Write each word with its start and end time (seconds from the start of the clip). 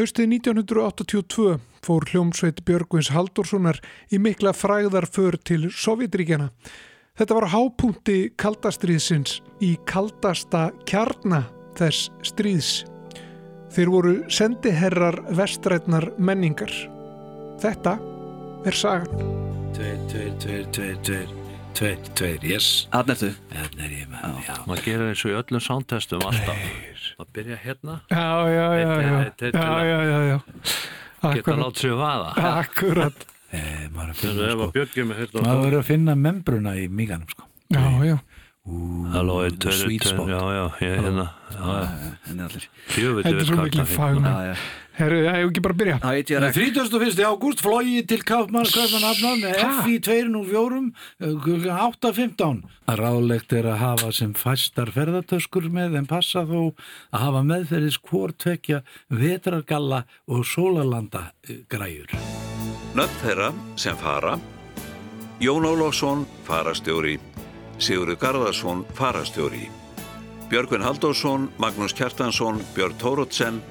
Haustið 0.00 0.30
1982 0.32 1.58
fór 1.84 2.06
hljómsveit 2.08 2.62
Björgvins 2.64 3.10
Haldurssonar 3.12 3.76
í 4.08 4.16
mikla 4.16 4.54
fræðar 4.56 5.04
för 5.04 5.36
til 5.44 5.66
Sovjetríkjana. 5.76 6.46
Þetta 7.20 7.36
var 7.36 7.46
hápunkti 7.52 8.14
kaldastriðsins 8.40 9.42
í 9.60 9.74
kaldasta 9.84 10.70
kjarna 10.88 11.42
þess 11.76 12.08
stríðs. 12.24 12.70
Þeir 13.76 13.92
voru 13.92 14.14
sendiherrar 14.32 15.20
vestrætnar 15.36 16.08
menningar. 16.16 16.72
Þetta 17.60 17.98
er 18.64 18.80
sagan. 18.80 19.20
Tveir, 19.76 20.00
tveir, 20.14 20.32
tveir, 20.40 20.64
tveir, 20.78 20.96
tveir, 21.10 21.36
tveir, 21.76 22.00
tveir, 22.14 22.48
yes. 22.54 22.70
Þannig 22.96 23.18
ertu. 23.18 23.34
Þannig 23.52 23.84
er 23.84 23.98
ég 23.98 24.08
með, 24.16 24.42
já. 24.48 24.56
maður 24.64 24.88
gerir 24.88 25.12
og 25.12 25.28
í 25.28 25.38
öllum 25.42 25.66
sántestum 25.68 26.24
alltaf 26.24 26.64
maður 27.20 27.32
byrja 27.36 27.56
hérna 27.60 27.96
Já, 28.10 28.26
já, 28.48 28.66
já, 28.80 28.92
já, 29.00 29.18
Eitt, 29.20 29.42
eitt, 29.42 29.42
eitt, 29.50 29.54
já, 29.60 29.84
já, 29.84 30.00
já, 30.08 30.20
já. 30.30 30.38
geta 31.20 31.30
Akkurat, 31.30 31.58
látt 31.60 31.76
sig 31.82 31.92
vaða 32.00 32.30
akkurat. 32.60 33.26
Eh, 33.50 33.86
maður 33.92 34.06
er 34.06 34.12
að 34.14 34.20
finna, 34.22 34.34
sko, 34.54 35.42
að 35.44 35.62
hérna 35.64 35.80
að 35.80 35.88
finna 35.90 36.14
membruna 36.16 36.74
í 36.80 36.84
míganum, 36.88 37.28
sko. 37.28 37.44
Já, 37.74 37.82
já. 38.08 38.16
Halló, 39.10 39.40
tveir, 39.50 40.04
spot. 40.04 40.28
já, 40.28 40.40
já, 40.54 40.64
ég 40.80 40.90
er 40.90 41.02
hérna 41.02 41.26
Þetta 42.30 43.32
er 43.32 43.44
svo 43.44 43.56
mikil 43.58 43.82
já. 43.84 44.54
Herru, 45.00 45.16
já, 45.24 45.32
ég 45.32 45.46
hef 45.46 45.50
ekki 45.50 45.62
bara 45.64 45.74
að 45.74 45.80
byrja. 45.80 45.96
Það 46.02 46.16
veit 46.16 46.30
ég 46.30 46.44
ekki. 46.44 46.64
31. 46.76 47.20
ágúst 47.24 47.62
flogi 47.64 48.02
til 48.10 48.18
Kaupmannskaupanafna 48.28 49.30
með 49.40 49.60
FI 49.80 49.94
204 50.04 50.80
kl. 51.44 51.56
8.15. 51.72 52.60
Ráðlegt 53.00 53.54
er 53.56 53.70
að 53.70 53.80
hafa 53.80 54.12
sem 54.18 54.34
fæstar 54.36 54.92
ferðartöskur 54.92 55.70
með 55.72 55.96
en 56.02 56.10
passa 56.10 56.44
þó 56.44 56.60
að 56.68 57.24
hafa 57.24 57.42
meðferðis 57.48 58.00
hvort 58.10 58.38
tvekja 58.44 58.82
vetrargalla 59.08 60.04
og 60.28 60.44
sólalanda 60.48 61.30
eh, 61.48 61.62
græjur. 61.70 62.12
Nöfn 62.98 63.20
þeirra 63.24 63.52
sem 63.80 63.96
fara 64.02 64.36
Jón 65.40 65.64
Ólafsson, 65.64 66.26
farastjóri 66.44 67.14
Sigurður 67.80 68.18
Garðarsson, 68.20 68.82
farastjóri 68.92 69.70
Björgvin 70.50 70.82
Halldórsson, 70.84 71.46
Magnús 71.56 71.94
Kjartansson, 71.96 72.58
Björn 72.74 72.98
Tórótsen 73.00 73.62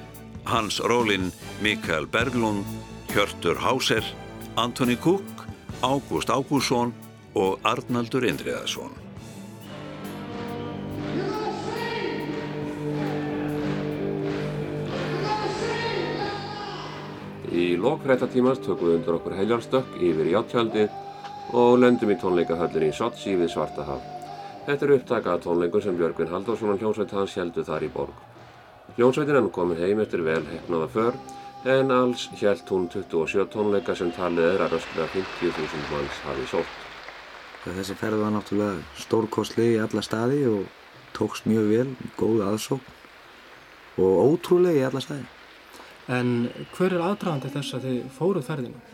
Hans 0.50 0.80
Rólin, 0.82 1.28
Mikael 1.62 2.08
Berglund 2.10 2.66
Hjörtur 3.12 3.60
Háser 3.62 4.02
Antoni 4.58 4.96
Kukk, 4.98 5.44
Ágúst 5.80 6.30
Ágússon 6.30 6.90
og 7.38 7.62
Arnaldur 7.62 8.26
Indriðarsson 8.26 8.90
Í 17.54 17.76
lokfréttatímans 17.78 18.58
tökum 18.66 18.90
við 18.90 18.98
undir 18.98 19.20
okkur 19.20 19.38
heljarstökk 19.38 20.02
yfir 20.02 20.32
játjaldið 20.34 20.98
og 21.52 21.78
lendum 21.82 22.10
í 22.12 22.16
tónleikahöllinni 22.20 22.90
í 22.92 22.96
Sochi 22.96 23.34
við 23.38 23.50
Svartahaf. 23.52 24.02
Þetta 24.66 24.86
er 24.86 24.94
upptaka 24.96 25.34
af 25.34 25.44
tónleikum 25.44 25.82
sem 25.82 25.96
Björgvin 25.98 26.30
Halldórsson 26.30 26.74
og 26.74 26.82
hljómsveit 26.82 27.14
hans 27.16 27.34
heldu 27.38 27.64
þar 27.66 27.86
í 27.86 27.90
borg. 27.94 28.14
Hljómsveitin 28.96 29.38
er 29.38 29.44
nú 29.46 29.50
komin 29.54 29.80
heim 29.80 30.02
eftir 30.02 30.22
vel 30.26 30.44
hefnaða 30.46 30.88
för 30.88 31.18
en 31.64 31.90
alls 31.90 32.28
hjælt 32.40 32.68
hún 32.70 32.88
27 32.88 33.46
tónleika 33.52 33.94
sem 33.94 34.12
talið 34.12 34.46
er 34.54 34.62
að 34.64 34.76
rösklega 34.76 35.08
50.000 35.16 35.90
manns 35.92 36.22
hafi 36.24 36.46
sótt. 36.48 36.78
Þessi 37.64 37.96
ferð 38.00 38.22
var 38.22 38.32
náttúrulega 38.32 38.80
stórkostli 38.96 39.74
í 39.74 39.80
alla 39.82 40.02
staði 40.02 40.44
og 40.48 40.62
tókst 41.16 41.44
mjög 41.50 41.68
vel, 41.68 41.90
góð 42.16 42.46
aðsókn 42.46 44.00
og 44.00 44.22
ótrúlega 44.30 44.80
í 44.80 44.86
alla 44.88 45.02
staði. 45.04 45.26
En 46.08 46.48
hver 46.76 46.96
er 46.96 47.04
aðdragandi 47.10 47.52
þess 47.52 47.76
að 47.76 47.84
þið 47.88 48.00
fóruð 48.16 48.48
ferðina? 48.48 48.89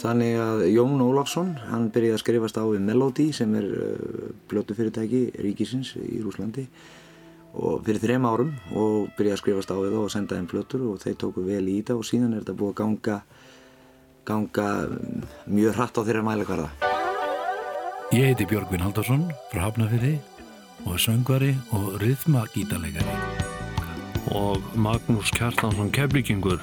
Þannig 0.00 0.34
að 0.42 0.60
Jón 0.74 1.00
Ólafsson, 1.04 1.54
hann 1.70 1.86
byrjaði 1.94 2.16
að 2.16 2.22
skrifast 2.24 2.58
á 2.58 2.64
við 2.66 2.82
Melody 2.84 3.28
sem 3.36 3.54
er 3.58 3.68
uh, 3.70 4.26
blötufyrirtæki 4.50 5.22
ríkisins 5.44 5.94
í 6.00 6.18
Rúslandi 6.24 6.66
og 7.54 7.84
fyrir 7.86 8.02
þrem 8.02 8.26
árum 8.26 8.50
og 8.74 9.12
byrjaði 9.14 9.36
að 9.36 9.42
skrifast 9.44 9.70
á 9.70 9.78
við 9.78 9.94
það 9.94 10.02
og 10.02 10.12
senda 10.16 10.38
þeim 10.40 10.50
flötur 10.50 10.84
og 10.90 10.98
þeir 11.04 11.16
tóku 11.22 11.46
vel 11.46 11.62
í 11.70 11.78
þetta 11.78 11.98
og 12.00 12.08
síðan 12.08 12.34
er 12.34 12.42
þetta 12.42 12.58
búið 12.58 12.74
að 12.74 12.78
ganga, 12.82 13.20
ganga 14.26 14.68
um, 14.90 15.24
mjög 15.46 15.78
hratt 15.78 16.02
á 16.02 16.02
þeirra 16.02 16.26
mælikvarða. 16.26 16.68
Ég 18.14 18.30
heiti 18.32 18.50
Björgvin 18.50 18.82
Haldarsson 18.82 19.28
frá 19.54 19.68
Hafnafyrði 19.68 20.16
og 20.84 20.96
er 20.98 21.04
söngvari 21.06 21.54
og 21.72 21.94
ryðmagítalegari. 22.02 23.44
og 24.32 24.62
Magnús 24.74 25.30
Kjartansson 25.36 25.90
keflíkingur 25.92 26.60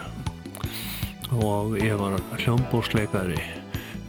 og 1.32 1.78
ég 1.80 1.96
var 1.96 2.18
hljómbósleikari 2.42 3.40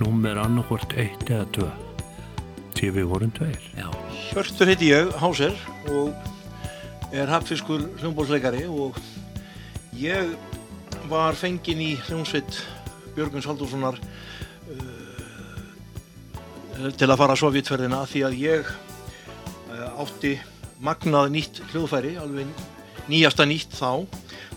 númer 0.01 0.41
annarkvort 0.43 0.93
eitt 0.99 1.31
eða 1.31 1.47
tvö 1.55 1.69
því 2.75 2.89
við 2.97 3.07
vorum 3.13 3.31
tveir 3.37 3.63
Já. 3.79 3.89
Hjörtur 4.33 4.67
heiti 4.73 4.91
ég, 4.91 5.13
Háser 5.23 5.55
og 5.93 6.11
er 7.15 7.31
hafnfiskur 7.31 7.85
hljómbólsleikari 8.01 8.65
og 8.67 8.99
ég 9.95 10.35
var 11.11 11.39
fenginn 11.39 11.83
í 11.85 11.93
hljómsveit 12.09 12.59
Björguns 13.15 13.47
Haldurssonar 13.47 13.97
uh, 14.01 14.83
til 16.99 17.07
að 17.11 17.21
fara 17.21 17.39
sovjetferðina 17.39 18.03
því 18.11 18.21
að 18.27 18.39
ég 18.41 18.67
uh, 18.67 20.03
átti 20.03 20.35
magnað 20.83 21.31
nýtt 21.37 21.63
hljóðfæri, 21.71 22.17
alveg 22.19 22.47
nýjasta 23.07 23.47
nýtt 23.47 23.77
þá. 23.79 24.03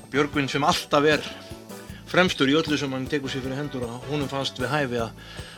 Björgvin 0.10 0.50
sem 0.50 0.64
alltaf 0.66 1.06
er 1.06 1.22
fremstur 2.10 2.52
í 2.52 2.56
öllu 2.58 2.78
sem 2.80 2.92
hann 2.94 3.08
tekur 3.10 3.32
sér 3.32 3.44
fyrir 3.46 3.60
hendur 3.60 3.86
og 3.88 4.08
húnum 4.10 4.30
fannst 4.32 4.60
við 4.62 4.72
hæfi 4.72 5.02
að, 5.04 5.12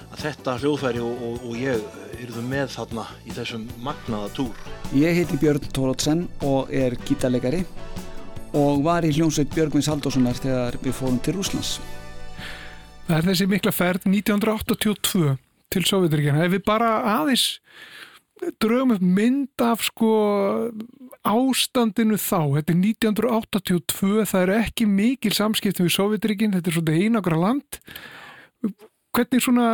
að 0.07 0.23
þetta 0.23 0.55
hljóðfæri 0.63 1.03
og, 1.03 1.23
og, 1.27 1.47
og 1.49 1.59
ég 1.59 2.21
yrðu 2.23 2.43
með 2.47 2.71
þarna 2.75 3.05
í 3.25 3.35
þessum 3.35 3.67
magnaða 3.83 4.31
túr. 4.37 4.65
Ég 4.97 5.19
heiti 5.19 5.39
Björn 5.41 5.69
Tórótsen 5.75 6.25
og 6.47 6.71
er 6.73 6.97
gítarleikari 7.07 7.63
og 8.57 8.83
var 8.85 9.05
í 9.05 9.11
hljómsveit 9.13 9.51
Björgvins 9.53 9.89
Halldórssonar 9.91 10.39
þegar 10.39 10.79
við 10.81 10.95
fórum 10.97 11.19
til 11.23 11.35
Rúslands. 11.37 11.77
Það 13.07 13.17
er 13.17 13.29
þessi 13.29 13.47
mikla 13.51 13.71
ferð 13.75 14.07
1982 14.09 15.35
til 15.71 15.83
Sovjeturíkjana. 15.87 16.45
Ef 16.47 16.55
við 16.55 16.63
bara 16.67 16.89
aðeins 17.17 17.45
drögum 18.61 18.95
upp 18.95 19.03
mynd 19.03 19.63
af 19.63 19.83
sko 19.87 20.11
ástandinu 21.27 22.17
þá, 22.21 22.59
þetta 22.59 22.73
er 22.73 22.81
1982, 22.83 24.25
það 24.29 24.43
eru 24.45 24.57
ekki 24.61 24.87
mikil 24.89 25.33
samskiptum 25.35 25.87
við 25.87 25.95
Sovjeturíkin, 25.97 26.55
þetta 26.55 26.71
er 26.71 26.77
svona 26.77 26.97
einakra 26.97 27.39
land. 27.41 27.79
Hvernig 29.15 29.43
svona 29.43 29.69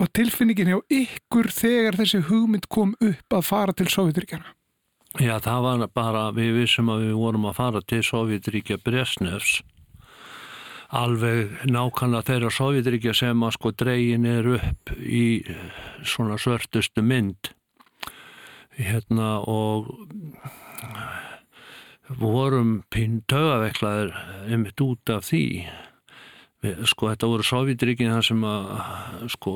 var 0.00 0.12
tilfinningin 0.16 0.72
hjá 0.72 0.78
ykkur 1.02 1.50
þegar 1.52 2.00
þessi 2.00 2.22
hugmynd 2.30 2.70
kom 2.72 2.96
upp 3.04 3.36
að 3.36 3.46
fara 3.46 3.76
til 3.76 3.90
Sovjeturíkjana? 3.92 4.56
Já, 5.18 5.40
það 5.42 5.64
var 5.66 5.88
bara, 5.90 6.28
við 6.30 6.54
vissum 6.60 6.90
að 6.92 7.08
við 7.08 7.16
vorum 7.18 7.48
að 7.50 7.56
fara 7.58 7.80
til 7.82 8.02
Sovjetríkja 8.06 8.78
Bresnefs 8.84 9.58
alveg 10.90 11.64
nákvæmlega 11.70 12.26
þeirra 12.26 12.50
Sovjetríkja 12.54 13.14
sem 13.14 13.42
að 13.46 13.56
sko 13.56 13.72
dregin 13.78 14.26
er 14.26 14.46
upp 14.56 14.92
í 14.98 15.42
svona 16.06 16.38
svörtustu 16.38 17.02
mynd 17.02 17.52
hérna 18.78 19.40
og 19.48 19.90
vorum 22.20 22.80
pín 22.90 23.20
tögaveiklaður 23.30 24.14
einmitt 24.48 24.80
út 24.82 25.12
af 25.12 25.28
því. 25.28 25.44
Sko 26.90 27.08
þetta 27.08 27.28
voru 27.30 27.46
Sovjetríkin 27.46 28.12
þar 28.12 28.26
sem 28.26 28.42
að 28.44 29.28
sko 29.32 29.52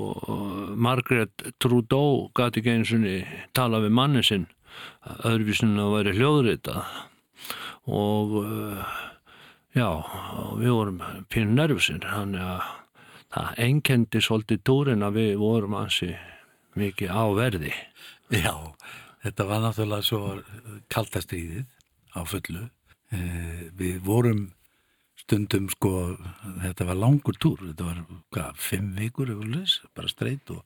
Margaret 0.73 1.49
Trudeau 1.61 2.31
gati 2.37 2.63
ekki 2.63 2.79
einu 2.79 2.89
sinni 2.89 3.17
tala 3.57 3.83
við 3.85 3.93
manni 3.99 4.23
sinn 4.25 4.47
öðruvísinu 5.29 5.83
að 5.85 5.93
væri 5.99 6.15
hljóðrita 6.17 6.79
og 7.85 8.39
uh, 8.41 8.95
já, 9.77 9.89
og 9.91 10.55
við 10.63 10.73
vorum 10.73 11.03
pínu 11.29 11.59
nervusinn 11.59 12.01
þannig 12.05 12.47
að 12.55 12.65
það 13.35 13.61
enkendi 13.67 14.23
svolítið 14.23 14.63
túrin 14.65 15.05
að 15.05 15.19
við 15.19 15.33
vorum 15.43 15.77
ansi 15.79 16.15
mikið 16.79 17.11
á 17.11 17.25
verði. 17.37 17.73
Já, 18.33 18.55
þetta 19.25 19.47
var 19.49 19.65
náttúrulega 19.65 20.05
svo 20.05 20.21
kaltastríðið 20.93 21.65
á 22.15 22.21
fullu. 22.29 22.69
Eh, 23.15 23.71
við 23.77 23.99
vorum 24.05 24.47
stundum 25.25 25.71
sko, 25.73 26.17
þetta 26.63 26.87
var 26.91 27.01
langur 27.01 27.39
túr, 27.41 27.61
þetta 27.71 27.89
var 27.89 28.05
hvað, 28.35 28.61
fimm 28.61 28.93
vikur 28.99 29.33
yfirleis, 29.33 29.79
bara 29.97 30.11
streyt 30.11 30.51
og, 30.53 30.65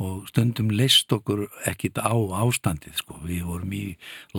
og 0.00 0.28
stundum 0.30 0.70
leist 0.70 1.10
okkur 1.12 1.46
ekkit 1.68 1.98
á 1.98 2.14
ástandið 2.42 3.00
sko, 3.00 3.18
við 3.24 3.48
vorum 3.48 3.72
í 3.74 3.84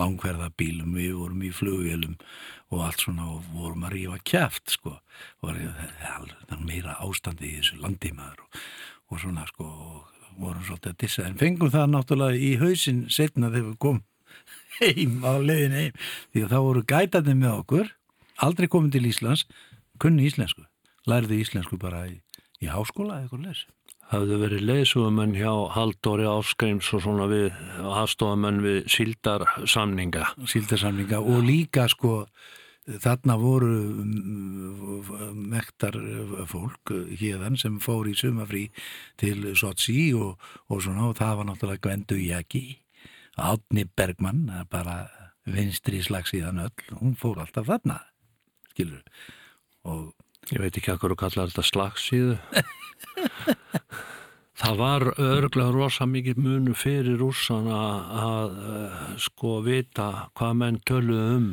langverðabílum, 0.00 0.94
við 0.96 1.18
vorum 1.18 1.44
í 1.44 1.52
flugvélum 1.54 2.16
og 2.72 2.86
allt 2.86 3.04
svona 3.04 3.28
og 3.34 3.50
vorum 3.52 3.84
að 3.88 3.98
rífa 3.98 4.22
kjæft 4.32 4.76
sko, 4.78 4.96
það 5.42 6.32
var 6.48 6.64
meira 6.64 6.96
ástandið 7.04 7.50
í 7.50 7.58
þessu 7.60 7.82
landímaður 7.82 8.46
og, 8.46 8.62
og 9.10 9.22
svona 9.26 9.46
sko, 9.50 9.68
og 9.68 10.11
vorum 10.38 10.64
svolítið 10.66 10.94
að 10.94 10.98
dissa, 11.04 11.26
en 11.26 11.38
fengum 11.40 11.72
það 11.72 11.92
náttúrulega 11.92 12.38
í 12.38 12.54
hausinn 12.60 13.04
setna 13.12 13.50
þegar 13.52 13.68
við 13.68 13.78
komum 13.84 14.02
heim 14.80 15.20
á 15.26 15.32
leiðin 15.42 15.78
heim, 15.78 16.00
því 16.32 16.46
að 16.46 16.54
þá 16.54 16.58
voru 16.68 16.84
gætandi 16.94 17.36
með 17.38 17.58
okkur 17.60 17.92
aldrei 18.42 18.68
komið 18.72 18.96
til 18.96 19.06
Íslands 19.12 19.46
kunni 20.02 20.26
íslensku. 20.26 20.64
Lærði 21.06 21.42
íslensku 21.42 21.78
bara 21.82 22.06
í, 22.08 22.18
í 22.62 22.70
háskóla 22.70 23.20
eða 23.20 23.26
eitthvað 23.26 23.46
les 23.50 23.64
hafðu 24.12 24.38
verið 24.42 24.64
leysugamenn 24.68 25.36
hjá 25.36 25.52
Haldóri 25.72 26.26
Áskreims 26.28 26.90
og 26.92 27.00
svona 27.04 27.28
við 27.30 27.46
aðstofamenn 27.80 28.60
við 28.64 28.82
síldarsamninga. 28.92 30.26
Síldarsamninga 30.52 31.22
og 31.22 31.40
líka 31.46 31.86
sko 31.88 32.26
þarna 32.86 33.36
voru 33.38 33.72
mm, 34.02 35.42
mektar 35.52 35.98
fólk 36.50 36.94
hérðan 37.20 37.58
sem 37.60 37.78
fór 37.82 38.10
í 38.10 38.16
sumafrí 38.18 38.68
til 39.20 39.52
Sochi 39.58 40.10
og, 40.18 40.40
og 40.68 40.82
svona 40.82 41.10
og 41.10 41.18
það 41.20 41.36
var 41.38 41.50
náttúrulega 41.50 41.84
Gvendu 41.86 42.18
Jæki 42.18 42.64
Átni 43.38 43.86
Bergmann 43.86 44.50
bara 44.70 45.06
vinstri 45.46 46.02
slagsíðan 46.02 46.64
öll 46.66 46.98
hún 46.98 47.14
fór 47.18 47.40
alltaf 47.42 47.70
þarna 47.70 48.00
skilur 48.72 49.02
og 49.88 50.12
ég 50.50 50.62
veit 50.62 50.76
ekki 50.76 50.90
hvað 50.90 51.12
þú 51.12 51.18
kallar 51.20 51.50
þetta 51.52 51.64
slagsíðu. 51.68 52.36
Það 54.62 54.78
var 54.78 55.02
örglega 55.16 55.72
rosa 55.74 56.06
mikið 56.06 56.38
munu 56.44 56.74
fyrir 56.76 57.16
rússana 57.18 57.78
að 58.22 58.58
sko 59.24 59.56
vita 59.64 60.28
hvað 60.38 60.58
menn 60.60 60.78
töluðu 60.86 61.36
um 61.38 61.46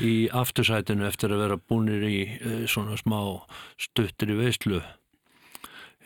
í 0.00 0.14
aftursætinu 0.34 1.06
eftir 1.08 1.34
að 1.34 1.44
vera 1.44 1.60
búinir 1.60 2.04
í 2.08 2.18
uh, 2.38 2.64
svona 2.70 2.98
smá 3.00 3.18
stuttir 3.80 4.34
í 4.34 4.38
veistlu 4.38 4.80
uh, 4.80 4.90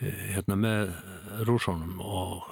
hérna 0.02 0.58
með 0.58 0.94
rússanum 1.49 1.99
og 2.02 2.46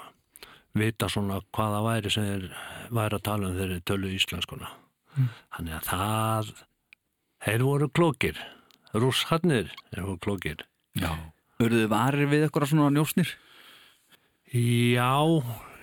vita 0.77 1.09
svona 1.12 1.41
hvaða 1.56 1.85
væri 1.87 2.12
sem 2.12 2.27
þeir 2.27 2.50
væri 2.93 3.19
að 3.19 3.27
tala 3.29 3.50
um 3.50 3.56
þeirri 3.56 3.81
tölu 3.88 4.12
íslenskuna 4.17 4.69
mm. 5.17 5.31
þannig 5.56 5.79
að 5.79 5.88
það 5.93 6.53
þeir 7.47 7.65
voru 7.71 7.88
klókir 8.00 8.44
rússarnir 8.97 9.73
þeir 9.88 10.05
voru 10.05 10.21
klókir 10.29 10.69
Já 10.97 11.11
Verður 11.56 11.83
þið 11.83 11.93
varir 11.93 12.29
við 12.29 12.43
eitthvað 12.47 12.69
svona 12.69 12.93
njósnir? 12.93 13.31
Já, 14.53 15.12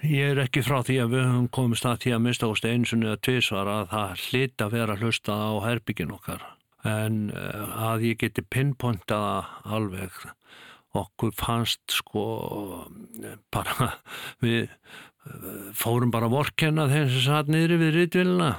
ég 0.04 0.34
er 0.34 0.42
ekki 0.44 0.64
frá 0.66 0.82
því 0.84 0.98
að 1.04 1.14
við 1.14 1.24
höfum 1.28 1.48
komist 1.56 1.88
að 1.88 2.02
því 2.04 2.14
að 2.16 2.24
mista 2.26 2.50
ást 2.52 2.68
einsunni 2.68 3.08
eða 3.10 3.22
tvísvar 3.24 3.72
að 3.72 3.84
það 3.94 4.24
hlita 4.28 4.68
að 4.68 4.76
vera 4.78 4.98
hlusta 5.00 5.38
á 5.40 5.52
herbyggin 5.64 6.14
okkar. 6.16 6.46
En 6.84 7.20
eh, 7.32 7.76
að 7.88 8.08
ég 8.10 8.20
geti 8.24 8.44
pinpointaða 8.44 9.36
alveg 9.64 10.18
okkur 10.94 11.34
fannst 11.38 11.96
sko 11.96 12.24
bara 13.54 13.94
við 14.44 14.68
eh, 14.68 15.70
fórum 15.78 16.12
bara 16.14 16.32
vorkenna 16.32 16.90
þeim 16.92 17.10
sem 17.14 17.26
satt 17.28 17.52
niður 17.52 17.80
við 17.86 17.96
rítvilina 17.98 18.54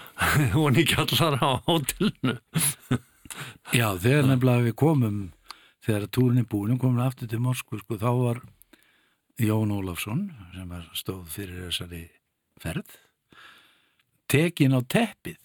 og 0.60 0.78
ekki 0.78 1.00
allar 1.02 1.40
á 1.42 1.50
hótelinu. 1.66 2.38
Já, 3.74 3.88
þegar 3.98 4.28
nefnilega 4.30 4.68
við 4.68 4.76
komum 4.78 5.22
þegar 5.84 6.10
túrin 6.12 6.44
er 6.44 6.48
búin 6.48 6.78
komum 6.78 7.00
við 7.00 7.08
aftur 7.08 7.30
til 7.30 7.42
Moskvu 7.42 7.80
sko, 7.80 7.98
þá 8.00 8.10
var 8.20 8.44
Jón 9.40 9.72
Ólafsson 9.74 10.28
sem 10.54 10.68
var 10.70 10.84
stóð 10.94 11.24
fyrir 11.34 11.64
þessari 11.66 12.04
ferð 12.62 12.92
tekin 14.30 14.76
á 14.78 14.80
teppið 14.86 15.40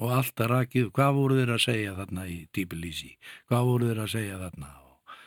og 0.00 0.12
alltaf 0.16 0.48
rakið, 0.50 0.88
hvað 0.94 1.16
voru 1.18 1.36
þeir 1.38 1.52
að 1.54 1.64
segja 1.64 1.96
þarna 1.98 2.24
í 2.26 2.38
Tíbelísi, 2.56 3.10
hvað 3.50 3.66
voru 3.68 3.90
þeir 3.90 4.00
að 4.02 4.14
segja 4.14 4.38
þarna? 4.40 4.70
Og, 4.80 5.18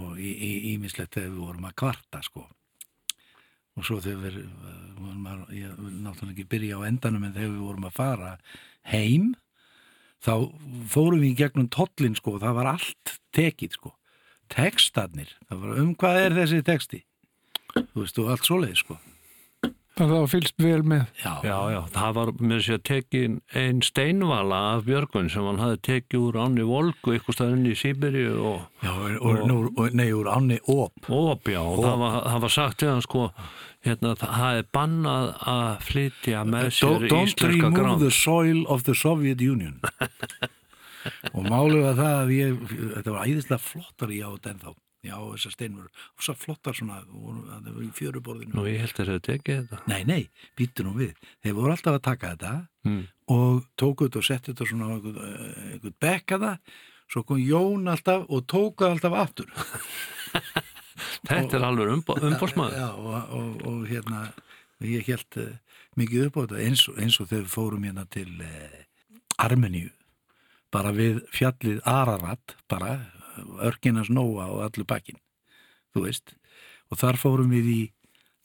og 0.00 0.18
ímislegt 0.20 1.14
þegar 1.14 1.30
við 1.30 1.44
vorum 1.46 1.68
að 1.70 1.76
kvarta 1.82 2.22
sko. 2.26 2.42
Og 3.78 3.86
svo 3.86 4.00
þegar 4.02 4.34
við 4.36 4.50
vorum 4.98 5.30
að, 5.30 5.44
ég 5.56 5.78
náttúrulega 5.78 6.34
ekki 6.34 6.48
byrja 6.52 6.82
á 6.82 6.88
endanum 6.90 7.24
en 7.24 7.36
þegar 7.38 7.54
við 7.54 7.64
vorum 7.64 7.88
að 7.88 7.96
fara 7.96 8.32
heim 8.90 9.30
þá 10.20 10.34
fórum 10.90 11.22
við 11.22 11.30
í 11.30 11.38
gegnum 11.38 11.70
tollin 11.72 12.18
sko, 12.18 12.36
það 12.42 12.58
var 12.58 12.72
allt 12.74 13.14
tekið 13.32 13.78
sko. 13.78 13.94
Tekstarnir, 14.50 15.32
það 15.46 15.64
var 15.64 15.80
um 15.80 15.94
hvað 15.94 16.24
er 16.24 16.36
þessi 16.42 16.64
teksti 16.66 17.04
þú 17.74 18.02
veist, 18.04 18.20
og 18.20 18.34
allt 18.34 18.48
svoleið 18.48 18.76
sko. 18.82 18.98
Það 20.00 20.12
var 20.14 20.28
fylst 20.32 20.62
vel 20.62 20.80
með. 20.86 21.00
Já, 21.20 21.32
já, 21.44 21.56
já 21.74 21.80
það 21.92 22.12
var 22.16 22.30
með 22.40 22.60
sér 22.64 22.78
tekin 22.88 23.34
einn 23.58 23.82
steinvala 23.84 24.60
af 24.76 24.86
Björgun 24.86 25.28
sem 25.32 25.44
hann 25.44 25.60
hafi 25.60 25.80
tekið 25.88 26.22
úr 26.22 26.38
Anni 26.40 26.64
Volgu 26.64 27.16
ykkur 27.18 27.36
staðinn 27.36 27.66
í 27.68 27.74
Sýberi 27.76 28.22
og, 28.30 28.62
Já, 28.80 28.94
og, 28.94 29.42
og, 29.44 29.68
og 29.76 29.98
nei, 29.98 30.06
úr 30.16 30.30
Anni 30.32 30.56
Óp 30.64 31.10
Óp, 31.10 31.50
já, 31.52 31.60
og 31.60 31.82
það 31.84 31.98
var, 32.00 32.16
það 32.30 32.46
var 32.46 32.54
sagt 32.54 32.80
til 32.80 32.88
hann 32.88 33.04
sko, 33.04 33.26
hérna, 33.84 34.14
það 34.22 34.62
er 34.62 34.70
bannað 34.78 35.28
að 35.52 35.86
flytja 35.90 36.44
með 36.48 36.70
sér 36.78 36.96
don't, 36.96 37.12
don't 37.12 37.34
íslenska 37.34 37.58
grán 37.60 37.74
Don't 37.74 37.82
remove 37.84 38.06
the 38.06 38.14
soil 38.22 38.64
of 38.72 38.86
the 38.88 38.96
Soviet 38.96 39.44
Union. 39.44 39.82
Og 41.36 41.44
málið 41.44 41.82
var 41.86 42.00
það 42.00 42.14
að 42.14 42.32
ég, 42.36 42.64
þetta 42.94 43.12
var 43.14 43.28
æðislega 43.28 43.64
flottar 43.64 44.12
í 44.12 44.22
á 44.24 44.28
þetta 44.32 44.54
en 44.54 44.64
þá 44.64 44.70
já, 45.06 45.14
þessar 45.16 45.54
steinur, 45.54 45.88
og 46.16 46.24
svo 46.26 46.34
flottar 46.36 46.76
svona 46.76 47.00
í 47.80 47.90
fjöruborðinu. 47.96 48.54
Nú, 48.56 48.66
ég 48.68 48.84
held 48.84 48.94
að 48.94 49.00
það 49.00 49.12
hefur 49.14 49.26
tekið 49.28 49.60
þetta. 49.60 49.82
Nei, 49.90 50.00
nei, 50.08 50.46
býttu 50.58 50.86
nú 50.86 50.94
við. 50.98 51.14
Þeir 51.44 51.56
voru 51.58 51.74
alltaf 51.74 51.98
að 51.98 52.06
taka 52.08 52.32
þetta 52.34 52.54
mm. 52.88 53.02
og 53.36 53.68
tóku 53.80 54.08
þetta 54.08 54.22
og 54.22 54.28
settu 54.28 54.54
þetta 54.54 54.70
svona 54.70 54.90
eitthvað 54.98 56.00
bekkaða 56.04 56.54
svo 57.10 57.24
kom 57.26 57.40
Jón 57.42 57.90
alltaf 57.90 58.26
og 58.28 58.44
tóku 58.50 58.86
alltaf 58.86 59.16
aftur. 59.18 59.50
Þetta 61.26 61.42
og, 61.42 61.54
er 61.56 61.64
alveg 61.66 61.90
umbórsmaður 61.96 62.76
Já, 62.76 62.88
og, 62.96 63.32
og, 63.36 63.62
og 63.68 63.80
hérna 63.88 64.22
ég 64.84 65.08
held 65.08 65.38
uh, 65.40 65.48
mikið 66.00 66.28
upp 66.28 66.38
á 66.38 66.40
þetta. 66.44 66.60
Eins, 66.64 66.84
eins 66.96 67.18
og 67.20 67.30
þegar 67.30 67.46
við 67.46 67.54
fórum 67.54 67.86
hérna 67.88 68.04
til 68.12 68.28
uh, 68.44 68.76
Armeníu. 69.42 69.90
Bara 70.70 70.92
við 70.94 71.22
fjallið 71.34 71.80
Ararat 71.88 72.54
bara 72.70 72.92
örkina 73.66 74.04
snóa 74.06 74.50
og 74.52 74.64
allu 74.66 74.86
bakkin 74.88 75.18
þú 75.94 76.06
veist. 76.06 76.34
Og 76.90 76.98
þar 77.00 77.18
fórum 77.20 77.52
við 77.52 77.70
í 77.70 77.80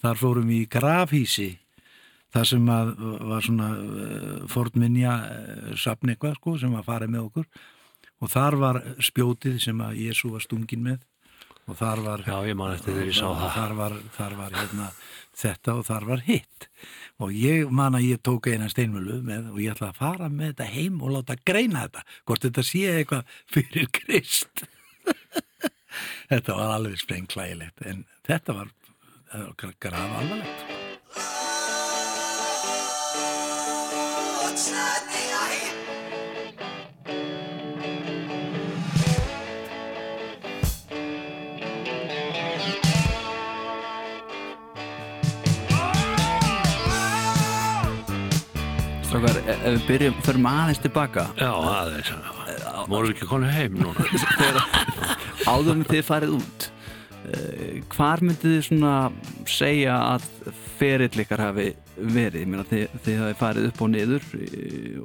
þar 0.03 0.19
fórum 0.21 0.49
við 0.51 0.65
í 0.65 0.71
grafhísi 0.75 1.49
þar 2.35 2.49
sem 2.49 2.69
að 2.69 2.91
var 3.31 3.45
svona 3.45 3.69
uh, 3.79 4.45
fornminja 4.51 5.15
uh, 5.23 5.73
sapn 5.79 6.11
eitthvað 6.13 6.37
sko 6.39 6.57
sem 6.61 6.75
var 6.75 6.85
farið 6.87 7.13
með 7.15 7.27
okkur. 7.29 7.49
Og 8.23 8.31
þar 8.31 8.57
var 8.61 8.81
spjótið 9.03 9.59
sem 9.63 9.81
að 9.83 9.99
Jésu 10.05 10.31
var 10.33 10.43
stungin 10.43 10.83
með. 10.85 11.03
Og 11.65 11.77
þar 11.79 12.01
var 12.05 12.21
Já, 12.27 12.35
ég 12.45 12.57
man 12.57 12.75
eftir 12.75 12.93
því 12.93 13.01
að 13.01 13.07
ég 13.09 13.17
sá 13.17 13.25
það. 13.25 13.47
þar 13.55 13.71
var, 13.79 13.95
þar 14.13 14.35
var 14.37 14.57
hérna, 14.59 14.89
þetta 15.41 15.73
og 15.73 15.87
þar 15.87 16.05
var 16.11 16.21
hitt. 16.27 16.67
Og 17.25 17.33
ég 17.33 17.71
man 17.73 17.97
að 17.97 18.05
ég 18.11 18.21
tók 18.21 18.51
eina 18.51 18.69
steinmjölu 18.69 19.17
með 19.25 19.49
og 19.49 19.59
ég 19.63 19.73
ætla 19.73 19.89
að 19.89 19.99
fara 20.03 20.29
með 20.29 20.51
þetta 20.51 20.69
heim 20.75 21.01
og 21.01 21.15
láta 21.15 21.39
greina 21.47 21.87
þetta 21.87 22.05
hvort 22.27 22.45
þetta 22.45 22.65
sé 22.69 22.83
eitthvað 22.99 23.35
fyrir 23.55 23.89
Krist 23.97 24.67
þetta 26.31 26.57
var 26.57 26.73
alveg 26.79 26.97
sprengklægilegt 27.01 27.85
en 27.85 28.05
þetta 28.27 28.59
var 28.61 28.73
graf 29.79 30.19
alvarlegt 30.21 30.75
Strákar, 49.15 49.37
ef 49.47 49.61
við 49.63 49.83
byrjum, 49.87 50.15
förum 50.25 50.47
aðeins 50.49 50.81
tilbaka. 50.83 51.29
Já, 51.39 51.51
aðeins 51.55 52.34
Voru 52.89 53.11
ekki 53.13 53.27
konið 53.29 53.53
heim 53.55 53.79
núna? 53.81 54.05
Áður 55.51 55.73
en 55.75 55.85
þið 55.87 56.03
farið 56.05 56.35
út 56.37 56.67
uh, 56.67 57.79
Hvar 57.95 58.23
myndið 58.25 58.53
þið 58.55 58.61
svona 58.69 58.93
segja 59.49 59.95
að 60.13 60.27
ferill 60.75 61.23
ykkar 61.23 61.43
hafi 61.45 61.67
verið? 61.95 62.45
Meina 62.51 62.65
þið, 62.69 62.95
þið 63.05 63.19
hafi 63.23 63.37
farið 63.39 63.67
upp 63.69 63.83
og 63.85 63.91
niður 63.93 64.27
uh, 64.37 64.45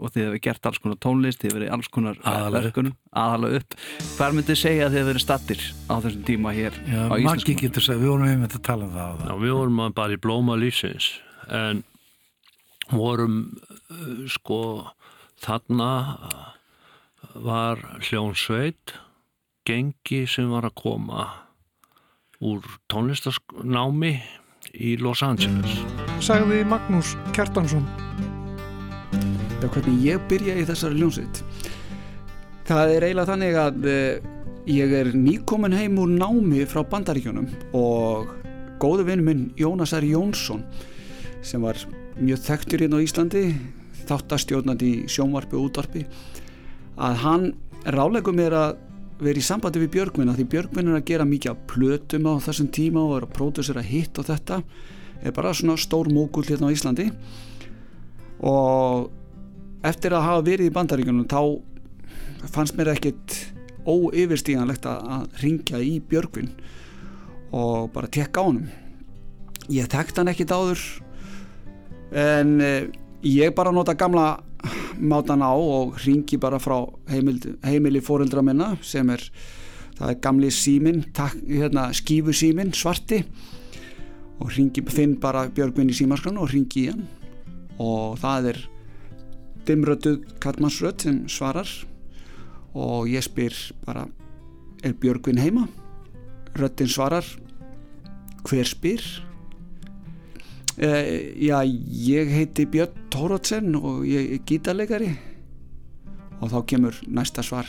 og 0.01 0.15
þið 0.15 0.29
hafi 0.29 0.43
gert 0.47 0.71
alls 0.71 0.83
konar 0.85 1.01
tónlist 1.07 1.43
þið 1.43 1.51
hafi 1.51 1.59
verið 1.61 1.75
alls 1.77 1.91
konar 1.97 2.21
verkunum 2.57 2.97
aðalega 3.25 3.63
upp. 3.63 3.79
Hvar 4.17 4.37
myndið 4.37 4.53
þið 4.53 4.63
segja 4.65 4.87
að 4.87 4.95
þið 4.95 5.03
hafi 5.03 5.11
verið 5.11 5.27
stattir 5.27 5.67
á 5.89 5.95
þessum 5.97 6.27
tíma 6.29 6.55
hér 6.57 6.81
Já, 6.85 7.03
á 7.09 7.15
segja, 7.41 8.01
við 8.01 8.09
vorum 8.13 8.29
einmitt 8.29 8.57
að 8.59 8.67
tala 8.69 8.89
um 8.89 8.95
það 8.97 9.27
Já, 9.27 9.35
við 9.47 9.57
vorum 9.57 9.83
bara 9.97 10.17
í 10.17 10.21
blóma 10.21 10.59
lífsins 10.61 11.13
en 11.51 11.85
vorum 12.91 13.43
uh, 13.91 14.25
sko 14.31 14.63
þarna 15.41 15.91
var 17.35 17.81
hljónsveit 18.05 18.95
gengi 19.69 20.25
sem 20.29 20.51
var 20.51 20.67
að 20.69 20.77
koma 20.81 21.27
úr 22.41 22.65
tónlistasnámi 22.91 24.15
í 24.75 24.97
Los 25.01 25.23
Angeles? 25.25 25.81
Sagði 26.25 26.63
Magnús 26.69 27.15
Kjartansson. 27.37 27.85
Já, 29.61 29.69
hvernig 29.69 30.05
ég 30.05 30.23
byrja 30.31 30.57
í 30.57 30.67
þessari 30.69 30.97
hljónsveit 30.97 31.43
Það 32.71 32.93
er 32.95 33.05
eiginlega 33.05 33.29
þannig 33.33 33.57
að 33.59 33.87
uh, 33.91 34.29
ég 34.71 34.93
er 34.95 35.11
nýkomin 35.17 35.75
heim 35.75 35.99
úr 35.99 36.13
námi 36.15 36.63
frá 36.71 36.85
bandaríkjónum 36.87 37.49
og 37.77 38.31
góðu 38.81 39.09
vinn 39.09 39.25
minn 39.27 39.43
Jónas 39.59 39.93
R. 39.97 40.07
Jónsson 40.07 40.63
sem 41.43 41.63
var 41.65 41.77
mjög 42.21 42.45
þekktur 42.47 42.85
inn 42.87 42.95
á 42.97 43.03
Íslandi 43.03 43.45
þáttastjórnandi 44.09 44.91
í 44.91 45.09
sjónvarpi 45.11 45.59
og 45.59 45.69
útvarpi 45.69 46.05
að 47.01 47.21
hann 47.25 47.47
rálegum 47.89 48.37
mér 48.37 48.57
að 48.57 48.79
vera 49.21 49.41
í 49.41 49.45
sambandi 49.45 49.83
við 49.83 49.93
Björgvin 49.97 50.33
því 50.37 50.47
Björgvin 50.53 50.91
er 50.91 50.99
að 50.99 51.09
gera 51.11 51.29
mikið 51.29 51.53
af 51.53 51.63
plötum 51.69 52.29
á 52.29 52.33
þessum 52.45 52.71
tíma 52.73 53.05
og 53.05 53.17
er 53.19 53.27
að 53.27 53.35
pródusera 53.37 53.85
hitt 53.85 54.21
og 54.21 54.29
þetta. 54.29 54.61
Er 55.21 55.35
bara 55.37 55.53
svona 55.57 55.77
stór 55.81 56.09
mókull 56.13 56.47
hérna 56.49 56.71
á 56.73 56.75
Íslandi. 56.75 57.11
Og 58.41 59.11
eftir 59.85 60.17
að 60.17 60.27
hafa 60.29 60.47
verið 60.47 60.71
í 60.71 60.75
bandaríkunum 60.77 61.29
þá 61.29 62.51
fannst 62.53 62.77
mér 62.77 62.95
ekkit 62.95 63.37
óyfirstíganlegt 63.89 64.87
að 64.89 65.27
ringja 65.43 65.81
í 65.81 65.99
Björgvin 66.05 66.53
og 67.57 67.91
bara 67.95 68.11
tekka 68.13 68.45
á 68.45 68.47
hann 68.47 68.63
ég 69.73 69.89
þekkt 69.91 70.21
hann 70.21 70.31
ekkit 70.33 70.53
áður 70.55 70.83
en 72.11 72.57
eh, 72.65 72.89
ég 73.27 73.55
bara 73.57 73.73
nota 73.75 73.95
gamla 73.99 74.41
mátan 75.01 75.43
á 75.43 75.53
og 75.53 75.97
ringi 76.05 76.39
bara 76.41 76.61
frá 76.61 76.83
heimil, 77.11 77.41
heimili 77.65 78.03
fóreldra 78.05 78.43
minna 78.45 78.75
sem 78.83 79.09
er, 79.11 79.23
það 79.99 80.13
er 80.13 80.21
gamli 80.25 80.51
símin, 80.53 81.05
hérna, 81.49 81.91
skífu 81.97 82.35
símin 82.37 82.75
svarti 82.77 83.23
og 84.41 84.53
ringi, 84.57 84.85
finn 84.89 85.17
bara 85.21 85.49
Björgvin 85.49 85.93
í 85.93 85.97
símaskran 85.97 86.41
og 86.41 86.53
ringi 86.53 86.87
í 86.87 86.91
hann 86.93 87.07
og 87.81 88.19
það 88.21 88.53
er 88.53 88.63
dimrötuð 89.69 90.25
Katmansrödd 90.43 91.07
sem 91.07 91.23
svarar 91.29 91.69
og 92.75 93.09
ég 93.11 93.25
spyr 93.25 93.57
bara 93.87 94.07
er 94.85 94.95
Björgvin 94.97 95.41
heima? 95.41 95.67
Röddin 96.57 96.89
svarar 96.89 97.25
hver 98.45 98.69
spyr? 98.69 99.03
Uh, 100.81 101.37
já, 101.37 101.61
ég 101.93 102.31
heiti 102.33 102.65
Björn 102.65 103.09
Tórótsen 103.13 103.75
og 103.77 104.07
ég 104.09 104.31
er 104.33 104.45
gítarleikari. 104.49 105.11
Og 106.41 106.49
þá 106.49 106.61
kemur 106.73 106.97
næsta 107.05 107.45
svar. 107.45 107.69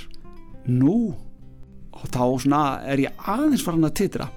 Nú? 0.64 1.12
Og 1.92 2.06
þá 2.08 2.24
er 2.88 3.02
ég 3.04 3.26
aðeins 3.28 3.66
farin 3.68 3.84
að 3.84 3.98
titra. 4.00 4.30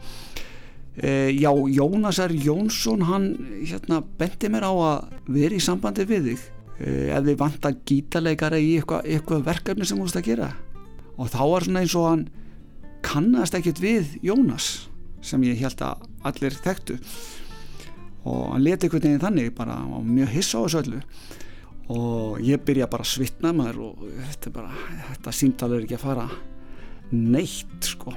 Uh, 0.99 1.31
já, 1.31 1.53
Jónas 1.55 2.19
R. 2.19 2.35
Jónsson 2.35 3.07
hann 3.07 3.29
hérna 3.63 4.01
bendi 4.19 4.51
mér 4.51 4.67
á 4.67 4.75
að 4.75 5.07
vera 5.29 5.55
í 5.55 5.63
sambandi 5.63 6.09
við 6.11 6.33
þig. 6.33 6.43
Uh, 6.75 7.15
ef 7.15 7.23
þið 7.31 7.39
vantar 7.45 7.79
gítarleikari 7.87 8.59
í 8.59 8.75
eitthvað, 8.81 9.07
eitthvað 9.07 9.47
verkefni 9.53 9.87
sem 9.87 10.03
þú 10.03 10.09
veist 10.09 10.19
að 10.19 10.27
gera. 10.33 10.51
Og 11.15 11.31
þá 11.31 11.43
var 11.47 11.69
svona 11.69 11.85
eins 11.87 11.95
og 11.95 12.11
hann 12.11 12.27
kannast 13.07 13.55
ekkert 13.55 13.79
við 13.79 14.19
Jónas 14.27 14.89
sem 15.23 15.47
ég 15.47 15.63
held 15.63 15.79
að 15.79 16.09
allir 16.27 16.59
þekktu 16.59 16.99
og 18.25 18.53
hann 18.55 18.65
leti 18.65 18.87
einhvern 18.87 19.05
veginn 19.05 19.23
þannig 19.23 19.51
bara 19.57 19.79
og 19.85 20.05
mjög 20.09 20.31
hissa 20.33 20.61
á 20.61 20.65
þessu 20.65 20.81
öllu. 20.81 21.01
Og 21.95 22.39
ég 22.41 22.63
byrja 22.65 22.89
bara 22.89 23.05
að 23.05 23.11
svitna 23.13 23.53
maður 23.53 23.81
og 23.91 24.05
þetta 24.31 24.49
er 24.49 24.55
bara 24.55 24.85
þetta 25.11 25.35
símtal 25.37 25.73
er 25.75 25.85
ekki 25.85 25.99
að 25.99 26.07
fara 26.07 26.29
neitt 27.13 27.91
sko. 27.91 28.15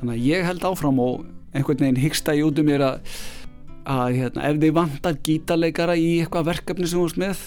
Þannig 0.00 0.16
að 0.16 0.26
ég 0.26 0.48
held 0.48 0.66
áfram 0.66 0.98
og 1.04 1.22
einhvern 1.54 1.84
veginn 1.84 2.02
hyggsta 2.02 2.34
í 2.34 2.42
út 2.46 2.58
um 2.58 2.66
mér 2.66 2.86
að, 2.88 3.14
að 3.94 4.18
hérna, 4.18 4.48
ef 4.48 4.60
þið 4.64 4.76
vantar 4.80 5.22
gítarleikara 5.28 5.96
í 5.98 6.10
eitthvað 6.24 6.50
verkefni 6.50 6.90
sem 6.90 6.98
þú 6.98 7.06
veist 7.06 7.22
með 7.22 7.46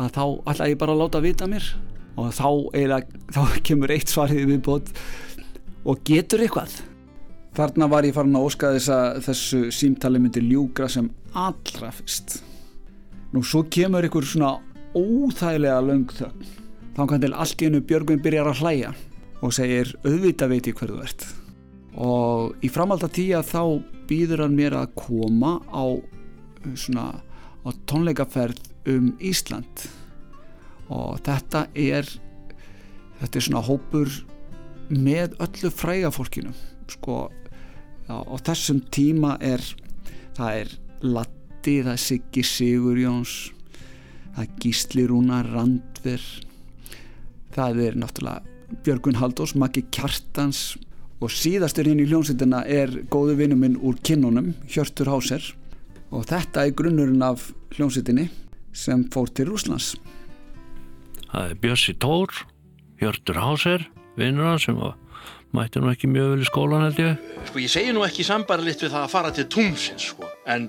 að 0.00 0.12
þá 0.16 0.24
ætla 0.50 0.70
ég 0.72 0.80
bara 0.80 0.96
að 0.96 1.02
láta 1.04 1.22
vita 1.22 1.50
mér. 1.50 1.72
Og 2.18 2.32
þá, 2.34 2.48
eða, 2.82 3.02
þá 3.30 3.42
kemur 3.70 3.94
eitt 3.94 4.10
svarið 4.10 4.48
við 4.50 4.62
bótt 4.66 4.94
og 5.86 6.02
getur 6.04 6.42
eitthvað 6.42 6.80
Þarna 7.56 7.88
var 7.90 8.06
ég 8.06 8.14
farin 8.14 8.36
að 8.38 8.46
óska 8.46 8.70
þess 8.76 8.92
að 8.94 9.20
þessu 9.26 9.60
símtali 9.74 10.20
myndi 10.22 10.42
ljúgra 10.44 10.86
sem 10.90 11.08
allra 11.34 11.90
fyrst. 11.94 12.38
Nú 13.34 13.42
svo 13.46 13.64
kemur 13.66 14.06
ykkur 14.06 14.26
svona 14.26 14.52
óþægilega 14.94 15.80
löng 15.82 16.06
þögn. 16.14 16.46
Þá 16.94 17.02
kann 17.10 17.22
til 17.22 17.32
allt 17.34 17.62
í 17.62 17.66
hennu 17.66 17.80
Björgvin 17.86 18.22
byrjar 18.22 18.50
að 18.50 18.62
hlæja 18.62 18.92
og 19.40 19.54
segir 19.56 19.90
auðvitað 20.04 20.52
veit 20.54 20.70
ég 20.70 20.78
hverðu 20.78 21.00
verðt. 21.00 21.26
Og 21.98 22.62
í 22.62 22.70
framhalda 22.70 23.10
tíja 23.10 23.42
þá 23.46 23.82
býður 24.10 24.44
hann 24.44 24.56
mér 24.58 24.76
að 24.78 24.94
koma 24.98 25.56
á, 25.74 25.84
svona, 26.78 27.06
á 27.66 27.68
tónleikaferð 27.90 28.62
um 28.94 29.10
Ísland. 29.18 29.86
Og 30.90 31.18
þetta 31.26 31.66
er, 31.74 32.06
þetta 33.18 33.38
er 33.38 33.46
svona 33.46 33.66
hópur 33.66 34.10
með 34.90 35.34
öllu 35.42 35.74
frægafólkinu. 35.74 36.54
Sko 36.90 37.28
á, 38.10 38.18
þessum 38.44 38.82
tíma 38.92 39.36
er 39.40 39.62
það 40.36 40.60
er 40.60 40.76
Latti, 41.00 41.80
það 41.80 41.92
er 41.94 42.02
Siggi 42.04 42.44
Sigurjóns 42.44 43.34
það 44.34 44.42
er 44.44 44.52
Gísli 44.62 45.06
Rúnar 45.08 45.48
Randver 45.54 46.26
það 47.54 47.82
er 47.86 47.98
náttúrulega 48.02 48.46
Björgun 48.84 49.18
Haldós, 49.18 49.56
Maggi 49.58 49.82
Kjartans 49.90 50.76
og 51.20 51.32
síðastur 51.34 51.88
hinn 51.90 52.02
í 52.02 52.06
hljómsveitina 52.06 52.62
er 52.70 52.92
góðu 53.10 53.34
vinnu 53.40 53.58
minn 53.58 53.80
úr 53.82 53.96
kinnunum 54.06 54.52
Hjörtur 54.70 55.10
Háser. 55.10 55.42
Og 56.14 56.22
þetta 56.30 56.62
er 56.64 56.76
grunnurinn 56.78 57.22
af 57.22 57.48
hljómsveitinni 57.74 58.28
sem 58.72 59.04
fór 59.10 59.30
til 59.34 59.50
Rúslands 59.50 59.94
Það 61.30 61.44
er 61.44 61.58
Björsi 61.62 61.94
Tór 62.02 62.40
Hjörtur 63.00 63.38
Háser 63.38 63.86
vinnur 64.18 64.50
hann 64.50 64.62
sem 64.62 64.78
var 64.78 64.96
mætti 65.56 65.82
nú 65.82 65.90
ekki 65.90 66.10
mjög 66.10 66.34
vel 66.34 66.44
í 66.44 66.48
skólan 66.48 66.86
held 66.86 67.00
ég. 67.02 67.24
Sko 67.48 67.62
ég 67.62 67.72
segi 67.72 67.94
nú 67.94 68.04
ekki 68.06 68.26
sambarlitt 68.26 68.84
við 68.84 68.94
það 68.94 69.06
að 69.06 69.14
fara 69.14 69.32
til 69.34 69.46
tumsins 69.50 70.10
sko 70.12 70.28
en 70.50 70.68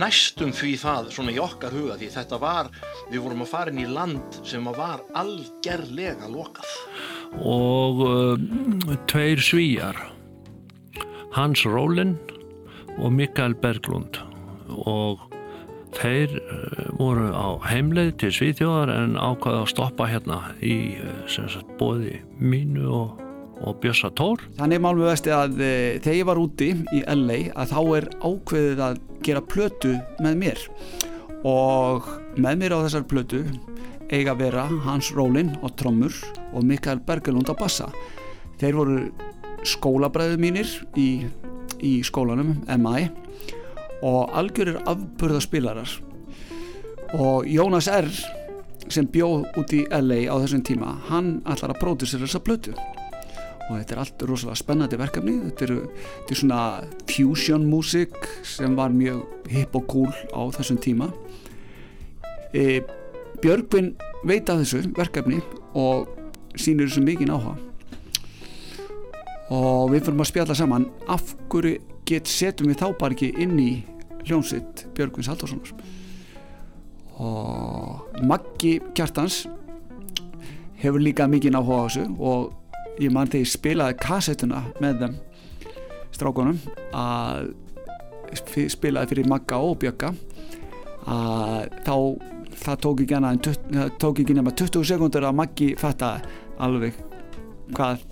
næstum 0.00 0.52
því 0.54 0.74
það 0.80 1.10
svona 1.14 1.34
í 1.34 1.40
okkar 1.40 1.74
huga 1.74 1.96
því 2.00 2.10
þetta 2.14 2.38
var, 2.40 2.70
við 3.10 3.24
vorum 3.24 3.44
að 3.44 3.52
fara 3.52 3.72
inn 3.72 3.82
í 3.82 3.88
land 3.88 4.40
sem 4.46 4.66
var 4.76 5.04
algerlega 5.16 6.28
lokað. 6.30 6.74
Og 7.40 8.04
uh, 8.04 8.94
tveir 9.10 9.40
svíjar 9.44 9.98
Hans 11.36 11.64
Rólin 11.64 12.16
og 12.98 13.12
Mikael 13.14 13.54
Berglund. 13.54 14.18
Og 14.84 15.22
þeir 15.96 16.36
uh, 16.42 16.90
voru 16.98 17.30
á 17.32 17.48
heimleið 17.70 18.12
til 18.22 18.34
Svíþjóðar 18.36 18.92
en 18.94 19.16
ákvaði 19.18 19.64
að 19.64 19.72
stoppa 19.72 20.10
hérna 20.10 20.42
í 20.60 20.76
uh, 21.00 21.24
sagt, 21.30 21.66
bóði 21.80 22.20
mínu 22.36 22.86
og 22.90 23.29
og 23.66 23.80
Björsa 23.82 24.10
Tór. 24.16 24.42
Þannig 24.58 24.82
málum 24.82 25.04
við 25.04 25.10
vesti 25.10 25.32
að 25.34 25.60
e, 25.60 25.72
þegar 26.00 26.18
ég 26.18 26.28
var 26.28 26.40
úti 26.40 26.70
í 26.96 27.02
LA 27.04 27.38
að 27.52 27.74
þá 27.74 27.80
er 27.98 28.08
ákveðið 28.24 28.82
að 28.86 29.00
gera 29.26 29.44
plötu 29.44 29.92
með 30.24 30.38
mér 30.40 30.64
og 31.48 32.08
með 32.40 32.62
mér 32.62 32.76
á 32.76 32.84
þessar 32.84 33.06
plötu 33.08 33.42
eiga 34.10 34.34
vera 34.38 34.66
Hans 34.86 35.12
Rólin 35.14 35.52
á 35.60 35.68
trommur 35.78 36.14
og 36.50 36.64
Mikael 36.66 37.00
Bergelund 37.06 37.50
á 37.52 37.54
bassa. 37.54 37.90
Þeir 38.60 38.76
voru 38.76 38.98
skólabræðu 39.66 40.40
mínir 40.40 40.70
í, 40.98 41.26
í 41.84 42.00
skólanum 42.06 42.56
MI 42.80 43.10
og 44.06 44.32
algjörir 44.36 44.80
afburðaspilarar 44.88 45.98
og 47.20 47.48
Jónas 47.48 47.90
R 47.92 48.08
sem 48.90 49.06
bjóð 49.06 49.44
út 49.60 49.74
í 49.76 49.84
LA 49.92 50.24
á 50.32 50.34
þessum 50.40 50.64
tíma 50.66 50.96
hann 51.10 51.38
ætlar 51.44 51.74
að 51.74 51.82
pródusera 51.82 52.24
þessa 52.24 52.42
plötu 52.42 52.74
og 53.70 53.76
þetta 53.78 53.94
er 53.94 54.00
allt 54.02 54.24
rosalega 54.26 54.58
spennandi 54.58 54.98
verkefni. 54.98 55.36
Þetta 55.46 55.66
er, 55.66 55.74
þetta 56.16 56.34
er 56.34 56.40
svona 56.40 56.62
fusion 57.06 57.66
músik 57.70 58.16
sem 58.46 58.74
var 58.78 58.90
mjög 58.94 59.22
hip 59.52 59.76
og 59.78 59.86
cool 59.90 60.10
á 60.34 60.42
þessum 60.58 60.80
tíma. 60.82 61.10
E, 62.50 62.82
Björgvin 63.40 63.94
veit 64.26 64.50
af 64.50 64.64
þessu 64.64 64.90
verkefni 64.96 65.38
og 65.78 66.10
sínir 66.58 66.90
þessu 66.90 67.04
mikið 67.06 67.30
áhuga. 67.36 67.54
Og 69.54 69.94
við 69.94 70.04
fyrir 70.06 70.20
að 70.26 70.30
spjalla 70.30 70.58
saman. 70.58 70.90
Af 71.10 71.34
hverju 71.50 71.78
get 72.10 72.26
setjum 72.26 72.72
við 72.72 72.82
þá 72.82 72.90
bara 72.98 73.14
ekki 73.14 73.30
inn 73.38 73.54
í 73.62 73.70
hljónsitt 74.26 74.86
Björgvins 74.96 75.30
Haldarssonar 75.30 75.72
og 77.20 78.22
Maggi 78.24 78.78
Kjartans 78.96 79.44
hefur 80.80 81.02
líka 81.02 81.28
mikið 81.28 81.58
áhuga 81.60 81.84
á 81.84 81.86
þessu 81.86 82.04
og 82.18 82.59
ég 83.00 83.12
mann 83.14 83.30
þegar 83.30 83.44
ég 83.46 83.52
spilaði 83.52 83.98
kassettuna 84.00 84.64
með 84.82 85.04
þeim 85.04 85.18
strákunum 86.14 86.58
að 86.96 87.52
spilaði 88.70 89.10
fyrir 89.10 89.30
Magga 89.30 89.58
og 89.64 89.78
Bjögga 89.80 90.12
að 91.10 91.70
þá 91.86 91.96
það 92.60 92.80
tók 92.84 93.02
ekki, 93.04 93.16
hana, 93.16 93.34
það 93.40 93.92
tók 94.02 94.22
ekki 94.22 94.36
nema 94.36 94.52
20 94.56 94.86
sekundur 94.90 95.26
að 95.26 95.38
Maggi 95.40 95.68
fatta 95.80 96.16
alveg 96.60 96.98
hvað 97.74 98.02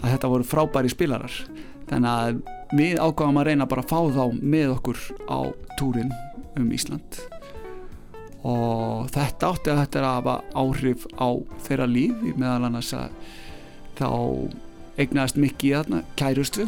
að 0.00 0.10
þetta 0.10 0.30
voru 0.32 0.46
frábæri 0.48 0.90
spilarar. 0.92 1.36
Þannig 1.88 2.10
að 2.10 2.40
við 2.74 2.98
ákváðum 3.00 3.40
að 3.40 3.48
reyna 3.48 3.68
bara 3.70 3.84
að 3.84 3.92
fá 3.92 4.00
þá 4.16 4.24
með 4.40 4.74
okkur 4.74 5.00
á 5.30 5.38
túrin 5.78 6.12
um 6.58 6.68
Ísland. 6.74 7.20
Og 8.44 9.08
þetta 9.14 9.50
átti 9.50 9.72
að 9.72 9.80
þetta 9.82 10.00
er 10.00 10.06
að 10.08 10.18
hafa 10.18 10.36
áhrif 10.60 11.06
á 11.16 11.28
þeirra 11.64 11.88
líf 11.88 12.24
meðal 12.36 12.68
annars 12.68 12.92
að 12.96 13.14
þá 13.98 14.08
eignaðist 15.00 15.38
mikið 15.42 15.68
í 15.68 15.74
þarna 15.74 16.02
kærustu 16.18 16.66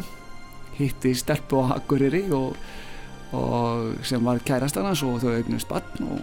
hitti 0.77 1.15
stelpu 1.17 1.63
á 1.63 1.79
Akureyri 1.79 2.25
og, 2.37 2.57
og 3.37 4.07
sem 4.07 4.25
var 4.25 4.43
kærastan 4.45 4.89
hans 4.89 5.05
og 5.07 5.21
þau 5.23 5.33
eignast 5.37 5.71
barn 5.71 6.09
og 6.11 6.21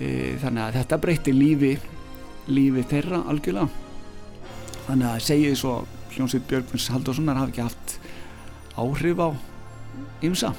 e, 0.00 0.34
þannig 0.42 0.64
að 0.66 0.78
þetta 0.80 1.00
breytti 1.04 1.34
lífi 1.36 1.74
lífi 2.50 2.84
þeirra 2.90 3.22
algjörlega. 3.32 3.68
Þannig 4.84 5.10
að 5.10 5.28
því 5.28 5.52
svo 5.56 5.74
hljómsveit 6.14 6.48
Björgvins 6.50 6.90
Halldórssonar 6.92 7.40
hafi 7.40 7.54
ekki 7.54 7.64
haft 7.64 7.98
áhrif 8.76 9.22
á 9.22 9.28
ymsa 10.24 10.52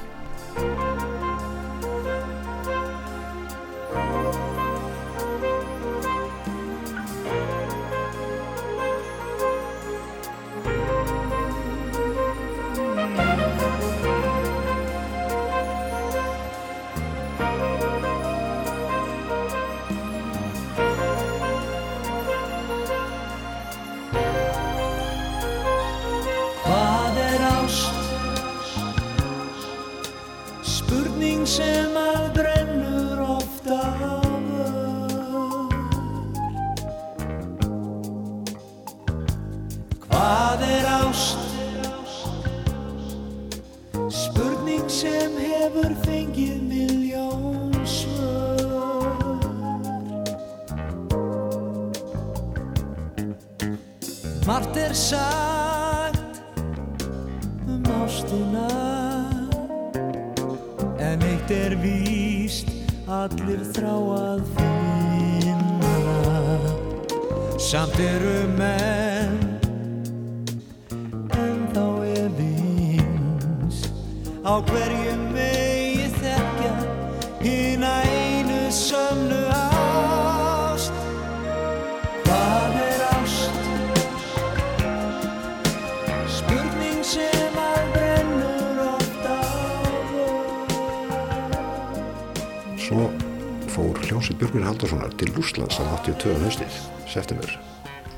Að 96.25 96.31
82 96.31 96.45
haustið, 96.49 96.77
september. 97.05 97.51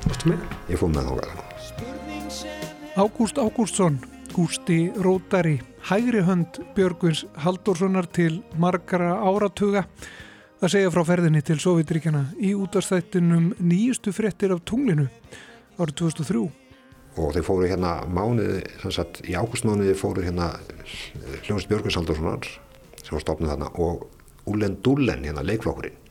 Varstu 0.06 0.30
með? 0.32 0.44
Ég 0.72 0.80
fór 0.80 0.92
með 0.94 1.10
þángað. 1.10 1.32
Ágúst 2.96 3.42
Ágústsson, 3.42 3.98
Gústi 4.32 4.78
Rótari, 5.04 5.58
hægri 5.90 6.22
hönd 6.24 6.62
Björgvins 6.78 7.26
Halldórssonar 7.44 8.08
til 8.16 8.38
margara 8.56 9.12
áratuga 9.20 9.84
að 10.62 10.72
segja 10.72 10.94
frá 10.96 11.04
ferðinni 11.10 11.44
til 11.44 11.60
Sovjetríkjana 11.60 12.24
í 12.40 12.54
útastættinum 12.56 13.52
nýjustu 13.60 14.16
fréttir 14.16 14.56
af 14.56 14.64
tunglinu 14.64 15.10
árið 15.76 16.00
2003. 16.06 16.48
Og 17.20 17.36
þeir 17.36 17.48
fóru 17.50 17.68
hérna 17.68 17.98
mánuði, 18.08 18.64
sagt, 18.88 19.20
í 19.28 19.36
ágústmánuði 19.36 20.00
fóru 20.00 20.24
hérna 20.24 20.54
hljómsveit 21.44 21.74
Björgvin 21.76 22.00
Halldórssonar 22.00 22.52
sem 23.04 23.20
var 23.20 23.28
stopnud 23.28 23.52
þarna 23.52 23.74
og 23.76 24.08
Ulen 24.48 24.80
Dullen, 24.80 25.28
hérna 25.28 25.44
leikflokkurinn, 25.44 26.07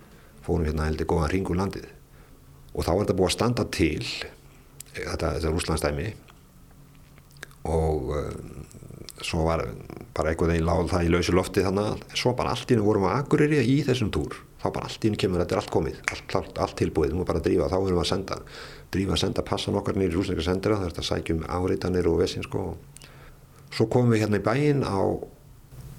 fórum 0.46 0.66
hérna 0.68 0.88
heldur 0.88 1.10
góðan 1.10 1.32
ring 1.32 1.50
úr 1.50 1.60
landið. 1.60 1.88
Og 2.76 2.86
þá 2.86 2.92
er 2.92 3.02
þetta 3.02 3.18
búið 3.18 3.28
að 3.28 3.36
standa 3.36 3.66
til 3.74 4.06
þetta, 4.96 5.34
þetta 5.36 5.52
rúslandstæmi 5.52 6.08
og 7.66 8.10
um, 8.14 8.50
svo 9.24 9.46
var 9.46 9.64
bara 10.14 10.32
einhvern 10.32 10.52
veginn 10.52 10.66
láð 10.68 10.90
það 10.92 11.06
í 11.06 11.12
lausu 11.12 11.34
lofti 11.34 11.64
þannig 11.64 11.88
að 11.90 12.18
svo 12.20 12.34
bara 12.38 12.52
allt 12.54 12.70
í 12.70 12.76
hennu 12.76 12.86
vorum 12.86 13.06
við 13.06 13.16
akureyri 13.16 13.62
í 13.64 13.78
þessum 13.86 14.12
túr. 14.14 14.36
Þá 14.60 14.66
bara 14.72 14.88
allt 14.88 15.04
í 15.04 15.08
hennu 15.08 15.20
kemur, 15.20 15.42
þetta 15.42 15.56
er 15.56 15.62
allt 15.62 15.72
komið. 15.74 15.96
Allt, 16.12 16.36
allt, 16.38 16.60
allt 16.62 16.76
tilbúið, 16.80 17.12
þú 17.12 17.20
múið 17.20 17.30
bara 17.30 17.42
að 17.42 17.48
drífa, 17.48 17.70
þá 17.72 17.76
erum 17.78 17.96
við 17.96 18.02
að 18.02 18.10
senda 18.12 18.38
drífa 18.94 19.16
að 19.16 19.22
senda 19.24 19.44
passan 19.46 19.78
okkar 19.80 19.98
nýri 19.98 20.14
rúsneika 20.14 20.44
sendera 20.46 20.78
það 20.80 20.90
er 20.92 21.00
að 21.00 21.08
sækjum 21.10 21.42
áreitanir 21.56 22.10
og 22.10 22.20
vesinn 22.22 22.46
sko. 22.46 22.66
Svo 23.74 23.88
komum 23.92 24.14
við 24.14 24.24
hérna 24.24 24.40
í 24.40 24.46
bæinn 24.46 24.84
á 24.86 25.00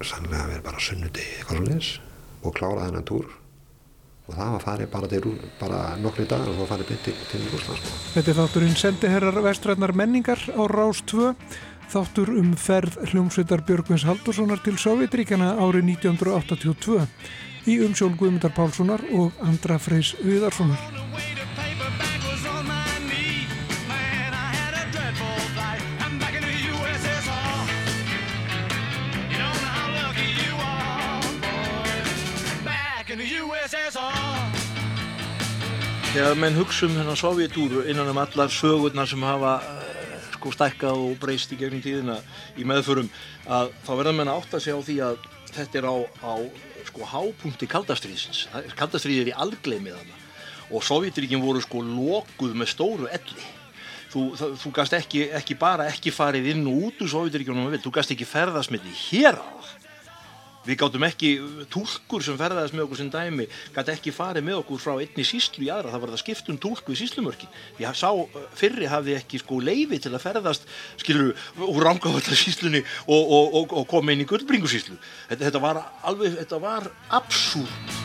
sannlega 0.06 0.46
að 0.46 0.54
vera 0.54 0.66
bara 0.70 0.82
sunnudegi 0.82 2.00
og 2.46 2.54
klára 2.56 2.86
þennan 2.86 3.08
túr 3.08 3.28
og 4.28 4.36
það 4.36 4.54
var 4.54 4.63
farið 4.66 4.92
bara, 4.92 5.10
til, 5.12 5.34
bara 5.62 5.80
nokkri 6.04 6.28
dagar 6.28 6.52
og 6.52 6.58
það 6.58 6.63
var 6.63 6.72
farið 6.74 6.92
bytti 6.92 7.16
til 7.32 7.48
Rúsland 7.54 7.80
sko. 7.80 7.98
Þetta 8.18 8.34
er 8.34 8.40
þátturinn 8.42 8.78
sendiherrar 8.82 9.42
vestrætnar 9.46 9.96
menningar 9.96 10.44
á 10.52 10.63
Rás 10.68 11.02
2, 11.08 11.32
þáttur 11.94 12.34
um 12.36 12.52
ferð 12.60 13.00
hljómsveitar 13.08 13.63
Björgvins 13.68 14.08
Halldórssonar 14.08 14.63
til 14.66 14.76
Sovjetríkjana 14.82 15.56
árið 15.56 15.94
1982 15.96 17.08
í 17.72 17.80
umsjón 17.88 18.20
Guðmundar 18.20 18.56
Pálssonar 18.56 19.04
og 19.16 19.36
Andra 19.48 19.80
Freys 19.80 20.16
Viðarssonar. 20.20 21.37
Þegar 36.18 36.38
menn 36.42 36.56
hugsa 36.58 36.88
um 36.88 36.96
þennan 36.98 37.18
sovjetúru 37.20 37.84
innan 37.92 38.08
um 38.10 38.18
allar 38.18 38.50
sögurnar 38.50 39.06
sem 39.10 39.22
hafa 39.22 39.52
eh, 39.62 40.22
sko 40.34 40.50
stækkað 40.56 41.02
og 41.04 41.18
breyst 41.22 41.52
í 41.54 41.58
gegnum 41.60 41.84
tíðina 41.84 42.16
í 42.58 42.66
meðförum 42.66 43.10
að 43.46 43.74
þá 43.86 43.92
verða 44.00 44.14
menn 44.18 44.32
að 44.32 44.40
átta 44.42 44.62
sig 44.64 44.74
á 44.74 44.82
því 44.82 44.96
að 45.06 45.20
þetta 45.54 45.80
er 45.82 45.90
á, 45.94 45.96
á 46.26 46.34
sko 46.88 47.10
hápunkti 47.12 47.70
kaldastriðsins. 47.70 48.48
Kaldastriðið 48.80 49.28
er 49.28 49.32
í 49.34 49.38
algleimið 49.46 50.00
þarna 50.00 50.24
og 50.74 50.84
Sovjetríkin 50.84 51.44
voru 51.44 51.62
sko 51.64 51.84
lokuð 51.86 52.58
með 52.58 52.72
stóru 52.74 53.08
elli. 53.14 53.46
Þú, 54.08 54.24
það, 54.40 54.54
þú 54.64 54.72
gast 54.80 54.96
ekki, 54.98 55.26
ekki 55.38 55.58
bara 55.60 55.86
ekki 55.92 56.12
farið 56.16 56.50
inn 56.54 56.66
og 56.72 56.88
út 56.90 57.04
úr 57.04 57.12
Sovjetríkjunum, 57.12 57.76
þú 57.84 57.94
gast 58.00 58.16
ekki 58.16 58.28
ferðast 58.28 58.74
með 58.74 58.88
því 58.88 58.96
hér 59.04 59.38
á 59.38 59.46
það. 59.46 59.77
Við 60.68 60.80
gáttum 60.82 61.06
ekki, 61.08 61.30
túlkur 61.72 62.24
sem 62.26 62.36
ferðaðist 62.40 62.76
með 62.76 62.84
okkur 62.88 63.00
sem 63.00 63.12
dæmi, 63.12 63.46
gæti 63.76 63.94
ekki 63.94 64.12
farið 64.12 64.44
með 64.50 64.58
okkur 64.62 64.82
frá 64.84 64.98
einni 64.98 65.24
síslu 65.28 65.64
í 65.64 65.70
aðra, 65.72 65.94
það 65.94 66.04
var 66.04 66.12
það 66.12 66.22
skipt 66.24 66.52
um 66.52 66.58
túlk 66.66 66.92
við 66.92 67.00
síslumörkin. 67.06 67.54
Ég 67.80 67.96
sá, 67.96 68.10
fyrri 68.60 68.90
hafði 68.92 69.16
ekki 69.16 69.40
sko 69.40 69.62
leifi 69.64 70.02
til 70.04 70.12
að 70.12 70.26
ferðast, 70.26 70.68
skilur, 71.00 71.32
úr 71.64 71.88
rangafölda 71.88 72.36
síslunni 72.36 72.84
og, 73.06 73.22
og, 73.22 73.56
og, 73.62 73.78
og 73.80 73.88
koma 73.88 74.12
inn 74.12 74.26
í 74.26 74.28
gullbringu 74.28 74.68
síslu. 74.68 75.00
Þetta, 75.30 75.48
þetta 75.48 75.64
var 75.64 75.82
alveg, 76.12 76.36
þetta 76.44 76.62
var 76.68 76.92
absúrt. 77.16 77.96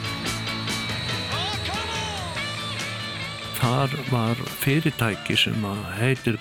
Þar 3.58 3.92
var 4.10 4.46
fyrirtæki 4.62 5.36
sem 5.38 5.66
heitir 5.98 6.38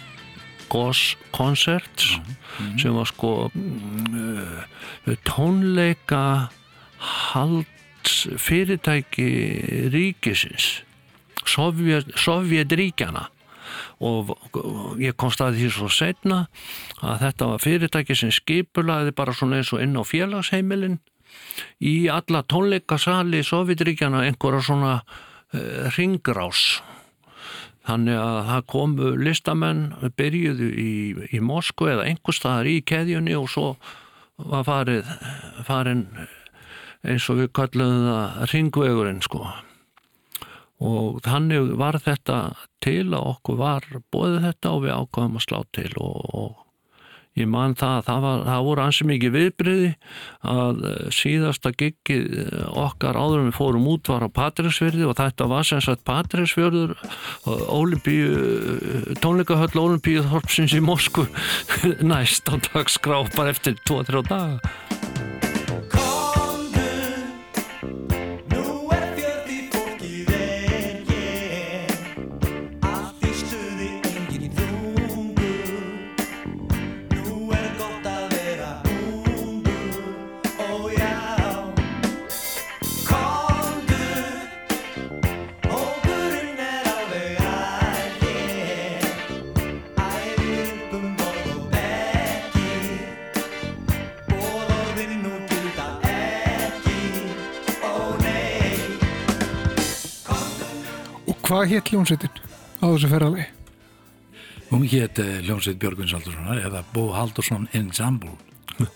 Goss 0.72 1.16
Concerts 1.36 2.16
sem 2.80 2.96
var 2.96 3.10
sko 3.10 3.50
mm, 3.54 5.18
tónleika 5.28 6.24
halds 7.02 8.16
fyrirtæki 8.42 9.28
ríkisins 9.94 10.82
Sovjet, 11.48 12.12
Sovjetríkjana 12.16 13.28
og 14.02 14.34
ég 15.02 15.16
komst 15.20 15.42
að 15.44 15.60
því 15.60 15.70
svo 15.74 15.90
setna 15.94 16.44
að 17.02 17.26
þetta 17.26 17.50
var 17.54 17.64
fyrirtæki 17.64 18.18
sem 18.18 18.34
skipulaði 18.34 19.14
bara 19.18 19.36
svona 19.36 19.62
eins 19.62 19.72
og 19.76 19.84
inn 19.84 19.98
á 19.98 20.04
félagsheimilin 20.06 21.00
í 21.86 21.96
alla 22.12 22.44
tónleikasali 22.44 23.44
Sovjetríkjana 23.46 24.26
einhverja 24.28 24.64
svona 24.68 24.94
uh, 25.02 25.90
ringrás 25.98 26.82
Þannig 27.88 28.20
að 28.22 28.38
það 28.50 28.68
komu 28.70 29.10
listamenn, 29.18 29.82
byrjuðu 30.20 30.70
í, 30.78 30.92
í 31.34 31.40
Moskvu 31.42 31.90
eða 31.96 32.06
einhver 32.12 32.38
staðar 32.38 32.70
í 32.70 32.78
keðjunni 32.86 33.34
og 33.40 33.50
svo 33.50 33.72
var 34.38 34.66
farið, 34.68 35.10
farin 35.66 36.06
eins 37.02 37.26
og 37.34 37.42
við 37.42 37.52
kallum 37.58 38.06
það 38.06 38.42
ringvegurinn 38.54 39.24
sko. 39.26 39.46
Og 40.82 41.22
þannig 41.26 41.74
var 41.78 42.00
þetta 42.02 42.38
til 42.82 43.12
að 43.14 43.30
okkur 43.36 43.58
var 43.60 43.86
bóðið 44.14 44.48
þetta 44.48 44.74
og 44.76 44.84
við 44.86 44.96
ákvaðum 44.98 45.38
að 45.38 45.46
slá 45.46 45.60
til 45.78 45.92
og, 46.02 46.22
og 46.34 46.56
ég 47.40 47.48
man 47.48 47.76
það, 47.80 48.02
það, 48.08 48.24
var, 48.26 48.42
það 48.50 48.66
voru 48.68 48.84
ansi 48.84 49.08
mikið 49.08 49.36
viðbriði 49.38 49.92
að 50.52 50.82
eh, 50.90 50.98
síðasta 51.16 51.72
giggið 51.80 52.26
eh, 52.44 52.66
okkar 52.84 53.20
áður 53.20 53.46
við 53.46 53.56
fórum 53.60 53.88
út 53.94 54.12
var 54.12 54.26
á 54.28 54.30
Patræsfjörði 54.36 55.08
og 55.08 55.16
þetta 55.22 55.48
var 55.52 55.68
sem 55.68 55.84
sagt 55.86 56.04
Patræsfjörður 56.08 56.96
Olimpíu 57.72 59.16
tónleikahöll 59.24 59.84
Olimpíu 59.86 60.26
Þorpsins 60.28 60.76
í 60.76 60.84
Moskvu 60.84 61.28
næst 62.12 62.52
á 62.52 62.60
dagskrá 62.72 63.24
bara 63.38 63.56
eftir 63.56 63.80
2-3 63.88 64.28
daga 64.28 65.11
hvað 101.52 101.68
hétt 101.68 101.90
hljómsveitin 101.92 102.32
á 102.80 102.86
þessu 102.88 103.08
ferðalegi? 103.12 103.44
Hún 104.70 104.86
hétt 104.88 105.18
uh, 105.20 105.32
Ljónsveit 105.44 105.82
Björgvins 105.82 106.14
Haldurssonar 106.16 106.62
eða 106.64 106.80
Bó 106.94 107.10
Haldursson 107.12 107.66
Ensemble 107.76 108.38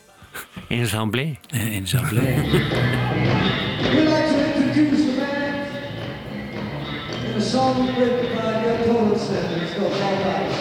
Ensemble 0.78 1.26
Ensemble 1.52 2.24
We'd 2.24 4.08
like 4.08 4.30
to 4.32 4.40
introduce 4.40 5.04
a 5.04 5.20
man 5.20 5.52
in 7.28 7.36
a 7.36 7.44
song 7.44 7.92
written 7.98 8.32
by 8.32 8.56
Björn 8.64 8.80
Thorvaldsen. 8.88 9.44
It's 9.60 9.76
called 9.76 9.92
All 9.92 10.18
Right. 10.24 10.56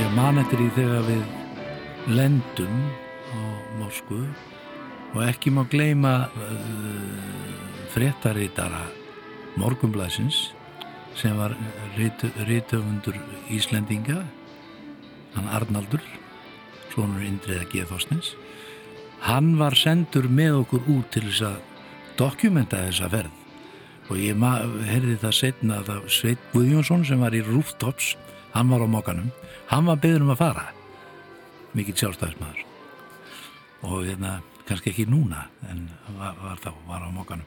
Ég 0.00 0.16
man 0.16 0.40
eftir 0.40 0.64
í 0.64 0.72
þegar 0.78 1.04
við 1.10 1.24
lendum 2.16 2.88
á 3.36 3.40
Moskvu 3.82 4.24
og 5.12 5.20
ekki 5.28 5.52
má 5.52 5.66
gleyma 5.68 6.14
uh, 6.32 7.65
fréttaritara 7.96 8.84
Morgunblæsins 9.56 10.50
sem 11.16 11.36
var 11.38 11.56
rítöfundur 11.96 13.16
Íslendinga 13.48 14.20
hann 15.36 15.48
Arnaldur 15.56 16.04
svonur 16.92 17.24
Indriða 17.24 17.64
Geðfossnins 17.72 18.34
hann 19.24 19.56
var 19.58 19.74
sendur 19.78 20.28
með 20.28 20.60
okkur 20.62 20.92
út 20.92 21.08
til 21.14 21.24
þess 21.30 21.48
að 21.48 21.56
dokumenta 22.16 22.84
þessa 22.86 23.10
ferð. 23.12 23.42
Og 24.06 24.20
ég 24.22 24.38
heyrði 24.86 25.16
það 25.18 25.34
setna 25.34 25.80
að 25.80 25.88
það 25.90 26.10
Sveit 26.14 26.44
Guðjónsson 26.52 27.04
sem 27.08 27.22
var 27.22 27.34
í 27.34 27.42
Rooftops 27.44 28.14
hann 28.54 28.70
var 28.70 28.84
á 28.86 28.88
mókanum, 28.88 29.32
hann 29.68 29.88
var 29.88 29.98
beður 30.00 30.24
um 30.24 30.34
að 30.36 30.42
fara. 30.44 30.66
Mikill 31.76 31.96
sjálfstæðismæður 31.98 32.62
og 33.86 34.06
hérna 34.06 34.38
kannski 34.66 34.92
ekki 34.92 35.06
núna 35.10 35.46
en 35.70 35.86
var, 36.16 36.34
var 36.42 36.58
þá, 36.62 36.72
var 36.88 37.06
á 37.06 37.10
mókanum 37.14 37.46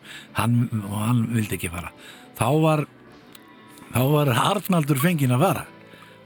og 0.87 0.95
hann 1.03 1.25
vildi 1.33 1.57
ekki 1.57 1.71
fara. 1.73 1.91
Þá 2.39 2.47
var 2.63 2.85
þá 3.89 4.01
var 4.13 4.33
Arnaldur 4.33 5.01
fenginn 5.01 5.35
að 5.35 5.45
fara 5.47 5.65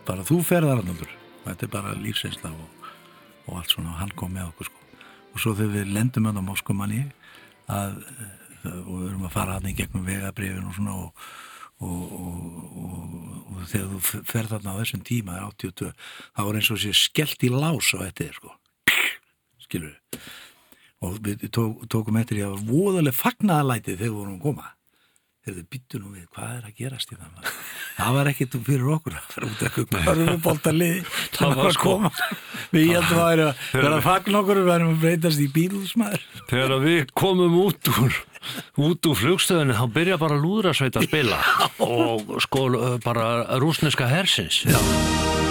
bara 0.08 0.28
þú 0.28 0.40
ferð 0.46 0.76
Arnaldur. 0.76 1.12
Þetta 1.44 1.66
er 1.66 1.74
bara 1.74 1.98
lífseinsla 2.00 2.52
og, 2.54 2.88
og 3.48 3.60
allt 3.60 3.74
svona. 3.74 3.96
Og 3.96 4.00
hann 4.00 4.14
kom 4.20 4.32
með 4.36 4.52
okkur 4.52 4.70
sko. 4.70 4.80
Og 5.34 5.42
svo 5.42 5.56
þegar 5.58 5.76
við 5.80 5.94
lendum 5.96 6.30
hann 6.30 6.40
á 6.40 6.44
Moskomanni 6.46 7.04
að 7.72 8.00
og 8.64 8.94
við 9.02 9.08
erum 9.10 9.26
að 9.28 9.34
fara 9.34 9.58
hann 9.58 9.68
í 9.68 9.76
gegnum 9.76 10.06
vegabrifin 10.08 10.68
og 10.70 10.76
svona 10.78 10.94
og, 10.96 11.26
og, 11.84 12.14
og, 12.20 13.18
og 13.52 13.66
þegar 13.72 13.90
þú 13.92 14.22
ferð 14.30 14.54
þarna 14.54 14.76
á 14.76 14.80
þessum 14.80 15.04
tíma 15.10 15.40
82, 15.50 15.92
það 16.38 16.48
var 16.48 16.60
eins 16.60 16.72
og 16.72 16.80
sé 16.84 16.94
skellt 16.96 17.44
í 17.44 17.52
lás 17.52 17.92
á 17.92 17.98
þetta 18.06 18.30
sko. 18.38 18.56
Skilur 19.66 19.92
við 19.92 20.32
og 21.04 21.20
við 21.24 21.44
tók, 21.54 21.84
tókum 21.92 22.18
eftir 22.22 22.40
í 22.40 22.46
að 22.46 22.54
það 22.54 22.56
var 22.56 22.72
voðalega 22.72 23.20
fagnaðalætið 23.20 24.00
þegar 24.00 24.16
vorum 24.18 24.38
að 24.38 24.48
koma. 24.48 24.72
Þegar 25.44 25.58
þið 25.58 25.70
byttu 25.76 26.00
nú 26.00 26.12
við 26.14 26.28
hvað 26.32 26.52
er 26.56 26.68
að 26.70 26.78
gerast 26.80 27.12
í 27.12 27.18
það 27.20 27.50
það 27.94 28.16
var 28.18 28.30
ekkert 28.32 28.56
fyrir 28.66 28.92
okkur 28.96 29.18
það 29.34 29.44
var 29.44 29.50
út 29.50 29.64
af 29.68 29.76
hverjum 29.78 30.44
bóltaliði 30.46 31.02
það 31.36 31.56
var 31.60 31.70
að 31.70 31.80
koma. 31.84 32.12
Við 32.74 32.92
heldum 32.94 33.24
að 33.24 33.42
vera 33.74 33.96
að 33.98 34.06
fagna 34.08 34.40
okkur 34.40 34.62
við 34.64 34.76
erum 34.78 34.94
að 34.94 35.04
breytast 35.04 35.44
í 35.44 35.50
bílusmaður 35.54 36.28
Þegar 36.50 36.76
við 36.88 37.04
komum 37.24 37.60
út 37.66 37.92
úr 37.94 38.20
út 38.84 39.08
úr 39.08 39.20
flugstöðinu 39.20 39.78
þá 39.78 39.86
byrja 39.96 40.20
bara 40.20 40.40
lúðrasveit 40.40 41.00
að 41.00 41.08
spila. 41.08 41.40
Og 41.84 42.36
sko 42.44 42.68
bara 43.06 43.60
rúsneska 43.64 44.10
hersins. 44.12 44.64
Já 44.68 45.43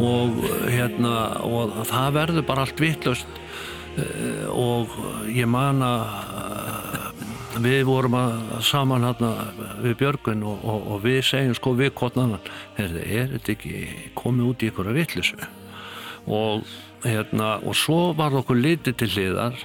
og 0.00 0.42
hérna 0.70 1.14
og 1.44 1.76
það 1.90 2.16
verður 2.16 2.48
bara 2.48 2.66
allt 2.66 2.80
vittlust 2.80 3.38
og 4.54 4.94
ég 5.28 5.48
man 5.50 5.82
að 5.84 7.60
við 7.60 7.82
vorum 7.88 8.14
að 8.16 8.36
saman 8.64 9.04
hérna 9.04 9.32
við 9.82 9.96
Björgun 10.00 10.44
og, 10.46 10.62
og, 10.64 10.84
og 10.94 11.02
við 11.04 11.20
segjum 11.26 11.56
sko 11.58 11.74
við 11.76 11.92
kvotnan 11.98 12.38
er 12.80 12.94
þetta 13.34 13.56
ekki 13.56 13.82
komið 14.16 14.52
út 14.52 14.62
í 14.62 14.70
ykkur 14.70 14.92
að 14.92 15.00
vittlusu 15.02 15.40
og 16.30 16.64
hérna 17.04 17.58
og 17.64 17.76
svo 17.76 18.12
var 18.16 18.34
okkur 18.36 18.58
litið 18.60 18.98
til 19.00 19.10
hliðar. 19.14 19.60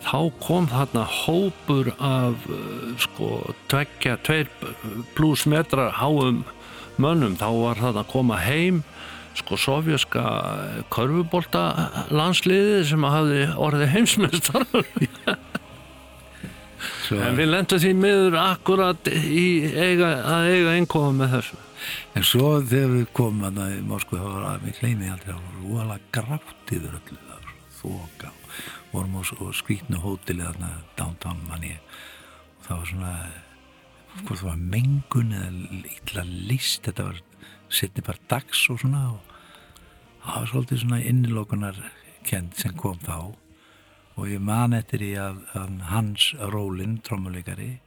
Þá 0.00 0.20
kom 0.40 0.68
þarna 0.70 1.02
hópur 1.04 1.90
af 2.00 2.46
sko 3.04 3.52
tvekja, 3.68 4.16
tveir 4.24 4.48
pluss 5.16 5.44
metra 5.44 5.90
háum 5.92 6.40
mönnum, 7.00 7.36
þá 7.36 7.48
var 7.52 7.82
þarna 7.82 8.04
að 8.04 8.12
koma 8.14 8.38
heim 8.40 8.80
sko 9.38 9.58
sovjaska 9.60 10.24
körfubólta 10.92 11.64
landsliði 12.10 12.82
sem 12.88 13.06
hafði 13.06 13.46
orðið 13.56 13.94
heimsmeistar. 13.94 14.68
En 17.10 17.34
við 17.34 17.50
lendum 17.50 17.80
því 17.82 17.90
miður 17.98 18.36
akkurat 18.38 19.08
í 19.10 19.66
eiga, 19.74 20.12
að 20.30 20.50
eiga 20.54 20.74
einkoma 20.78 21.10
með 21.18 21.34
þessu. 21.34 21.58
En 22.14 22.26
svo 22.26 22.50
þegar 22.60 22.92
við 22.94 23.06
komum 23.16 23.46
að 23.48 23.58
það 23.58 23.74
í 23.74 23.80
Moskvu 23.88 24.20
þá 24.20 24.26
var 24.28 24.46
að 24.50 24.66
við 24.66 24.80
hleymi 24.80 25.10
aldrei 25.10 25.32
það 25.32 25.42
var 25.42 25.64
óalega 25.66 26.14
grátt 26.16 26.74
yfir 26.76 26.96
öllu 27.00 27.18
það 27.18 27.32
var 27.34 27.52
þoka. 27.80 28.32
Vorum 28.92 29.18
á 29.18 29.22
skvítnu 29.58 30.02
hóteli 30.04 30.46
þarna 30.46 30.70
downtown 30.98 31.42
manni 31.48 31.74
og 31.76 32.68
það 32.68 32.76
var 32.76 32.90
svona 32.92 33.14
hvort 34.20 34.40
það 34.40 34.48
var 34.48 34.62
mengun 34.76 35.34
eða 35.40 35.50
illa 35.96 36.26
list 36.50 36.86
þetta 36.86 37.08
var 37.10 37.20
setni 37.70 38.04
bara 38.06 38.20
dags 38.30 38.64
og 38.72 38.80
svona 38.82 39.04
og 39.14 39.36
það 40.24 40.40
var 40.40 40.50
svolítið 40.52 40.82
svona 40.84 41.02
innilókunar 41.10 41.78
kend 42.28 42.58
sem 42.58 42.74
kom 42.76 42.98
þá. 43.02 43.32
Og 44.20 44.26
ég 44.28 44.42
man 44.44 44.74
eftir 44.76 45.00
í 45.06 45.14
að, 45.16 45.38
að 45.56 45.78
hans 45.88 46.32
Rólin, 46.52 46.98
trommuleikari 47.06 47.78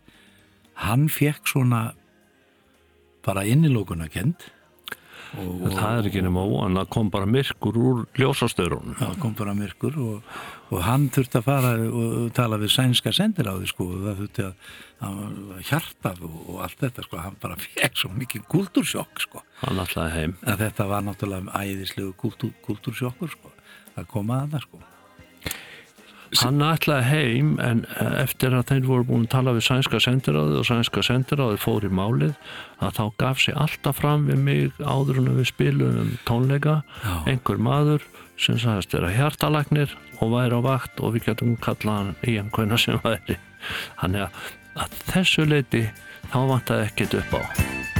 hann 0.81 1.07
fekk 1.11 1.47
svona 1.51 1.83
bara 3.23 3.45
innilókunar 3.47 4.09
kend 4.11 4.47
og, 5.39 5.63
og 5.65 5.69
það 5.73 5.99
er 5.99 6.09
ekki 6.09 6.23
nema 6.25 6.43
óan 6.45 6.79
að 6.81 6.89
kom 6.93 7.09
bara 7.13 7.29
myrkur 7.29 7.77
úr 7.79 8.01
ljósastörunum 8.19 8.97
það 8.99 9.15
kom 9.21 9.35
bara 9.37 9.55
myrkur 9.57 9.99
og, 10.01 10.33
og 10.73 10.81
hann 10.88 11.09
þurfti 11.13 11.39
að 11.39 11.45
fara 11.47 11.73
og 11.88 12.31
tala 12.38 12.59
við 12.62 12.73
sænska 12.73 13.13
sendiráði 13.15 13.69
sko 13.69 13.88
og 13.91 14.05
það 14.07 14.21
þurfti 14.21 14.45
að, 14.47 14.71
að 15.07 15.59
hjartað 15.69 16.23
og, 16.29 16.39
og 16.47 16.63
allt 16.65 16.86
þetta 16.86 17.05
sko. 17.07 17.19
Hann 17.23 17.38
bara 17.43 17.59
fekk 17.62 17.99
svo 18.01 18.13
mikið 18.17 18.47
kultúrsjokk 18.53 19.21
sko. 19.27 19.43
Hann 19.62 19.83
alltaf 19.83 20.15
heim. 20.15 20.38
Að 20.47 20.65
þetta 20.65 20.89
var 20.89 21.05
náttúrulega 21.05 21.62
æðislegu 21.62 22.15
kultúr, 22.23 22.55
kultúrsjokkur 22.65 23.36
sko. 23.36 23.53
Að 23.93 24.09
koma 24.09 24.41
að 24.43 24.57
það 24.57 24.67
sko 24.67 24.88
Hann 26.41 26.63
ætlaði 26.65 27.03
heim 27.09 27.51
en 27.61 27.83
eftir 28.17 28.55
að 28.57 28.71
þeir 28.71 28.87
voru 28.87 29.07
búin 29.09 29.25
að 29.27 29.33
tala 29.35 29.53
við 29.55 29.65
sænska 29.67 30.01
sendiráði 30.03 30.59
og 30.59 30.67
sænska 30.67 31.03
sendiráði 31.05 31.59
fór 31.61 31.85
í 31.85 31.91
málið 31.93 32.33
að 32.83 32.97
þá 32.97 33.03
gaf 33.21 33.43
sér 33.43 33.59
alltaf 33.63 33.99
fram 34.01 34.25
við 34.29 34.41
mig 34.47 34.81
áður 34.81 35.21
en 35.21 35.31
við 35.37 35.49
spilum 35.51 36.01
um 36.03 36.11
tónleika. 36.27 36.81
Já. 37.03 37.13
einhver 37.33 37.61
maður 37.61 38.07
sem 38.39 38.57
sagðist 38.59 38.95
vera 38.97 39.13
hjartalagnir 39.13 39.93
og 40.19 40.33
væri 40.33 40.57
á 40.57 40.61
vakt 40.65 41.03
og 41.03 41.15
við 41.15 41.29
getum 41.29 41.55
kallað 41.61 41.99
hann 41.99 42.13
í 42.25 42.37
einhverna 42.41 42.81
sem 42.85 43.01
væri. 43.05 43.37
Hann 44.01 44.17
er 44.17 44.29
að 44.73 45.01
þessu 45.13 45.47
leiti 45.47 45.87
þá 46.31 46.39
vantaði 46.49 46.89
ekkit 46.89 47.19
upp 47.21 47.37
á 47.37 47.92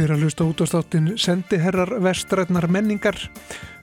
Þeir 0.00 0.14
að 0.14 0.22
hlusta 0.24 0.44
út 0.48 0.60
á 0.64 0.66
státtin 0.70 1.08
sendiherrar 1.20 1.90
vestrætnar 2.00 2.64
menningar 2.72 3.18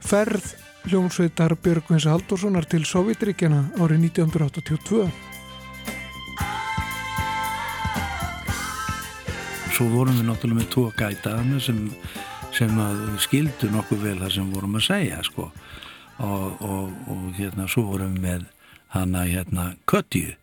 ferð 0.02 0.48
hljómsveitar 0.90 1.54
Björgvins 1.62 2.08
Haldurssonar 2.10 2.66
til 2.66 2.88
Sovjetríkjana 2.90 3.60
árið 3.78 4.08
1982. 4.08 5.04
Svo 9.76 9.92
vorum 9.94 10.18
við 10.18 10.26
náttúrulega 10.32 10.64
með 10.64 10.68
tvo 10.74 10.88
gætaðana 10.98 11.62
sem, 11.62 11.86
sem 12.50 12.82
skildu 13.22 13.70
nokkuð 13.78 14.04
vel 14.08 14.18
það 14.24 14.36
sem 14.40 14.52
vorum 14.58 14.82
að 14.82 14.88
segja 14.90 15.22
sko. 15.22 15.52
og, 16.18 16.66
og, 16.66 16.98
og 17.14 17.30
hérna 17.38 17.70
svo 17.70 17.86
vorum 17.92 18.18
við 18.18 18.26
með 18.26 18.50
hana 18.98 19.28
hérna 19.30 19.70
Kötju 19.86 20.34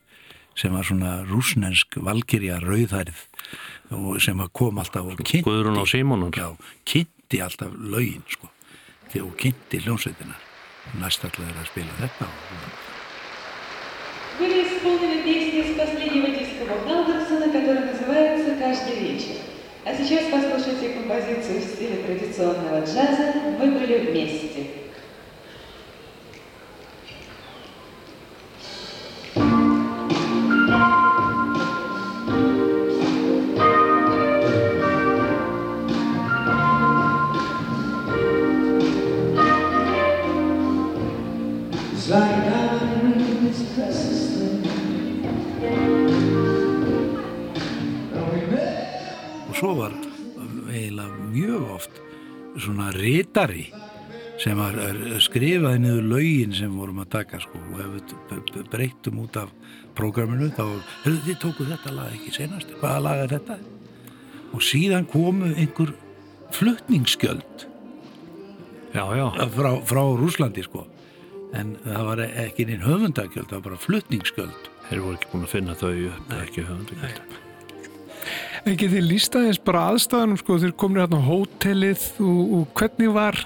sem 0.54 0.70
var 0.70 0.86
svona 0.86 1.24
rúsnensk 1.26 1.98
valkyrja 1.98 2.62
rauðhærið 2.62 3.26
sem 4.19 4.39
að 4.39 4.53
kom 4.53 4.77
alltaf 4.81 5.05
og 5.05 5.17
kynnti 5.17 5.43
Guðrún 5.47 5.81
á 5.81 5.85
Símonun 5.89 6.35
já, 6.35 6.49
kynnti 6.85 7.41
alltaf 7.41 7.73
lögin 7.73 8.23
sko, 8.27 8.49
Þegar- 9.09 9.25
og 9.27 9.37
kynnti 9.37 9.81
hljómsveitina 9.85 10.35
næstallega 10.99 11.49
er 11.49 11.61
að 11.63 11.71
spila 11.71 11.99
þetta 11.99 12.25
og 12.25 12.87
Были 14.39 14.63
исполнены 14.63 15.23
песни 15.23 15.63
с 15.63 15.75
последнего 15.77 16.27
диска 16.27 16.63
Валдерсона, 16.85 17.51
который 17.51 17.91
называется 17.91 18.55
«Каждый 18.55 18.95
вечер». 18.97 19.35
А 19.83 19.93
сейчас 19.93 20.31
послушайте 20.31 20.93
композицию 20.93 21.59
в 21.59 21.63
стиле 21.65 22.03
традиционного 22.03 22.85
джаза 22.85 23.33
«Мы 23.59 23.71
были 23.71 23.97
вместе». 23.97 24.82
Svo 49.64 49.78
var 49.78 49.92
eiginlega 50.68 51.26
mjög 51.32 51.68
oft 51.72 52.00
svona 52.60 52.90
ritari 52.92 53.62
sem 54.42 54.58
var 54.60 54.74
skrifaði 55.24 55.78
niður 55.80 56.08
lögin 56.10 56.52
sem 56.52 56.74
vorum 56.76 56.98
að 57.00 57.12
taka 57.14 57.38
sko 57.40 57.60
og 57.70 57.78
ef 57.80 57.92
við 57.94 58.10
b- 58.28 58.40
b- 58.50 58.64
breyttum 58.74 59.22
út 59.22 59.38
af 59.40 59.54
prógraminu 59.96 60.50
þá, 60.52 60.66
hefur 61.06 61.22
þið 61.24 61.38
tókuð 61.46 61.70
þetta 61.72 61.94
lag 61.96 62.10
ekki 62.12 62.34
senast, 62.34 62.74
hvaða 62.82 62.98
lag 63.06 63.22
er 63.22 63.32
þetta? 63.38 63.56
Og 64.52 64.66
síðan 64.68 65.08
komu 65.08 65.48
einhver 65.54 65.94
flutningsskjöld 66.58 67.64
já, 68.92 69.04
já. 69.16 69.26
Frá, 69.54 69.70
frá 69.80 70.02
Rúslandi 70.20 70.66
sko. 70.66 70.84
En 71.56 71.72
það 71.86 72.10
var 72.10 72.24
ekki 72.26 72.68
neinn 72.68 72.84
höfundagjöld, 72.84 73.48
það 73.48 73.56
var 73.62 73.66
bara 73.70 73.80
flutningsskjöld 73.86 74.70
Þeir 74.90 75.06
voru 75.06 75.16
ekki 75.16 75.32
búin 75.32 75.48
að 75.48 75.56
finna 75.56 75.78
þau 75.80 75.94
upp, 76.10 76.36
ekki 76.42 76.68
höfundagjöld 76.68 77.40
Ekki 78.64 78.88
þið 78.88 79.08
lísta 79.10 79.42
eins 79.44 79.58
bara 79.60 79.88
aðstæðanum 79.92 80.38
sko, 80.40 80.56
þeir 80.62 80.76
komur 80.80 81.02
hérna 81.02 81.18
á 81.20 81.28
hótelið 81.28 82.06
og, 82.24 82.38
og 82.56 82.70
hvernig 82.78 83.10
var 83.12 83.40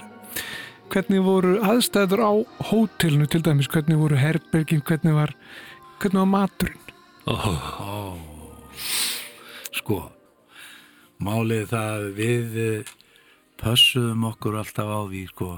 hvernig 0.89 1.25
voru 1.25 1.57
aðstæður 1.65 2.23
á 2.23 2.31
hótelinu 2.69 3.27
til 3.29 3.43
dæmis, 3.45 3.67
hvernig 3.69 3.99
voru 3.99 4.17
herbergin, 4.17 4.81
hvernig 4.87 5.17
var 5.17 5.35
hvernig 5.99 6.23
var 6.23 6.31
maturinn? 6.31 6.95
Ó, 7.27 7.35
sko 9.75 9.99
málið 11.19 11.67
það 11.73 11.93
að 11.93 12.09
við 12.15 12.59
eh, 12.63 12.91
pössuðum 13.59 14.27
okkur 14.31 14.59
alltaf 14.61 14.87
á 14.87 15.01
því 15.03 15.23
sko. 15.33 15.51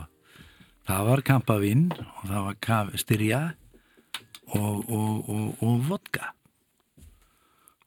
Það 0.90 1.08
var 1.12 1.26
kampavinn 1.28 1.88
og 1.94 2.24
það 2.26 2.48
var 2.48 2.96
styrja 3.00 3.42
og, 4.58 4.90
og, 4.90 5.30
og 5.62 5.84
vodka 5.86 6.34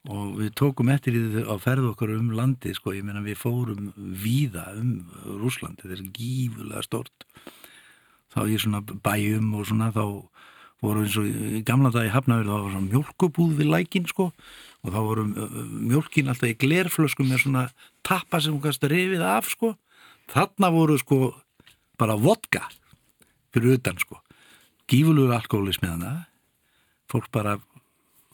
og 0.05 0.35
við 0.40 0.51
tókum 0.61 0.90
eftir 0.93 1.17
því 1.17 1.47
að 1.49 1.62
ferða 1.64 1.93
okkur 1.95 2.14
um 2.19 2.33
landi 2.37 2.75
sko, 2.77 2.93
ég 2.93 3.07
meina 3.07 3.25
við 3.25 3.38
fórum 3.40 3.93
víða 3.97 4.67
um 4.77 4.99
Rúsland, 5.40 5.81
þetta 5.81 5.97
er 5.97 6.11
gífulega 6.17 6.85
stort 6.85 7.27
þá 8.35 8.40
í 8.51 8.59
svona 8.61 8.83
bæjum 8.83 9.55
og 9.57 9.69
svona 9.69 9.90
þá 9.95 10.05
voru 10.85 11.05
eins 11.05 11.17
og 11.21 11.29
í 11.29 11.62
gamla 11.67 11.93
dag 11.95 12.09
í 12.09 12.12
Hafnafjörð 12.12 12.51
þá 12.51 12.57
var 12.57 12.75
svona 12.75 12.90
mjólkubúð 12.90 13.55
við 13.61 13.71
lækin 13.73 14.09
sko. 14.11 14.29
Og 14.85 14.93
þá 14.93 14.99
voru 15.07 15.25
mjólkin 15.31 16.29
alltaf 16.29 16.51
í 16.51 16.59
glerflöskum 16.61 17.31
með 17.31 17.45
svona 17.47 17.64
tappa 18.05 18.40
sem 18.43 18.53
hún 18.53 18.62
kannski 18.64 18.90
rifið 18.93 19.25
af 19.25 19.49
sko. 19.53 19.75
Þarna 20.33 20.71
voru 20.75 20.99
sko 21.01 21.21
bara 22.01 22.19
vodka 22.21 22.67
fyrir 23.55 23.79
utan 23.79 24.01
sko. 24.03 24.21
Gífulugur 24.90 25.33
alkoholismi 25.38 25.88
þannig 25.88 26.25
fólk 27.09 27.31
bara 27.33 27.57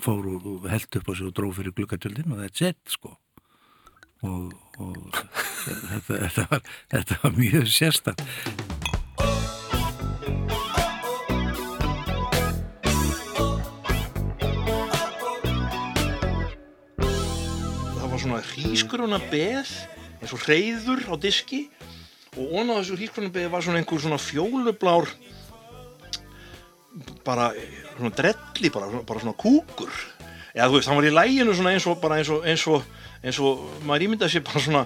fór 0.01 0.27
og, 0.33 0.69
held 0.71 0.97
upp 1.01 1.11
á 1.11 1.13
sig 1.17 1.27
og 1.29 1.35
dróð 1.37 1.59
fyrir 1.61 1.75
glukkartjöldin 1.77 2.33
og 2.33 2.41
that's 2.41 2.65
it 2.65 2.81
sko. 2.89 3.17
Og, 4.21 4.53
og 4.81 4.97
þetta, 5.65 6.17
þetta, 6.27 6.47
var, 6.51 6.63
þetta 6.93 7.17
var 7.23 7.37
mjög 7.39 7.67
sérstætt 7.73 8.21
það 17.97 18.09
var 18.11 18.21
svona 18.21 18.43
hrískuruna 18.51 19.21
beð 19.33 19.73
eins 20.21 20.37
og 20.37 20.45
reyður 20.45 21.07
á 21.09 21.15
diski 21.21 21.63
og 22.37 22.61
á 22.61 22.77
þessu 22.77 23.01
hrískuruna 23.01 23.33
beð 23.33 23.49
var 23.57 23.65
svona 23.65 23.81
einhver 23.81 24.05
svona 24.05 24.21
fjólublár 24.21 25.09
bara 27.25 27.53
svona 27.97 28.13
drelli 28.61 28.73
bara, 28.73 29.03
bara 29.07 29.21
svona 29.21 29.37
kúkur. 29.37 29.91
Eða 30.51 30.67
þú 30.67 30.79
veist, 30.79 30.89
hann 30.91 30.99
var 30.99 31.07
í 31.07 31.15
læginu 31.15 31.53
svona 31.55 31.77
eins 31.77 31.87
og 31.87 32.01
bara 32.03 32.19
eins 32.19 32.31
og, 32.33 32.43
eins 32.43 32.65
og, 32.67 32.83
eins 33.23 33.37
og 33.39 33.61
maður 33.87 34.05
ímyndaði 34.09 34.33
sér 34.33 34.43
bara 34.49 34.63
svona 34.65 34.81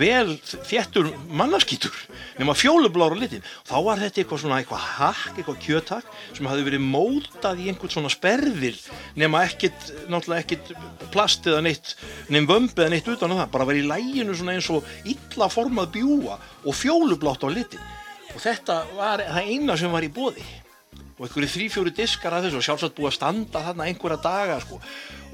vel 0.00 0.30
þéttur 0.40 1.10
mannaskítur 1.36 1.98
nema 2.38 2.54
fjólublára 2.56 3.18
litin. 3.20 3.44
Þá 3.68 3.74
var 3.84 4.00
þetta 4.00 4.22
eitthvað 4.22 4.40
svona 4.40 4.60
eitthvað 4.62 4.86
hakk, 4.96 5.34
eitthvað 5.34 5.58
kjötak 5.66 6.08
sem 6.32 6.48
hafði 6.48 6.64
verið 6.70 6.86
mótað 6.86 7.60
í 7.60 7.68
einhvern 7.68 7.92
svona 7.92 8.12
sperðir 8.12 8.80
nema 9.20 9.44
ekkit, 9.44 9.92
náttúrulega 10.08 10.46
ekkit 10.46 10.72
plast 11.12 11.44
eða 11.50 11.60
neitt, 11.68 11.92
nefn 12.32 12.48
vömb 12.48 12.80
eða 12.80 12.94
neitt 12.94 13.12
utan 13.12 13.36
það, 13.36 13.44
bara 13.52 13.68
verið 13.68 13.84
í 13.84 13.92
læginu 13.92 14.38
svona 14.38 14.56
eins 14.56 14.70
og 14.72 14.88
illa 15.04 15.50
formað 15.52 15.92
bjúa 15.98 16.40
og 16.64 16.80
fjólublátt 16.80 17.44
á 17.44 17.48
litin. 17.52 17.84
Og 18.30 18.40
þetta 18.40 18.80
var 18.96 19.20
það 19.26 19.52
eina 19.52 19.76
sem 19.76 19.92
var 19.92 20.06
í 20.06 20.12
bóði 20.14 20.48
og 21.20 21.26
einhverju 21.26 21.50
þrý-fjóri 21.52 21.92
diskar 21.92 22.32
að 22.32 22.46
þessu 22.48 22.60
og 22.60 22.64
sjálfsagt 22.64 22.96
búið 22.96 23.10
að 23.10 23.16
standa 23.18 23.64
þarna 23.66 23.88
einhverja 23.90 24.20
daga 24.24 24.56
sko. 24.64 24.80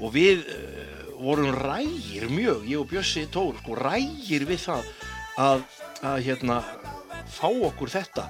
og 0.03 0.11
við 0.11 0.43
uh, 0.51 0.97
vorum 1.17 1.55
rægir 1.55 2.27
mjög, 2.29 2.67
ég 2.67 2.81
og 2.81 2.89
Bjössi 2.91 3.23
Tór 3.31 3.55
sko, 3.61 3.77
rægir 3.79 4.43
við 4.49 4.65
það 4.67 4.91
að, 5.39 5.63
að 6.03 6.19
hérna 6.27 6.59
fá 7.31 7.47
okkur 7.47 7.91
þetta 7.95 8.27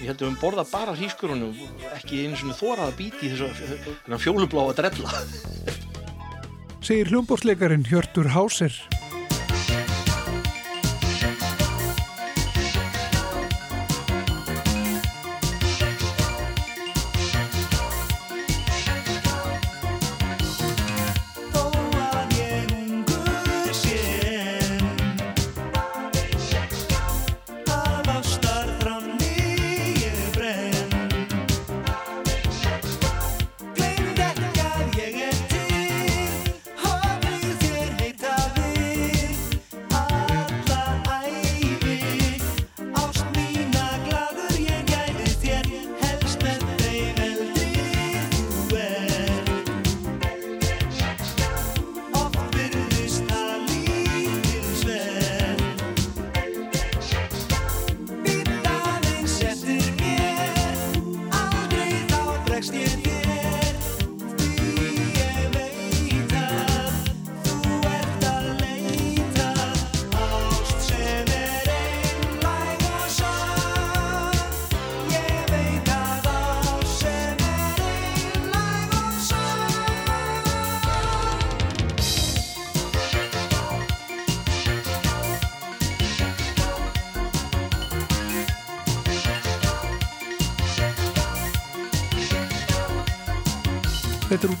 ég 0.00 0.10
held 0.10 0.16
að 0.16 0.20
við 0.20 0.26
höfum 0.26 0.40
borðað 0.42 0.74
bara 0.74 0.96
hrískurunum 0.98 1.54
ekki 1.94 2.24
einu 2.24 2.40
svona 2.42 2.58
þórað 2.58 2.86
að 2.88 2.98
býti 2.98 3.32
þessu 3.32 4.18
fjólubláa 4.26 4.74
drella 4.82 5.22
Segir 6.80 7.10
hljómbórsleikarin 7.12 7.84
Hjörtur 7.84 8.30
Háser. 8.32 8.72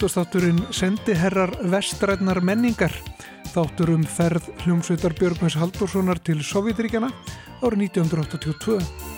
Útastátturinn 0.00 0.62
Sendiherrar 0.72 1.50
vestrætnar 1.68 2.38
menningar 2.40 2.94
þáttur 3.52 3.92
um 3.92 4.06
ferð 4.08 4.48
hljómsveitar 4.62 5.12
Björgvins 5.18 5.58
Haldurssonar 5.60 6.22
til 6.24 6.40
Sovjetríkjana 6.40 7.12
árið 7.60 7.90
1982. 7.90 9.09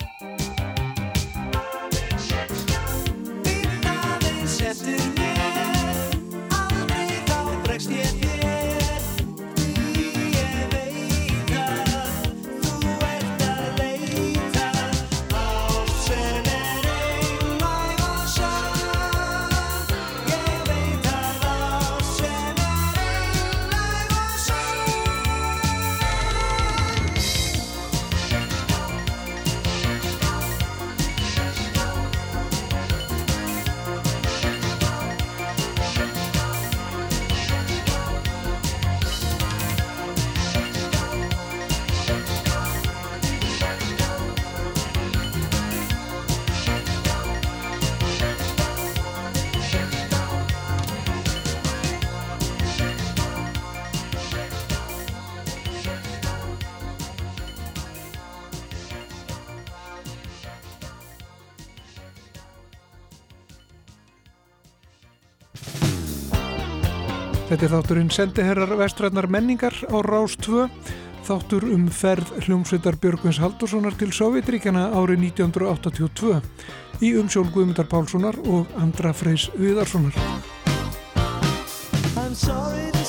Þetta 67.62 67.76
er 67.76 67.78
þátturinn 67.78 68.08
Sendiherrar 68.10 68.70
vestrætnar 68.74 69.28
menningar 69.30 69.76
á 69.86 70.02
Rás 70.02 70.32
2 70.42 70.64
þáttur 71.22 71.68
um 71.70 71.84
ferð 71.94 72.32
hljómsveitar 72.42 72.96
Björgvins 72.98 73.38
Haldurssonar 73.38 73.94
til 74.00 74.10
Sovjetríkjana 74.10 74.88
árið 74.98 75.28
1982 75.28 76.40
í 77.06 77.12
umsjón 77.22 77.52
Guðmundar 77.54 77.86
Pálssonar 77.86 78.40
og 78.50 78.66
Andra 78.82 79.14
Freys 79.14 79.46
Viðarssonar. 79.54 80.18
I'm 82.18 82.34
sorry 82.34 83.01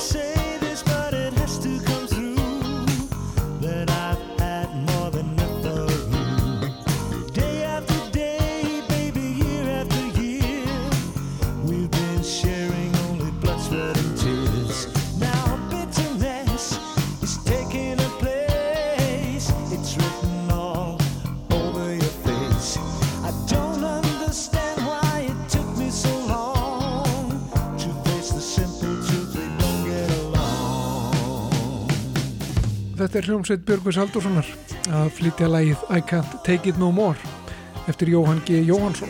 Þetta 33.14 33.28
er 33.28 33.30
hljómsveit 33.30 33.60
Björgvins 33.62 33.98
Haldurssonar 34.00 34.46
að 34.98 35.10
flytja 35.14 35.46
lagið 35.46 35.82
I 35.86 36.00
Can't 36.02 36.32
Take 36.42 36.72
It 36.72 36.80
No 36.82 36.88
More 36.90 37.14
eftir 37.86 38.10
Jóhann 38.10 38.42
G. 38.42 38.58
Jóhannsson. 38.66 39.06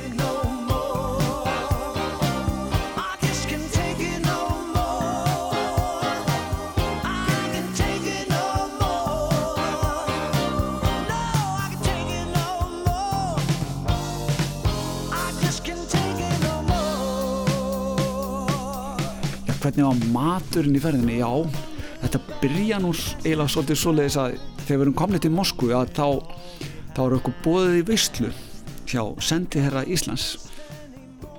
Já, 19.48 19.54
hvernig 19.64 19.86
var 19.88 20.10
maturinn 20.12 20.76
í 20.76 20.84
ferðinni? 20.90 21.22
Já, 21.24 21.32
byrja 22.44 22.76
nú 22.82 22.90
eiginlega 22.92 23.48
svolítið 23.48 23.78
svoleiðis 23.80 24.16
að 24.20 24.34
þegar 24.66 24.74
við 24.74 24.82
erum 24.84 24.96
komnið 24.98 25.22
til 25.24 25.30
Moskvu 25.32 25.70
að 25.72 25.92
þá, 25.96 26.08
þá 26.92 26.98
eru 27.04 27.16
okkur 27.20 27.36
bóðið 27.44 27.76
í 27.78 27.84
veistlu 27.88 28.32
hjá 28.90 29.00
sendiherra 29.24 29.84
Íslands. 29.88 30.26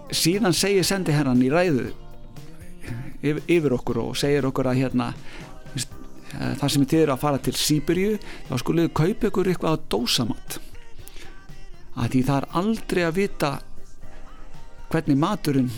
Síðan 0.10 0.56
segir 0.58 0.88
sendiherran 0.88 1.44
í 1.46 1.52
ræðu 1.54 1.91
yfir, 3.22 3.76
okkur 3.78 4.02
og 4.02 4.18
segir 4.18 4.50
okkur 4.50 4.72
að 4.72 4.82
hérna 4.82 5.12
eh, 5.78 6.56
þar 6.58 6.74
sem 6.74 6.88
þið 6.89 7.04
eru 7.04 7.15
að 7.15 7.24
fara 7.28 7.44
til 7.46 7.56
Sýberíu 7.60 8.18
þá 8.50 8.56
skulið 8.63 8.91
kaupa 8.98 9.30
ykkur 9.30 9.54
eitthvað 9.54 9.78
að 9.78 9.88
dósamatt 9.94 10.60
að 11.96 12.12
því 12.15 12.26
það 12.32 12.41
er 12.41 12.50
aldrei 12.63 13.06
að 13.06 13.18
vita 13.22 13.54
hvernig 14.89 15.22
maturinn 15.22 15.72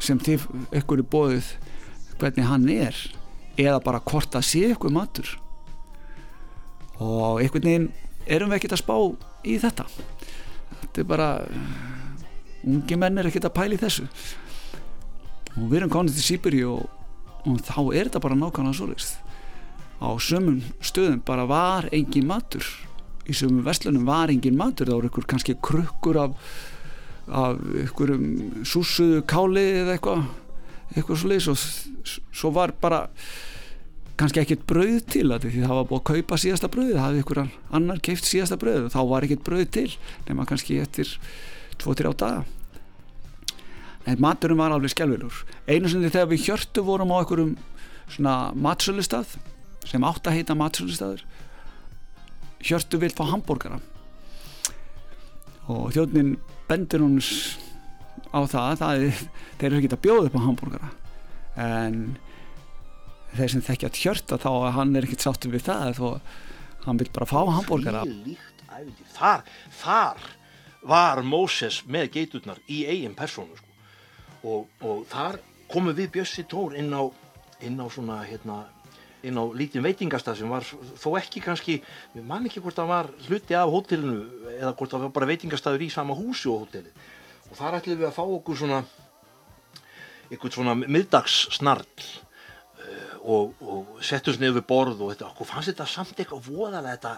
sem 0.00 0.20
þið 0.20 0.48
ykkur 0.80 1.04
er 1.04 1.08
bóðið 1.12 1.54
hvernig 2.16 2.48
hann 2.48 2.68
er 2.72 3.06
eða 3.58 3.80
bara 3.84 4.02
hvort 4.04 4.32
það 4.34 4.46
sé 4.48 4.64
ykkur 4.72 4.94
matur. 4.94 5.30
Og 6.98 7.42
einhvern 7.42 7.68
veginn 7.68 7.88
erum 8.26 8.52
við 8.52 8.60
ekkert 8.60 8.76
að 8.78 8.82
spá 8.82 8.96
í 9.46 9.56
þetta. 9.62 9.86
Þetta 10.80 11.02
er 11.02 11.08
bara 11.08 11.28
ungi 12.68 12.98
menn 13.00 13.18
er 13.18 13.30
ekkert 13.30 13.48
að 13.48 13.56
pæla 13.58 13.78
í 13.78 13.82
þessu. 13.82 14.08
Og 15.56 15.64
við 15.66 15.80
erum 15.80 15.94
konið 15.94 16.18
til 16.18 16.26
Sýburi 16.26 16.64
og, 16.68 16.84
og 17.44 17.62
þá 17.66 17.78
er 17.82 18.08
þetta 18.08 18.24
bara 18.24 18.38
nákvæmlega 18.38 18.78
svoleiðist 18.80 19.24
á 19.98 20.14
sömum 20.22 20.60
stöðum 20.78 21.22
bara 21.26 21.42
var 21.50 21.88
engin 21.90 22.28
matur. 22.28 22.62
Í 23.26 23.34
sömum 23.34 23.64
vestlunum 23.66 24.06
var 24.06 24.30
engin 24.30 24.58
matur. 24.58 24.86
Þá 24.86 24.94
voru 24.94 25.10
ykkur 25.10 25.26
kannski 25.32 25.56
krukkur 25.58 26.20
af 26.22 26.36
af 27.28 27.58
ykkurum 27.84 28.64
súsuðu 28.64 29.22
káli 29.28 29.64
eða 29.82 29.96
eitthvað 29.96 30.22
eitthvað 30.94 31.20
svo 31.20 31.30
leiðis 31.30 31.48
og 31.52 32.16
svo 32.32 32.52
var 32.54 32.72
bara 32.80 33.06
kannski 34.18 34.42
ekkert 34.42 34.66
brauð 34.66 35.00
til 35.12 35.26
að 35.30 35.46
því 35.46 35.62
það 35.62 35.76
var 35.78 35.88
búið 35.90 36.00
að 36.00 36.06
kaupa 36.10 36.38
síðasta 36.42 36.70
brauð 36.74 36.92
það 36.94 37.04
hafði 37.04 37.22
ykkur 37.22 37.40
annar 37.78 38.00
keift 38.08 38.26
síðasta 38.26 38.58
brauð 38.58 38.88
þá 38.94 39.00
var 39.12 39.26
ekkert 39.26 39.44
brauð 39.46 39.66
til 39.76 39.88
nema 40.26 40.46
kannski 40.48 40.80
eftir 40.82 41.12
2-3 41.78 42.14
daga. 42.18 42.46
En 44.08 44.22
maturinn 44.22 44.58
var 44.58 44.74
alveg 44.74 44.94
skelvilur 44.94 45.44
einu 45.68 45.90
sinni 45.90 46.10
þegar 46.10 46.32
við 46.32 46.48
hjörtu 46.48 46.82
vorum 46.86 47.12
á 47.14 47.20
einhverjum 47.20 47.54
svona 48.08 48.34
matsölustað 48.56 49.36
sem 49.86 50.04
átt 50.04 50.26
að 50.26 50.40
heita 50.40 50.56
matsölustaður 50.58 51.22
hjörtu 52.64 52.98
vil 52.98 53.14
fá 53.14 53.24
hambúrgara 53.28 53.78
og 55.68 55.92
þjóðnin 55.94 56.36
bendur 56.68 57.04
hún 57.04 57.20
á 58.32 58.38
það, 58.44 58.72
það 58.80 59.04
er, 59.04 59.20
þeir 59.58 59.68
eru 59.68 59.80
ekki 59.80 59.92
að 59.94 60.04
bjóða 60.06 60.26
upp 60.28 60.38
á 60.38 60.46
hambúrgara 60.46 60.90
en 61.58 62.00
þeir 63.36 63.52
sem 63.54 63.64
þekkja 63.68 63.92
hjörta 63.98 64.38
þá 64.40 64.50
að 64.52 64.74
hann 64.78 64.96
er 64.96 65.06
ekkert 65.06 65.26
sáttur 65.26 65.54
við 65.54 65.66
það 65.68 65.98
þó 65.98 66.08
hann 66.86 67.00
vil 67.00 67.10
bara 67.12 67.28
fá 67.28 67.38
hambúrgara 67.58 68.04
þar, 69.16 69.44
þar 69.80 70.26
var 70.88 71.22
Móses 71.26 71.82
með 71.90 72.12
geiturnar 72.16 72.60
í 72.70 72.84
eigin 72.88 73.16
persónu 73.18 73.56
sko. 73.58 73.68
og, 74.44 74.66
og 74.84 75.04
þar 75.10 75.40
komum 75.68 75.96
við 75.96 76.12
Bjössi 76.16 76.46
Tór 76.48 76.76
inn 76.78 76.92
á, 76.94 77.04
inn 77.66 77.80
á 77.80 77.86
svona 77.90 78.22
hérna 78.24 78.62
inn 79.26 79.34
á 79.34 79.44
lítinn 79.50 79.82
veitingastað 79.82 80.38
sem 80.40 80.50
var 80.50 80.62
þó 80.62 81.08
ekki 81.18 81.42
kannski, 81.42 81.80
við 82.14 82.26
man 82.26 82.46
ekki 82.46 82.62
hvort 82.62 82.78
það 82.78 82.92
var 82.92 83.08
hluti 83.26 83.56
af 83.58 83.72
hótelinu 83.72 84.20
eða 84.54 84.74
hvort 84.78 84.94
það 84.94 85.06
var 85.06 85.14
bara 85.16 85.30
veitingastaður 85.32 85.84
í 85.84 85.90
sama 85.90 86.16
húsi 86.16 86.46
og 86.52 86.62
hótelið 86.64 87.07
og 87.48 87.56
þar 87.58 87.78
ætlum 87.80 88.00
við 88.00 88.08
að 88.08 88.16
fá 88.16 88.24
okkur 88.24 88.58
svona 88.60 88.80
eitthvað 90.28 90.58
svona 90.58 90.74
middagssnarl 90.76 91.86
uh, 91.86 93.14
og, 93.24 93.62
og 93.64 94.02
settum 94.04 94.36
niður 94.40 94.58
við 94.58 94.66
borð 94.68 95.00
og 95.04 95.14
þetta, 95.14 95.30
okkur 95.32 95.48
fannst 95.48 95.72
þetta 95.72 95.88
samt 95.88 96.20
eitthvað 96.20 96.50
voðalega 96.50 96.96
þetta, 96.96 97.14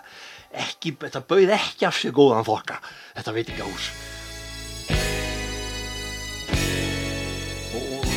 ekki, 0.65 0.95
þetta 1.03 1.25
bauð 1.33 1.55
ekki 1.57 1.89
af 1.89 1.99
sér 1.99 2.15
góðan 2.15 2.47
þokka. 2.47 2.79
Þetta 3.19 3.37
veitingahús 3.41 3.91
og, 7.75 7.93
og 7.99 8.09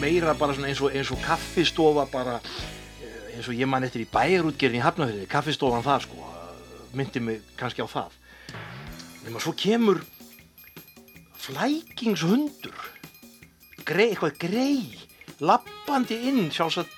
meira 0.00 0.36
bara 0.38 0.56
svona 0.56 0.72
eins 0.72 0.82
og, 0.84 0.92
eins 0.96 1.12
og 1.12 1.20
kaffistofa 1.24 2.08
bara 2.12 2.38
eh, 2.40 3.36
eins 3.36 3.48
og 3.48 3.56
ég 3.56 3.68
man 3.68 3.84
eftir 3.84 4.06
í 4.06 4.10
bæjarútgerðin 4.12 4.80
í 4.80 4.86
Hafnafjörði 4.86 5.28
kaffistofan 5.30 5.84
það 5.84 6.08
sko 6.08 6.34
myndi 6.96 7.20
mig 7.20 7.42
kannski 7.58 7.84
á 7.84 7.88
það. 7.88 8.14
Nema 9.26 9.42
svo 9.44 9.52
kemur 9.52 10.00
flækingshundur. 11.48 12.78
Grei, 13.88 14.10
eitthvað 14.12 14.38
grei 14.42 14.78
lappandi 15.40 16.18
inn 16.28 16.48
sjálfsagt 16.52 16.94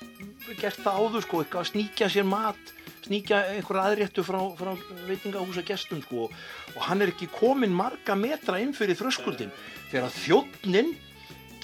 gert 0.59 0.81
það 0.83 1.01
áður 1.01 1.27
sko, 1.27 1.43
eitthvað 1.43 1.63
að 1.63 1.71
sníkja 1.71 2.11
sér 2.11 2.27
mat 2.27 2.77
sníkja 3.05 3.41
einhverja 3.57 3.85
aðréttu 3.89 4.25
frá, 4.25 4.41
frá 4.59 4.73
veitingahúsa 5.09 5.65
gestum 5.67 6.03
sko. 6.05 6.29
Og 6.75 6.83
hann 6.87 7.03
er 7.03 7.13
ekki 7.13 7.31
komin 7.33 7.75
marga 7.75 8.17
metra 8.19 8.61
inn 8.63 8.75
fyrir 8.77 8.99
þröskuldin 8.99 9.53
þegar 9.91 10.13
þjóttnin 10.15 10.93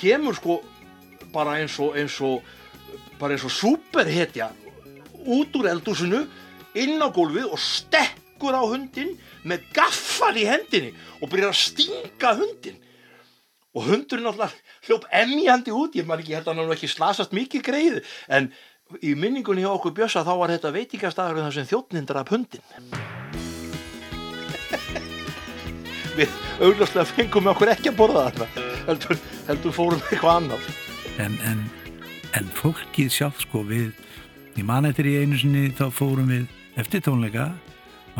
kemur 0.00 0.36
sko 0.38 0.60
bara 1.34 1.58
eins 1.60 1.76
og 1.82 1.96
eins 1.98 2.16
og 2.24 2.44
bara 3.20 3.36
eins 3.36 3.46
og 3.46 3.54
superhetja 3.54 4.50
út 5.26 5.54
úr 5.58 5.70
eldúsinu 5.70 6.24
inn 6.76 7.00
á 7.02 7.08
gólfið 7.10 7.50
og 7.50 7.60
stekkur 8.36 8.52
á 8.52 8.62
hundin 8.68 9.16
með 9.44 9.64
gaffal 9.72 10.36
í 10.36 10.44
hendinni 10.44 10.92
og 11.20 11.30
byrjar 11.30 11.52
að 11.52 11.60
stinga 11.60 12.34
hundin 12.36 12.76
og 13.76 13.84
hundurinn 13.88 14.26
alltaf 14.28 14.54
hljóp 14.86 15.04
emjandi 15.12 15.72
út, 15.72 15.96
ég 15.96 16.06
man 16.06 16.20
ekki, 16.20 16.32
ég 16.32 16.40
held 16.40 16.48
að 16.48 16.56
hann 16.56 16.64
hafi 16.66 16.76
ekki 16.76 16.92
slasast 16.92 17.32
mikið 17.32 17.62
greið, 17.64 17.98
en 18.28 18.50
í 19.02 19.14
minningunni 19.16 19.64
hjá 19.64 19.72
okkur 19.72 19.92
Bjössa 19.96 20.24
þá 20.24 20.34
var 20.36 20.52
þetta 20.52 20.72
veitingastafur 20.72 21.42
þar 21.42 21.54
sem 21.56 21.68
þjóttnin 21.68 22.08
draf 22.08 22.32
hundin 22.32 22.64
við 26.16 26.30
augljóslega 26.60 27.06
fengum 27.10 27.50
okkur 27.52 27.72
ekki 27.74 27.92
að 27.92 27.98
borða 28.00 28.28
þarna 28.30 28.66
heldur, 28.86 29.20
heldur 29.48 29.74
fórum 29.76 30.02
eitthvað 30.06 30.36
annað. 30.40 30.68
En, 31.20 31.36
en, 31.48 31.62
en 32.38 32.50
fólkið 32.56 33.12
sjálf 33.12 33.40
sko 33.44 33.64
við 33.66 33.92
ég 34.56 34.64
man 34.64 34.88
eftir 34.88 35.08
í 35.10 35.18
einu 35.20 35.36
sinni 35.40 35.68
þá 35.76 35.88
fórum 35.92 36.30
við 36.32 36.46
eftir 36.80 37.04
tónleika 37.04 37.50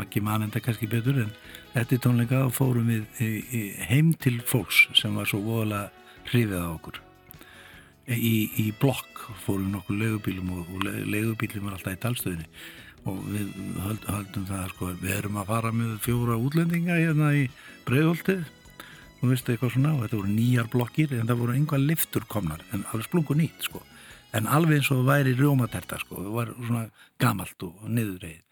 ekki 0.03 0.23
man 0.25 0.45
þetta 0.47 0.63
kannski 0.65 0.89
betur 0.91 1.21
en 1.25 1.33
eftir 1.79 2.01
tónleika 2.05 2.47
fórum 2.55 2.91
við 2.91 3.23
í, 3.23 3.29
í, 3.59 3.63
heim 3.89 4.13
til 4.21 4.39
fólks 4.45 4.87
sem 4.99 5.15
var 5.17 5.29
svo 5.31 5.43
voðalega 5.45 5.91
hrifið 6.31 6.65
á 6.65 6.69
okkur. 6.73 7.01
Í, 8.07 8.35
í 8.63 8.67
blokk 8.81 9.25
fórum 9.43 9.73
nokkur 9.75 9.99
legubílum 9.99 10.53
og, 10.55 10.69
og 10.75 10.85
legubílum 11.11 11.71
er 11.71 11.79
alltaf 11.79 11.97
í 11.97 12.03
talstöðinni 12.05 12.51
og 13.07 13.19
við 13.31 13.51
höld, 13.85 14.07
höldum 14.11 14.47
það 14.49 14.69
sko, 14.75 14.93
við 15.01 15.17
erum 15.17 15.41
að 15.41 15.51
fara 15.51 15.73
með 15.75 15.99
fjóra 16.05 16.39
útlendinga 16.43 16.99
hérna 16.99 17.33
í 17.39 17.45
breiðholtið 17.87 18.47
og 19.17 19.29
veistu 19.31 19.55
eitthvað 19.55 19.75
svona 19.77 19.93
og 19.95 20.05
þetta 20.05 20.21
voru 20.21 20.33
nýjar 20.33 20.71
blokkir 20.73 21.15
en 21.17 21.29
það 21.29 21.43
voru 21.43 21.57
einhvað 21.57 21.87
liftur 21.91 22.27
komnar 22.31 22.65
en 22.73 22.83
alveg 22.91 23.09
splungu 23.09 23.37
nýtt 23.39 23.69
sko. 23.69 23.83
En 24.37 24.49
alveg 24.51 24.81
eins 24.81 24.91
og 24.93 25.07
væri 25.07 25.37
rjómaterta 25.39 26.01
sko 26.03 26.19
það 26.19 26.33
var 26.35 26.51
svona 26.59 26.83
gamalt 27.23 27.67
og 27.69 27.87
niðurreið 27.87 28.43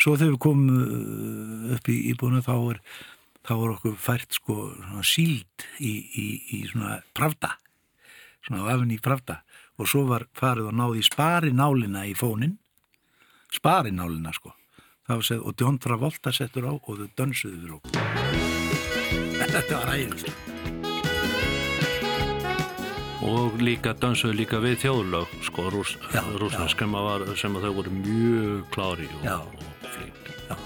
svo 0.00 0.16
þegar 0.16 0.34
við 0.34 0.42
komum 0.42 0.68
uh, 0.80 1.74
upp 1.76 1.90
í 1.92 1.96
íbúinu 2.12 2.40
þá 2.44 2.54
er 2.74 2.80
þá 3.46 3.52
er 3.56 3.74
okkur 3.74 3.96
fært 4.00 4.36
sko 4.36 4.56
síld 5.06 5.66
í, 5.80 5.92
í, 5.92 6.26
í 6.56 6.62
svona 6.68 7.00
pravda 7.16 7.54
svona 8.44 8.66
afinn 8.72 8.94
í 8.94 9.00
pravda. 9.02 9.40
Og 9.80 9.88
svo 9.88 10.04
var 10.08 10.26
farið 10.36 10.70
og 10.70 10.76
náði 10.76 11.02
spari 11.06 11.52
nálina 11.56 12.04
í 12.08 12.14
fónin 12.16 12.58
spari 13.52 13.92
nálina 13.92 14.32
sko 14.36 14.54
Sett, 15.10 15.40
og 15.42 15.56
John 15.58 15.74
Travolta 15.82 16.30
settur 16.30 16.68
á 16.70 16.72
og 16.76 16.86
þau 16.86 17.08
dönsuðu 17.18 17.56
fyrir 17.58 17.72
okkur. 17.80 17.96
Þetta 19.40 19.80
var 19.80 19.90
ægilegt. 19.96 20.28
Og 23.26 23.58
líka 23.58 23.96
dansuðu 23.98 24.36
líka 24.38 24.60
við 24.62 24.78
þjóðlög 24.84 25.34
sko 25.48 25.66
rús, 25.74 25.96
að 26.14 26.94
var- 26.94 27.26
sem 27.34 27.58
að 27.58 27.66
þau 27.66 27.74
voru 27.80 27.96
mjög 27.96 28.62
klári 28.70 29.10
og, 29.18 29.69
Já. 30.48 30.56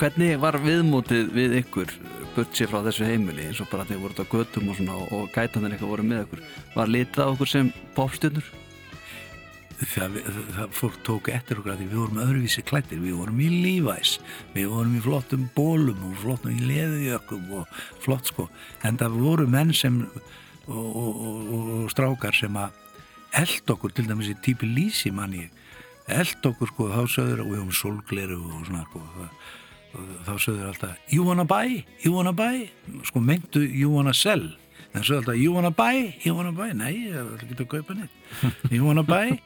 Hvernig 0.00 0.40
var 0.42 0.58
viðmótið 0.62 1.30
við 1.36 1.58
ykkur 1.60 1.94
burt 2.32 2.56
sér 2.56 2.70
frá 2.72 2.80
þessu 2.86 3.06
heimili 3.06 3.44
eins 3.48 3.60
og 3.60 3.68
bara 3.70 3.84
þegar 3.88 4.06
voruð 4.06 4.24
á 4.24 4.32
götum 4.32 4.72
og 4.72 4.78
svona 4.78 4.98
og 5.12 5.30
gætanir 5.34 5.74
eitthvað 5.74 5.94
voru 5.94 6.08
með 6.08 6.26
ykkur? 6.26 6.44
Var 6.74 6.92
litað 6.96 7.28
á 7.28 7.32
okkur 7.34 7.52
sem 7.52 7.72
popstjörnur? 7.96 8.52
það, 9.88 10.18
það 10.54 10.74
fólk 10.76 10.98
tók 11.06 11.30
eftir 11.32 11.60
okkur 11.60 11.74
að 11.74 11.80
því 11.80 11.86
við 11.88 12.00
vorum 12.00 12.20
öðruvísi 12.22 12.64
klættir, 12.66 13.00
við 13.02 13.16
vorum 13.18 13.40
í 13.42 13.48
lífæs 13.50 14.14
við 14.54 14.68
vorum 14.72 14.94
í 14.96 15.02
flottum 15.04 15.48
bólum 15.56 16.04
og 16.08 16.20
flottum 16.22 16.54
í 16.54 16.68
leðujökkum 16.68 17.50
og 17.58 17.82
flott 18.02 18.30
sko, 18.30 18.48
en 18.86 19.00
það 19.00 19.18
voru 19.22 19.48
menn 19.50 19.72
sem 19.76 20.02
og, 20.02 20.76
og, 20.76 21.10
og, 21.26 21.50
og 21.56 21.90
strákar 21.92 22.36
sem 22.36 22.56
að 22.58 22.78
eld 23.42 23.74
okkur 23.74 23.94
til 23.96 24.06
dæmis 24.08 24.30
í 24.30 24.38
típi 24.44 24.68
lísi 24.68 25.12
manni 25.14 25.48
eld 26.10 26.48
okkur 26.50 26.72
sko, 26.72 26.88
þá 26.92 27.02
söður 27.10 27.44
og 27.44 27.50
við 27.50 27.60
höfum 27.60 27.76
solgleru 27.78 28.38
og 28.40 28.64
svona 28.66 28.84
sko, 28.88 29.02
það, 29.16 29.28
og 29.92 30.10
þá 30.26 30.32
söður 30.46 30.66
alltaf 30.70 31.12
you 31.12 31.26
wanna 31.26 31.46
buy, 31.48 31.82
you 32.04 32.14
wanna 32.16 32.34
buy? 32.36 32.66
Sko 33.08 33.22
meintu 33.22 33.62
you 33.62 33.92
wanna 33.92 34.14
sell? 34.16 34.48
En 34.92 35.04
svo 35.04 35.20
alltaf 35.20 35.38
you 35.38 35.54
wanna 35.54 35.70
buy, 35.70 36.12
you 36.24 36.34
wanna 36.36 36.52
buy? 36.52 36.72
Nei, 36.76 36.94
vil 37.12 37.46
ekki 37.46 37.62
að 37.62 37.70
kaupa 37.78 37.96
neitt. 37.96 38.16
You 38.74 38.84
wanna 38.84 39.04
buy? 39.06 39.38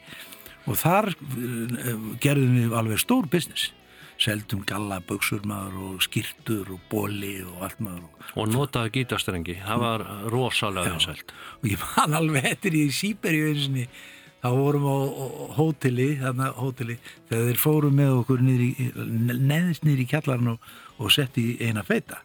Og 0.66 0.78
þar 0.80 1.12
eh, 1.14 2.07
gerðum 2.22 2.57
við 2.59 2.74
alveg 2.74 3.02
stór 3.02 3.28
business. 3.30 3.70
Seldum 4.18 4.64
gallaböksur 4.66 5.44
maður 5.46 5.90
og 5.90 6.04
skýrtur 6.07 6.70
og 6.72 6.80
bóli 6.90 7.36
og 7.44 7.66
allt 7.66 7.82
maður 7.84 8.07
og 8.40 8.48
notaði 8.48 8.94
gítastrengi, 8.94 9.59
það 9.61 9.82
var 9.82 10.04
rosalega 10.32 10.94
vinsælt 10.94 11.34
og 11.61 11.66
ég 11.68 11.82
man 11.82 12.16
alveg 12.16 12.48
eftir 12.48 12.78
í 12.80 12.86
einsinni 12.88 13.84
þá 14.43 14.49
vorum 14.55 14.87
á 14.87 14.97
hóteli 15.57 16.09
þegar 16.20 16.97
þeir 17.28 17.61
fóru 17.61 17.91
með 17.95 18.14
okkur 18.20 18.45
neðist 18.47 19.87
niður 19.87 20.03
í 20.05 20.09
kjallarinn 20.12 20.55
og, 20.55 20.72
og 21.01 21.12
sett 21.14 21.39
í 21.41 21.57
eina 21.64 21.84
feita. 21.87 22.22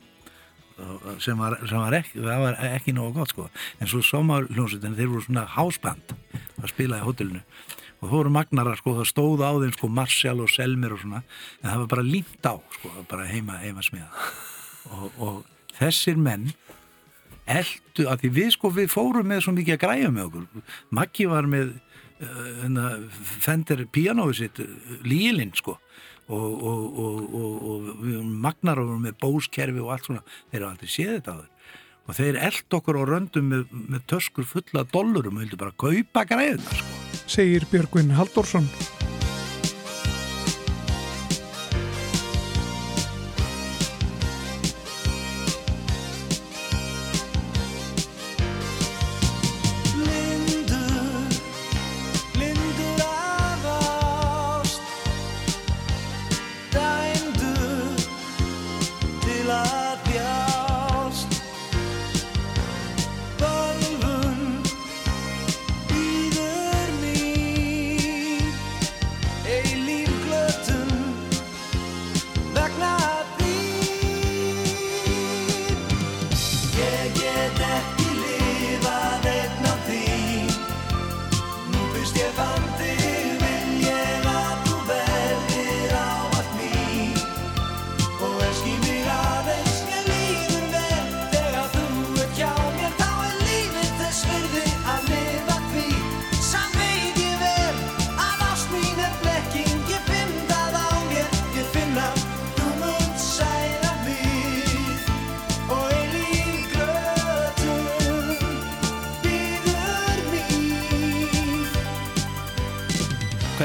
Sem 1.21 1.37
var, 1.37 1.59
sem 1.69 1.77
var 1.77 1.93
ekki, 1.99 2.23
það 2.23 2.39
var 2.41 2.55
ekki 2.71 2.93
nógu 2.97 3.19
gott 3.19 3.33
sko. 3.33 3.47
En 3.79 3.89
svo 3.89 4.01
somarljónsutin 4.05 4.97
þeir 4.97 5.11
voru 5.11 5.25
svona 5.27 5.45
hásband 5.55 6.15
að 6.61 6.71
spila 6.71 7.01
í 7.01 7.05
hótelinu. 7.05 7.43
Og 8.01 8.07
það 8.07 8.15
voru 8.15 8.33
magnarar 8.33 8.79
sko, 8.79 8.95
það 8.97 9.11
stóð 9.11 9.43
á 9.45 9.51
þeim 9.61 9.75
sko 9.75 9.91
Marshall 9.93 10.41
og 10.41 10.49
Selmer 10.49 10.95
og 10.95 11.03
svona 11.03 11.21
en 11.61 11.67
það 11.67 11.83
var 11.83 11.91
bara 11.91 12.07
límt 12.07 12.49
á 12.49 12.53
sko, 12.77 12.93
bara 13.11 13.27
heima, 13.29 13.59
heima 13.61 13.85
smiða 13.85 14.09
og, 14.89 15.19
og 15.21 15.77
þessir 15.77 16.17
menn 16.17 16.49
eldu, 17.51 18.07
að 18.07 18.23
því 18.23 18.31
við 18.37 18.49
sko 18.55 18.71
við 18.73 18.91
fórum 18.93 19.29
með 19.29 19.45
svo 19.45 19.53
mikið 19.55 19.75
að 19.75 19.81
græja 19.83 20.11
með 20.13 20.27
okkur. 20.29 20.65
Maggi 20.97 21.27
var 21.29 21.47
með 21.49 21.73
uh, 22.21 22.97
Fender 23.43 23.85
pianoið 23.91 24.37
sitt 24.43 24.61
lílinn 25.07 25.55
sko. 25.57 25.77
Og, 26.31 26.61
og, 26.63 26.99
og, 27.01 27.33
og, 27.35 27.87
magnar 28.23 28.79
og 28.79 28.93
með 29.03 29.17
bóskerfi 29.19 29.81
og 29.83 29.89
allt 29.91 30.05
svona. 30.07 30.21
Þeir 30.51 30.61
eru 30.61 30.69
aldrei 30.69 30.91
séð 30.93 31.17
þetta 31.17 31.33
á 31.35 31.39
þeir 31.41 31.49
og 32.07 32.17
þeir 32.17 32.39
eld 32.47 32.77
okkur 32.77 32.97
á 32.97 33.03
röndum 33.07 33.51
með, 33.51 33.67
með 33.71 34.07
töskur 34.09 34.47
fulla 34.47 34.83
dollurum 34.93 35.37
og 35.37 35.45
vildu 35.45 35.61
bara 35.61 35.77
kaupa 35.77 36.25
græðuna 36.27 36.79
sko. 36.79 36.97
segir 37.29 37.67
Björgvin 37.71 38.11
Halldórsson 38.17 38.67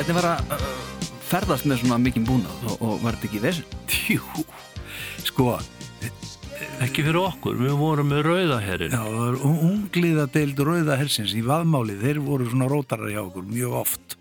Hvernig 0.07 0.23
var 0.23 0.37
að 0.37 0.53
uh, 0.55 0.67
ferðast 1.27 1.65
með 1.67 1.81
svona 1.81 1.97
mikinn 1.99 2.23
búnað 2.29 2.61
og, 2.71 2.75
og 2.79 3.01
var 3.03 3.17
þetta 3.17 3.27
ekki 3.27 3.39
vesinn? 3.43 3.73
Jú, 4.15 4.43
sko 5.27 5.47
Ekki 6.85 7.03
fyrir 7.03 7.17
okkur, 7.19 7.57
við 7.59 7.73
vorum 7.81 8.13
með 8.13 8.21
rauðaherrin. 8.29 8.93
Já, 8.95 9.01
það 9.03 9.17
var 9.19 9.65
ungliða 9.67 10.27
deild 10.31 10.61
rauða 10.63 10.99
hersins 11.01 11.33
í 11.35 11.41
vaðmáli, 11.43 11.97
þeir 11.99 12.21
voru 12.23 12.47
svona 12.47 12.69
rótarar 12.71 13.11
hjá 13.11 13.19
okkur 13.25 13.49
mjög 13.49 13.75
oft. 13.81 14.15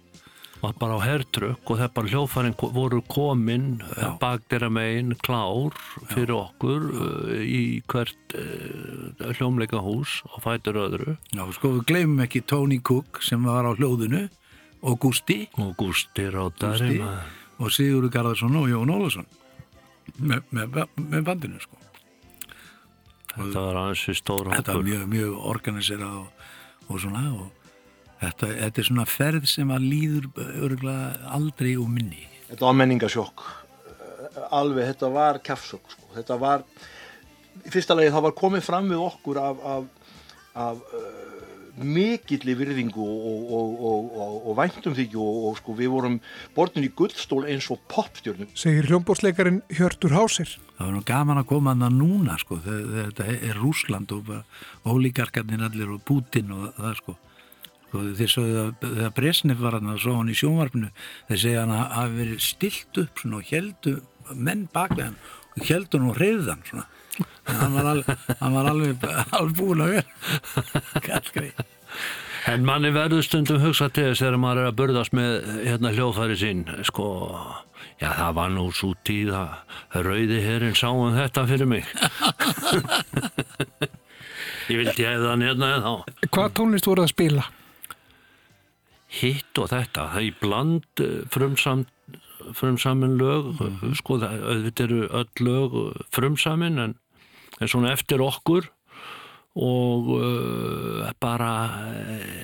var 0.63 0.73
bara 0.81 0.97
á 0.97 1.05
hertrökk 1.05 1.69
og 1.69 1.77
það 1.77 1.91
bara 1.99 2.11
hljófærin 2.15 2.55
voru 2.57 3.01
komin 3.05 3.67
bakdera 4.23 4.71
megin 4.73 5.13
klár 5.21 5.75
fyrir 6.15 6.33
okkur 6.33 6.87
uh, 6.95 7.35
í 7.45 7.83
hvert 7.85 8.33
uh, 8.39 9.29
hljómleika 9.37 9.83
hús 9.85 10.23
og 10.31 10.41
fætur 10.47 10.81
öðru 10.87 11.13
Já, 11.29 11.45
sko, 11.59 11.75
við 11.75 11.85
gleymum 11.91 12.25
ekki 12.25 12.41
Tony 12.41 12.79
Cook 12.81 13.21
sem 13.21 13.45
var 13.45 13.69
á 13.69 13.77
hljóðinu 13.77 14.23
og 14.85 14.99
Gusti 15.01 15.39
og 15.61 15.73
Gusti 15.79 16.27
Rótari 16.33 16.99
og 17.01 17.73
Sigurður 17.73 18.13
Garðarsson 18.13 18.59
og 18.59 18.69
Jón 18.69 18.93
Ólafsson 18.93 19.27
með, 20.19 20.45
með, 20.53 20.79
með 21.01 21.25
bandinu 21.25 21.59
sko. 21.63 21.81
Þetta 23.35 23.65
var 23.65 23.81
aðeins 23.81 24.05
við 24.07 24.19
stór 24.21 24.49
Þetta 24.53 24.77
var 24.77 24.87
mjög, 24.87 25.05
mjög 25.11 25.35
organiserað 25.51 26.17
og, 26.21 26.47
og 26.87 27.01
svona 27.03 27.25
og 27.33 27.49
þetta, 28.21 28.51
þetta 28.61 28.81
er 28.81 28.89
svona 28.91 29.07
ferð 29.09 29.49
sem 29.51 29.75
að 29.75 29.89
líður 29.91 30.29
örgulega 30.55 31.33
aldrei 31.35 31.73
og 31.75 31.89
minni. 31.91 32.27
Þetta 32.47 32.69
var 32.69 32.77
menningasjokk 32.79 33.45
alveg, 34.55 34.89
þetta 34.93 35.09
var 35.13 35.39
kjafsokk 35.43 35.91
sko. 35.93 36.09
þetta 36.15 36.37
var 36.39 36.63
í 37.63 37.71
fyrsta 37.73 37.95
lagi 37.97 38.13
það 38.13 38.27
var 38.27 38.35
komið 38.37 38.65
fram 38.65 38.89
við 38.91 39.03
okkur 39.03 39.39
af, 39.41 39.61
af, 39.73 40.11
af 40.65 40.83
uh, 41.75 41.83
mikilli 41.83 42.55
virðingu 42.57 43.05
og, 43.05 43.49
og, 43.59 43.81
og, 44.15 44.37
og 44.51 44.59
væntum 44.59 44.95
þykju 44.97 45.25
og 45.49 45.59
sko, 45.59 45.75
við 45.77 45.91
vorum 45.95 46.19
bortin 46.55 46.87
í 46.87 46.91
gullstól 46.95 47.43
eins 47.49 47.69
og 47.73 47.83
popstjörnum 47.91 48.51
segir 48.57 48.87
hljómbórsleikarin 48.89 49.61
Hjörtur 49.73 50.15
Hásir 50.15 50.57
Það 50.75 50.89
var 50.89 50.95
nú 50.95 51.03
gaman 51.07 51.39
að 51.39 51.47
koma 51.47 51.71
að 51.75 51.93
núna 51.95 52.33
sko, 52.39 52.57
þetta 52.59 53.27
er 53.31 53.59
Rúsland 53.61 54.11
og 54.11 54.33
ólíkarkarnir 54.83 55.63
allir 55.63 55.93
og 55.93 56.01
Putin 56.03 56.51
og 56.51 56.65
það 56.75 56.97
sko. 56.99 57.15
Sko, 57.85 58.01
þeir 58.19 58.33
sögðu 58.33 58.57
að 58.59 58.73
þegar 58.83 59.13
Bresnef 59.15 59.61
var 59.63 59.77
hann 59.77 59.93
að 59.93 60.01
svo 60.03 60.17
hann 60.17 60.33
í 60.33 60.35
sjónvarpinu 60.35 60.91
þeir 61.29 61.41
segja 61.45 61.63
hann 61.63 61.73
að 61.77 61.95
hafi 61.95 62.19
verið 62.19 62.43
stilt 62.43 63.01
upp 63.05 63.23
svona, 63.23 63.39
og 63.39 63.53
heldu 63.53 63.95
menn 64.35 64.67
baka 64.73 64.99
hann 64.99 65.17
og 65.55 65.67
heldu 65.69 66.01
hann 66.01 66.11
og 66.11 66.19
reyðan 66.19 66.65
svona. 66.67 66.85
en 66.85 67.04
hann 67.49 67.73
var 67.77 67.85
alveg, 67.93 68.15
hann 68.41 68.53
var 68.57 68.65
alveg, 68.71 68.93
alveg 69.39 69.55
búin 69.59 69.83
að 69.85 69.89
vera. 69.95 70.09
Kallgrei 71.05 71.51
En 72.51 72.59
manni 72.67 72.89
verður 72.93 73.23
stundum 73.25 73.63
hugsa 73.63 73.87
til 73.89 74.05
þess 74.11 74.21
þegar 74.21 74.37
maður 74.37 74.59
er 74.61 74.67
að 74.69 74.77
burðast 74.81 75.13
með 75.17 75.31
hérna 75.65 75.89
hljóðfæri 75.95 76.35
sín 76.37 76.61
sko, 76.85 77.05
já 77.97 78.09
það 78.11 78.31
var 78.37 78.49
nú 78.53 78.65
svo 78.75 78.89
tíð 79.07 79.29
að 79.39 79.49
rauði 80.05 80.39
herrin 80.45 80.77
sáum 80.77 81.17
þetta 81.17 81.41
fyrir 81.49 81.67
mig. 81.71 81.85
Ég 84.69 84.77
vildi 84.81 85.03
hefða 85.05 85.29
hann 85.31 85.45
hérna 85.45 85.65
eða 85.73 85.83
þá. 85.85 85.93
Hvað 86.29 86.47
tónlist 86.59 86.87
voruð 86.89 87.05
að 87.07 87.13
spila? 87.15 87.43
hitt 89.21 89.61
og 89.61 89.69
þetta, 89.71 90.09
það 90.11 90.19
er 90.19 90.27
í 90.27 90.33
bland 90.41 91.03
eh, 91.03 91.15
frumsam, 91.31 91.85
frumsamin 92.55 93.15
lög 93.19 93.61
sko 93.97 94.19
það 94.21 94.43
auðvitað 94.51 94.85
eru 94.85 94.99
öll 95.21 95.45
lög 95.47 95.77
frumsamin 96.13 96.81
en 96.83 96.93
svona 97.63 97.93
eftir 97.95 98.23
okkur 98.23 98.67
og 99.55 100.09
uh, 100.11 101.05
bara 101.23 101.51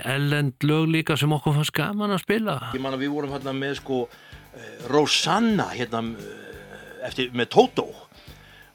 ellend 0.07 0.63
lög 0.63 0.87
líka 0.93 1.17
sem 1.19 1.31
okkur 1.35 1.57
fannst 1.57 1.75
gaman 1.75 2.15
að 2.15 2.23
spila 2.23 2.55
Ég 2.71 2.79
man 2.83 2.95
að 2.95 3.03
við 3.03 3.17
vorum 3.17 3.33
hérna 3.35 3.51
með 3.51 3.81
sko 3.81 4.05
eh, 4.07 4.85
Rosanna 4.87 5.67
hérna 5.75 6.05
eh, 6.15 7.09
eftir, 7.09 7.33
með 7.35 7.51
Toto 7.57 7.89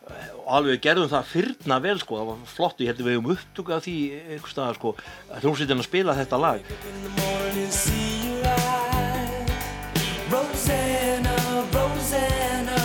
Eh, 0.06 0.26
og 0.38 0.50
alveg 0.58 0.82
gerðum 0.84 1.08
það 1.10 1.30
fyrna 1.32 1.76
vel 1.82 1.96
sko, 1.98 2.20
það 2.20 2.28
var 2.28 2.42
flott, 2.46 2.82
ég 2.82 2.92
heldur 2.92 3.08
við 3.08 3.16
um 3.18 3.30
upptöku 3.34 3.74
af 3.74 3.82
því 3.82 3.96
einhvers 4.20 4.52
staðar 4.54 4.78
sko, 4.78 4.92
að 5.34 5.42
hljómsveitin 5.42 5.82
að 5.82 5.88
spila 5.88 6.14
þetta 6.14 6.38
lag. 6.44 6.60
Rosanna, 10.30 11.34
Rosanna. 11.74 12.78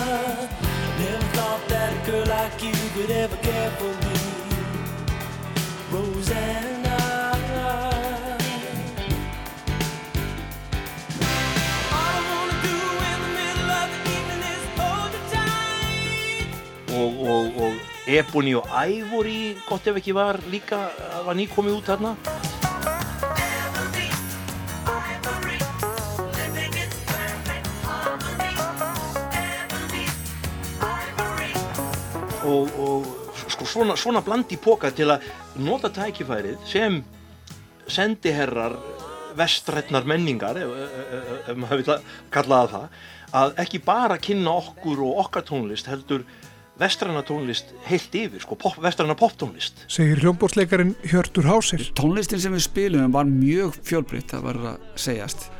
Never 0.98 1.30
thought 1.36 1.68
that 1.68 1.94
a 1.94 2.10
girl 2.10 2.26
like 2.26 2.62
you 2.62 2.74
could 2.94 3.10
ever 3.10 3.41
og, 17.02 17.28
og, 17.28 17.62
og 17.62 17.72
Ebony 18.06 18.54
og 18.54 18.66
Ivory 18.88 19.54
gott 19.66 19.86
ef 19.86 19.98
ekki 19.98 20.14
var 20.14 20.38
líka 20.50 20.78
var 21.26 21.38
nýkomið 21.38 21.78
út 21.78 21.90
þarna. 21.90 22.16
Og, 32.42 32.68
og 32.82 33.06
sko, 33.54 33.64
svona, 33.64 33.96
svona 33.96 34.20
blandi 34.26 34.58
póka 34.60 34.90
til 34.94 35.08
að 35.14 35.24
nota 35.62 35.88
tækifærið 35.94 36.58
sem 36.68 37.00
sendiherrar 37.88 38.74
vestrætnar 39.38 40.04
menningar 40.04 40.58
ef, 40.60 40.72
ef, 40.84 41.28
ef, 41.48 41.56
maður 41.56 41.80
vil 41.80 42.08
kalla 42.34 42.62
það 42.66 42.72
það 42.74 43.12
að 43.32 43.60
ekki 43.64 43.80
bara 43.84 44.18
kynna 44.20 44.56
okkur 44.60 45.00
og 45.06 45.22
okkar 45.24 45.46
tónlist 45.48 45.88
heldur 45.88 46.26
vestræna 46.80 47.22
tónlist 47.26 47.72
heilt 47.86 48.14
yfir, 48.16 48.42
sko, 48.42 48.56
pop, 48.58 48.76
vestræna 48.82 49.16
poptónlist. 49.18 49.84
Segir 49.92 50.22
hljómbórsleikarin 50.22 50.94
Hjörtur 51.04 51.48
Hásir. 51.50 51.84
Tónlistin 51.98 52.40
sem 52.42 52.54
við 52.56 52.64
spilum 52.66 53.12
var 53.14 53.28
mjög 53.28 53.76
fjölbreytt 53.84 54.32
það 54.32 54.46
verður 54.48 54.70
að 54.72 54.86
segjast. 55.06 55.50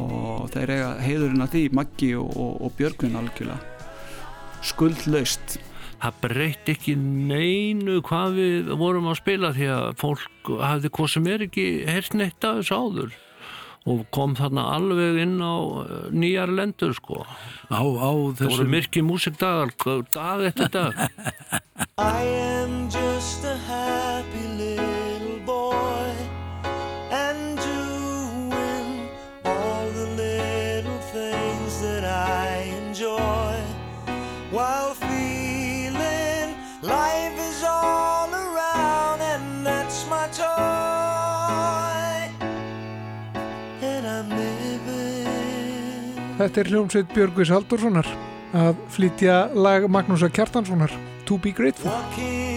Og 0.00 0.46
þeir 0.54 0.72
eiga 0.72 0.92
heiðurinn 1.04 1.44
að 1.44 1.52
því 1.56 1.64
Maggi 1.76 2.14
og, 2.16 2.30
og, 2.32 2.54
og 2.64 2.78
Björgvin 2.78 3.18
algjörlega. 3.20 3.60
Skuldlaust. 4.64 5.58
Það 6.02 6.22
breytti 6.24 6.74
ekki 6.74 6.96
neinu 6.98 8.00
hvað 8.02 8.38
við 8.40 8.72
vorum 8.80 9.10
að 9.12 9.20
spila 9.20 9.52
því 9.54 9.68
að 9.70 9.84
fólk 10.00 10.54
hafði 10.58 10.90
hvað 10.96 11.12
sem 11.12 11.28
er 11.30 11.44
ekki 11.46 11.66
hert 11.86 12.16
neitt 12.18 12.48
af 12.48 12.58
þessu 12.58 12.78
áður 12.80 13.12
og 13.88 14.04
kom 14.14 14.36
þarna 14.38 14.66
alveg 14.76 15.18
inn 15.24 15.38
á 15.42 15.56
eh, 15.82 16.06
nýjar 16.14 16.52
lendur 16.54 16.94
sko. 16.94 17.24
Á, 17.72 17.82
á 17.82 18.10
það 18.38 18.54
voru 18.54 18.68
myrki 18.76 19.02
músikdagar 19.06 19.74
dag 20.14 20.46
eftir 20.52 20.72
dag. 20.72 21.02
I 21.98 22.22
am 22.62 22.88
just 22.88 23.44
a 23.44 23.56
happy 23.66 24.46
little 24.58 24.91
Þetta 46.42 46.58
er 46.58 46.68
hljómsveit 46.72 47.12
Björgvis 47.14 47.52
Haldurssonar 47.54 48.08
að 48.58 48.80
flytja 48.90 49.36
lag 49.54 49.86
Magnúsa 49.86 50.26
Kjartanssonar 50.26 50.90
To 51.28 51.38
Be 51.38 51.54
Grateful 51.54 52.51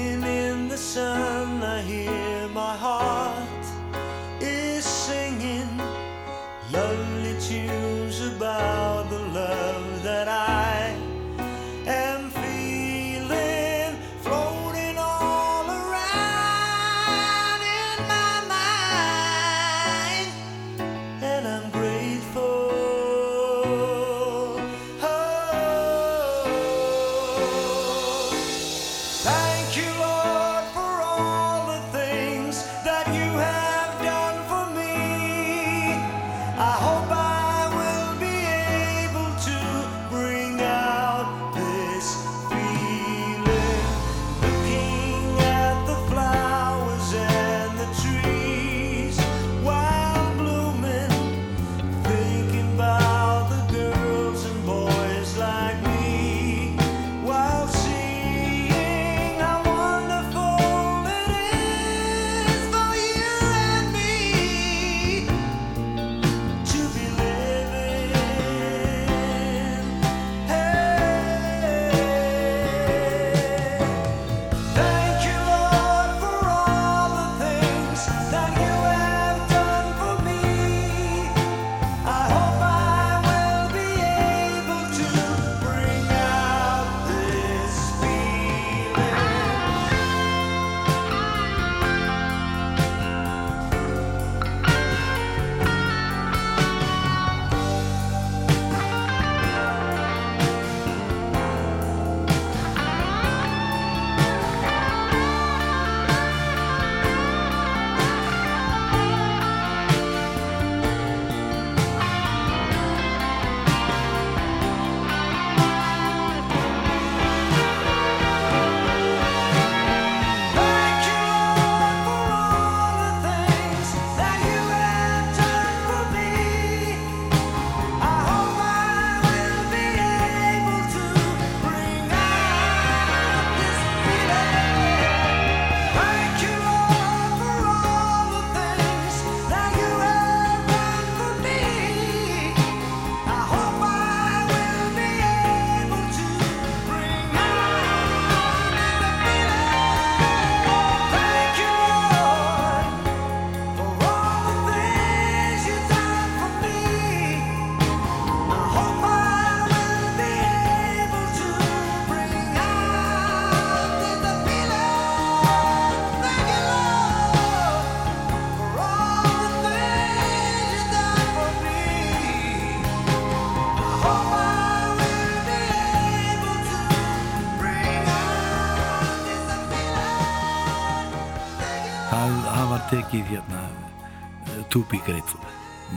Grateful, 185.05 185.41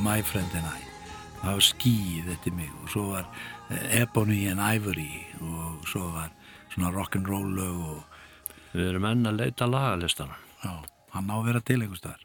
My 0.05 0.21
Friend 0.21 0.51
and 0.53 0.67
I. 0.69 0.81
Það 1.39 1.55
var 1.55 1.65
skýð 1.65 2.27
eftir 2.35 2.53
mig 2.53 2.69
og 2.83 2.91
svo 2.93 3.05
var 3.15 3.25
uh, 3.25 3.79
Ebony 3.97 4.43
and 4.51 4.61
Ivory 4.61 5.23
og 5.41 5.87
svo 5.89 6.03
var 6.13 6.35
svona 6.75 6.91
rock'n'roll 6.93 7.55
lög 7.57 7.79
og 7.95 8.05
Við 8.75 8.91
erum 8.91 9.07
enn 9.09 9.31
að 9.31 9.39
leita 9.41 9.65
lagalistan 9.65 10.35
Já, 10.61 10.75
hann 11.15 11.33
á 11.33 11.37
að 11.39 11.49
vera 11.49 11.65
til 11.65 11.79
einhvers 11.81 12.03
staðar. 12.03 12.21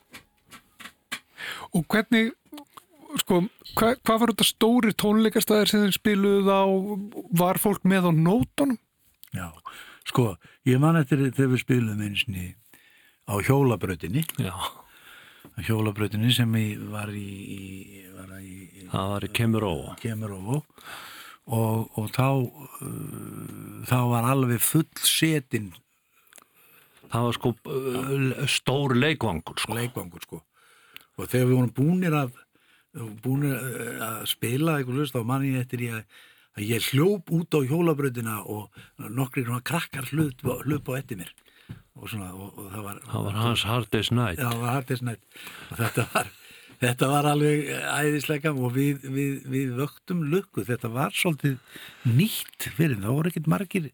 Og 1.71 1.87
hvernig, 1.87 2.33
sko, 3.23 3.39
hva, 3.79 3.93
hvað 4.03 4.19
var 4.19 4.33
þetta 4.33 4.49
stóri 4.49 4.93
tónleikastæðir 4.99 5.71
sem 5.71 5.85
þeir 5.85 5.97
spiluðu 6.01 6.51
á, 6.51 6.63
var 7.45 7.63
fólk 7.63 7.87
með 7.87 8.09
á 8.09 8.11
nótunum? 8.11 8.79
Já, 9.31 9.53
sko, 10.09 10.33
ég 10.67 10.83
man 10.83 10.99
eftir 10.99 11.29
þegar 11.29 11.55
við 11.55 11.63
spilum 11.63 12.03
einsinni 12.03 12.55
á 13.31 13.39
hjólabrautinni. 13.39 14.27
Já 14.35 14.51
á 15.43 15.59
hjólabrautinni 15.67 16.31
sem 16.33 16.55
í, 16.57 16.67
var 16.91 17.11
í, 17.13 17.29
í, 17.57 17.63
var 18.15 18.35
í 18.39 18.87
Það 18.93 19.09
var 19.13 19.25
í 19.25 19.31
Kemerovo 20.01 20.59
og, 21.43 21.89
og 21.99 22.11
þá 22.15 22.27
uh, 22.29 23.81
þá 23.89 23.97
var 24.11 24.29
alveg 24.31 24.61
full 24.63 24.87
setin. 25.03 25.71
Það 27.11 27.27
var 27.27 27.37
sko 27.39 27.53
uh, 27.53 28.45
stór 28.49 28.95
leikvangur 28.97 29.59
sko. 29.59 29.75
leikvangur 29.77 30.23
sko. 30.23 30.41
Og 31.17 31.27
þegar 31.29 31.49
við 31.49 31.57
vorum 31.57 31.75
búnir 31.77 32.17
að 32.17 32.39
búnir 33.23 33.57
að 34.05 34.27
spila 34.29 34.77
eitthvað 34.77 34.99
hlust 35.01 35.15
þá 35.15 35.23
man 35.25 35.45
ég 35.47 35.63
eftir 35.63 35.81
ég 35.81 35.95
að, 35.97 36.19
að 36.53 36.67
ég 36.69 36.89
hljóp 36.91 37.31
út 37.33 37.57
á 37.57 37.59
hjólabrautina 37.65 38.35
og 38.45 38.83
nokkri 39.09 39.45
svona 39.47 39.63
krakkar 39.65 40.09
hlup, 40.13 40.45
á 40.45 40.91
eftir 40.99 41.17
mér 41.17 41.33
og, 41.99 42.07
svona, 42.09 42.31
og, 42.33 42.53
og 42.57 42.71
það 42.71 42.87
var 42.87 43.01
Það 43.09 43.27
var 43.27 43.41
hans 43.41 43.65
hardest 43.69 44.15
night. 44.15 44.39
Já, 44.39 44.47
það 44.49 44.63
var 44.63 44.73
hardest 44.77 45.05
night. 45.07 45.41
Og 45.69 45.81
þetta 45.81 46.05
var, 46.13 46.31
þetta 46.83 47.09
var 47.13 47.29
alveg 47.31 47.67
æðislega 47.71 48.53
og 48.53 48.75
við, 48.77 49.05
við, 49.17 49.35
við 49.53 49.75
vöktum 49.79 50.23
lukku, 50.31 50.65
þetta 50.67 50.91
var 50.93 51.15
svolítið 51.17 51.59
nýtt 52.09 52.69
fyrir, 52.77 52.97
það 53.03 53.19
voru 53.19 53.33
ekkert 53.33 53.51
margir 53.53 53.91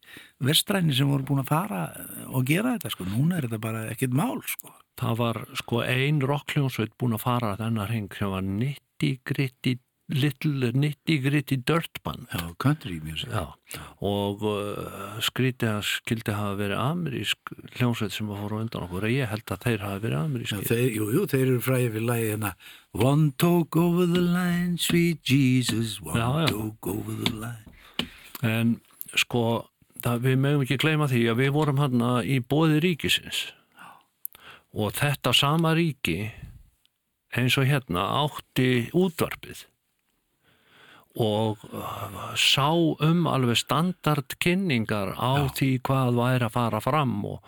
vestræni 0.49 0.95
sem 0.97 1.11
voru 1.11 1.27
búin 1.27 1.43
að 1.43 1.51
fara 1.51 1.81
og 2.29 2.47
gera 2.49 2.77
þetta, 2.77 2.93
sko, 2.95 3.09
núna 3.11 3.39
er 3.39 3.49
þetta 3.49 3.61
bara 3.67 3.85
ekkert 3.93 4.15
mál, 4.17 4.39
sko. 4.47 4.73
Það 4.99 5.19
var 5.21 5.37
sko 5.55 5.83
ein 5.85 6.17
rockljónsveit 6.19 6.97
búin 6.99 7.15
að 7.15 7.23
fara 7.23 7.53
þennar 7.59 7.91
hring 7.91 8.15
sem 8.17 8.33
var 8.33 8.43
nitty 8.43 9.13
gritty 9.27 9.77
little 10.09 10.71
nitty 10.73 11.19
gritty 11.21 11.57
dirt 11.57 12.01
band. 12.03 12.27
Já, 12.33 12.55
country 12.57 12.99
music. 13.03 13.29
Já, 13.29 13.53
og 14.01 14.41
uh, 14.41 15.19
skrítið 15.21 15.71
að 15.75 15.83
skildi 15.85 16.33
hafa 16.33 16.55
verið 16.57 16.81
amerísk 16.81 17.53
hljónsveit 17.77 18.15
sem 18.15 18.31
að 18.31 18.41
fóra 18.43 18.61
undan 18.63 18.85
okkur. 18.87 19.07
Ég 19.13 19.29
held 19.29 19.53
að 19.53 19.65
þeir 19.67 19.85
hafa 19.85 20.01
verið 20.05 20.55
þeir, 20.71 20.85
jú, 20.97 21.09
jú, 21.13 21.25
þeir 21.29 21.45
eru 21.45 21.61
fræðið 21.67 21.95
við 21.97 22.07
lagi 22.09 22.27
hérna. 22.31 22.53
One 22.97 23.29
toke 23.37 23.81
over 23.83 24.09
the 24.09 24.25
line, 24.25 24.77
sweet 24.81 25.21
Jesus 25.29 25.99
One 26.01 26.17
Já, 26.17 26.27
já. 26.41 26.49
toke 26.55 26.95
over 26.95 27.21
the 27.23 27.35
line. 27.37 28.09
En 28.41 28.75
sko, 29.13 29.45
það, 30.01 30.25
við 30.25 30.37
mögum 30.41 30.65
ekki 30.65 30.81
gleyma 30.81 31.09
því 31.11 31.25
að 31.29 31.41
við 31.43 31.55
vorum 31.59 31.81
hann 31.85 32.05
í 32.25 32.41
bóði 32.41 32.81
ríkisins. 32.87 33.49
Og 34.73 34.93
þetta 34.97 35.33
sama 35.33 35.73
ríki 35.77 36.31
eins 37.37 37.57
og 37.61 37.67
hérna 37.69 38.05
átti 38.23 38.89
útvarpið 38.97 39.67
og 41.17 41.63
uh, 41.73 42.35
sá 42.37 42.69
um 42.69 43.25
alveg 43.27 43.57
standardkynningar 43.57 45.15
á 45.17 45.49
því 45.57 45.69
hvað 45.87 46.19
væri 46.19 46.45
að 46.45 46.53
fara 46.53 46.81
fram 46.83 47.15
og, 47.25 47.39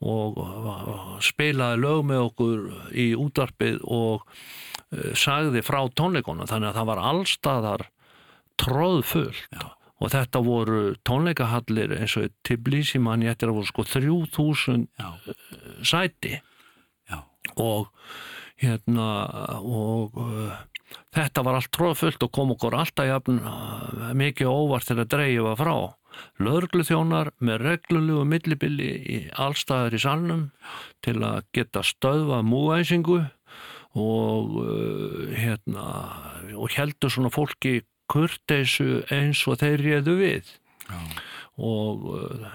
og 0.00 0.40
uh, 0.40 1.18
spilaði 1.24 1.82
lög 1.82 2.06
með 2.08 2.22
okkur 2.30 2.62
í 2.96 3.10
útvarpið 3.20 3.82
og 3.84 4.24
uh, 4.24 5.12
sagði 5.12 5.62
frá 5.66 5.82
tónleikunum. 5.92 6.48
Þannig 6.48 6.72
að 6.72 6.80
það 6.80 6.90
var 6.92 7.02
allstaðar 7.10 7.86
tróðfullt 8.60 9.44
Já. 9.52 9.68
og 10.00 10.12
þetta 10.16 10.44
voru 10.44 10.80
tónleikahallir 11.04 11.94
eins 12.00 12.16
og 12.16 12.32
Tbilisi 12.46 13.02
mann 13.02 13.26
ég 13.26 13.36
eftir 13.36 13.52
að 13.52 13.60
voru 13.60 13.68
sko 13.68 13.84
3000 13.84 14.88
Já, 14.96 15.10
sæti. 15.84 16.40
Já, 17.10 17.20
og 17.60 17.92
hérna 18.60 19.06
og 19.60 20.16
þetta 21.14 21.44
var 21.46 21.58
allt 21.58 21.72
tróðfullt 21.76 22.26
og 22.26 22.32
kom 22.34 22.54
okkur 22.56 22.76
alltaf 22.78 23.08
jafn 23.08 23.40
mikið 24.18 24.50
óvart 24.50 24.88
til 24.90 24.98
að 24.98 25.10
dreigja 25.14 25.56
frá 25.58 25.74
lögreglu 26.42 26.84
þjónar 26.86 27.30
með 27.38 27.64
reglulegu 27.64 28.24
millibili 28.28 28.88
í 28.98 29.18
allstaðar 29.38 29.96
í 29.96 30.00
salnum 30.02 30.46
til 31.04 31.18
að 31.26 31.44
geta 31.56 31.84
stöðva 31.86 32.40
múæsingu 32.46 33.20
og 33.98 34.56
uh, 34.62 35.30
hérna 35.34 35.86
og 36.54 36.70
heldur 36.76 37.10
svona 37.10 37.32
fólki 37.34 37.80
kurteisu 38.10 39.02
eins 39.10 39.42
og 39.50 39.60
þeir 39.62 39.84
réðu 39.86 40.16
við 40.20 40.52
já. 40.86 41.00
og 41.58 42.06
uh, 42.14 42.50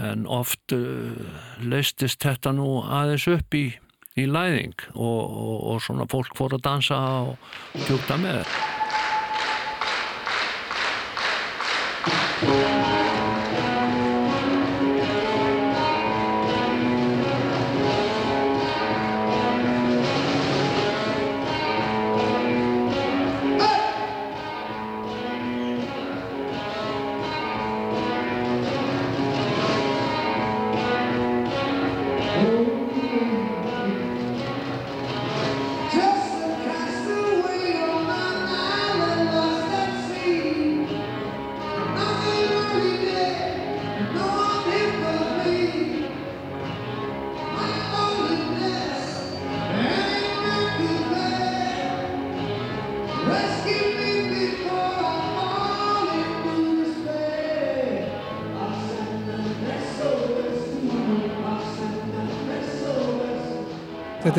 en 0.00 0.24
oft 0.28 0.72
uh, 0.76 1.12
leistist 1.60 2.24
þetta 2.24 2.54
nú 2.56 2.80
aðeins 2.82 3.28
upp 3.32 3.56
í, 3.56 3.66
í 4.16 4.26
læðing 4.30 4.88
og, 4.94 5.20
og, 5.20 5.56
og 5.72 5.84
svona 5.84 6.08
fólk 6.10 6.36
fór 6.38 6.56
að 6.56 6.66
dansa 6.68 7.02
og 7.32 7.84
tjúkta 7.86 8.18
með 8.20 8.44
Just 12.46 13.25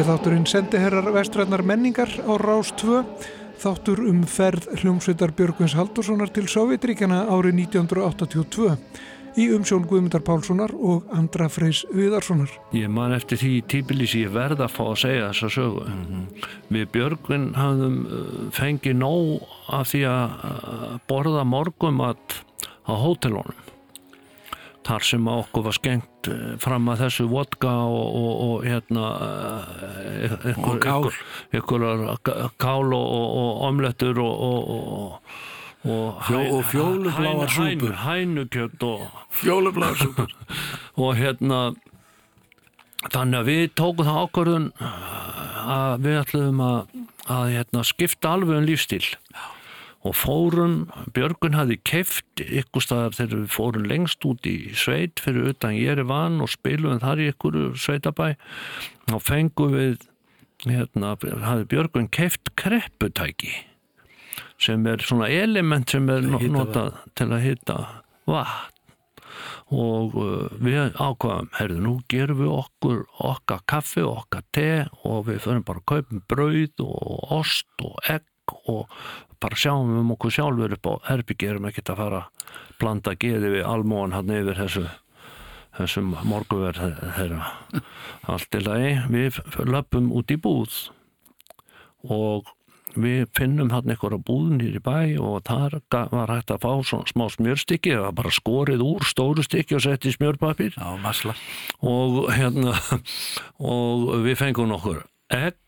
þátturinn 0.08 0.46
sendiherrar 0.48 1.10
vestræðnar 1.12 1.66
menningar 1.68 2.08
á 2.24 2.34
Rás 2.40 2.70
2, 2.80 3.02
þáttur 3.60 4.00
um 4.08 4.22
ferð 4.24 4.70
hljómsveitar 4.80 5.34
Björgvins 5.36 5.76
Haldurssonar 5.76 6.32
til 6.32 6.46
Sovjetríkjana 6.48 7.26
árið 7.28 7.58
1982 7.66 8.70
í 9.38 9.50
umsjón 9.52 9.84
Guðmundar 9.90 10.24
Pálssonar 10.24 10.72
og 10.72 11.12
Andra 11.12 11.50
Freys 11.52 11.84
Viðarssonar. 11.92 12.54
Ég 12.78 12.88
man 12.94 13.16
eftir 13.18 13.42
því 13.42 13.52
í 13.58 13.66
Tíbilísi 13.74 14.24
ég 14.24 14.32
verð 14.38 14.64
að 14.64 14.76
fá 14.78 14.84
að 14.86 14.98
segja 15.04 15.30
þessa 15.34 15.52
sögu. 15.58 15.86
Við 16.72 16.90
Björgvin 16.96 17.50
hafðum 17.58 18.02
uh, 18.08 18.36
fengið 18.56 19.00
nóg 19.02 19.48
af 19.76 19.92
því 19.92 20.06
að 20.14 20.38
uh, 20.52 20.92
borða 21.12 21.44
morgumat 21.52 22.40
á 22.88 22.94
hótelunum. 22.96 23.68
Þar 24.88 25.04
sem 25.04 25.28
okkur 25.28 25.66
var 25.68 25.76
skengt 25.76 26.30
uh, 26.32 26.56
fram 26.64 26.88
að 26.94 27.02
þessu 27.06 27.26
vodka 27.32 27.72
og, 27.92 28.06
og, 28.22 28.32
og 28.48 28.66
hérna 28.68 29.08
ykkur, 30.24 30.78
Og 30.78 30.80
kál. 30.84 31.10
ykkur, 31.60 31.86
ykkur 32.16 32.56
kál 32.62 32.94
og, 32.96 33.08
og, 33.18 33.28
og 33.42 33.62
omlettur 33.68 34.22
og, 34.24 34.46
og, 34.48 34.72
og, 34.72 35.36
og, 35.88 36.22
Fjó- 36.28 36.46
og 36.58 36.64
fjólubláar 36.72 37.52
súpur. 37.52 37.94
Hænukjöt 38.06 38.84
og 38.84 39.04
Fjólubláar 39.42 39.96
súpur. 40.00 40.32
og 41.04 41.14
hérna 41.20 41.60
þannig 43.12 43.38
að 43.40 43.48
við 43.52 43.68
tókum 43.78 44.08
það 44.08 44.24
ákvörðun 44.26 44.66
að 45.68 46.02
við 46.08 46.18
ætluðum 46.22 46.64
að, 46.66 46.80
að 47.38 47.46
hérna, 47.54 47.84
skipta 47.88 48.34
alveg 48.36 48.58
um 48.62 48.68
lífstíl 48.68 49.04
og 50.08 50.16
fórum, 50.16 50.76
Björgun 51.16 51.58
hafði 51.58 51.78
keft 51.88 52.42
ykkur 52.44 52.84
staðar 52.84 53.16
þegar 53.18 53.42
við 53.42 53.50
fórum 53.54 53.88
lengst 53.90 54.28
út 54.28 54.48
í 54.48 54.56
sveit 54.78 55.20
fyrir 55.24 55.52
utan 55.52 55.76
Jerevan 55.76 56.40
og 56.44 56.52
spilum 56.54 57.02
þar 57.04 57.24
í 57.24 57.32
ykkur 57.34 57.58
sveitabæ. 57.80 58.30
Og 59.12 59.24
fengum 59.24 59.76
við 59.76 60.08
hérna, 60.66 61.16
hafði 61.20 61.68
Björgun 61.74 62.10
keft 62.14 62.54
krepputæki 62.60 63.54
sem 64.62 64.86
er 64.90 65.04
svona 65.06 65.30
element 65.30 65.92
sem 65.94 66.08
er 66.10 66.26
notað 66.26 66.96
til 67.18 67.30
að 67.30 67.46
hitta 67.46 67.78
vatn. 68.30 68.74
Og 69.68 70.16
uh, 70.16 70.48
við 70.64 70.96
ákvaðum, 70.96 71.50
heyrðu, 71.58 71.82
nú 71.84 71.92
gerum 72.10 72.40
við 72.40 72.54
okkur 72.56 73.02
okkar 73.28 73.60
kaffi 73.70 74.02
og 74.02 74.24
okkar 74.24 74.46
te 74.56 74.70
og 75.04 75.28
við 75.28 75.42
förum 75.44 75.66
bara 75.68 75.84
að 75.84 75.90
kaupum 75.92 76.24
brauð 76.32 76.86
og 76.86 77.34
ost 77.36 77.84
og 77.84 78.00
egg 78.08 78.24
og 78.68 78.90
bara 79.42 79.56
sjáum 79.60 79.92
um 80.02 80.14
okkur 80.16 80.34
sjálfur 80.34 80.78
upp 80.78 80.90
á 80.90 80.94
herbyggi 81.12 81.50
erum 81.52 81.68
ekkert 81.70 81.94
að 81.94 82.02
fara 82.04 82.22
að 82.24 82.54
blanda 82.82 83.16
geði 83.20 83.54
við 83.58 83.68
almóan 83.70 84.16
hann 84.16 84.34
yfir 84.34 84.58
þessu 84.64 84.86
þessum 85.78 86.14
morguverð 86.26 86.94
þeirra 87.18 87.52
allt 88.34 88.58
í 88.58 88.62
lagi, 88.66 88.94
við 89.14 89.42
löpum 89.70 90.12
út 90.18 90.32
í 90.34 90.38
búð 90.42 90.78
og 92.08 92.50
við 92.98 93.28
finnum 93.38 93.70
hann 93.70 93.92
einhverja 93.94 94.18
búð 94.26 94.56
nýri 94.58 94.80
bæ 94.82 95.20
og 95.22 95.44
ga- 95.92 96.08
var 96.10 96.32
hægt 96.34 96.50
að 96.56 96.64
fá 96.64 96.72
svona 96.82 97.06
smá 97.12 97.28
smjörstykki 97.30 97.94
það 97.94 98.06
var 98.08 98.16
bara 98.22 98.34
skorið 98.34 98.82
úr 98.86 99.06
stóru 99.06 99.44
stykki 99.46 99.78
og 99.78 99.84
sett 99.86 100.06
í 100.10 100.16
smjörpapir 100.16 100.74
Já, 100.78 100.98
og 101.82 102.32
hérna 102.34 102.74
og 103.60 104.10
við 104.26 104.40
fengum 104.42 104.72
nokkur 104.74 105.04
egg 105.30 105.60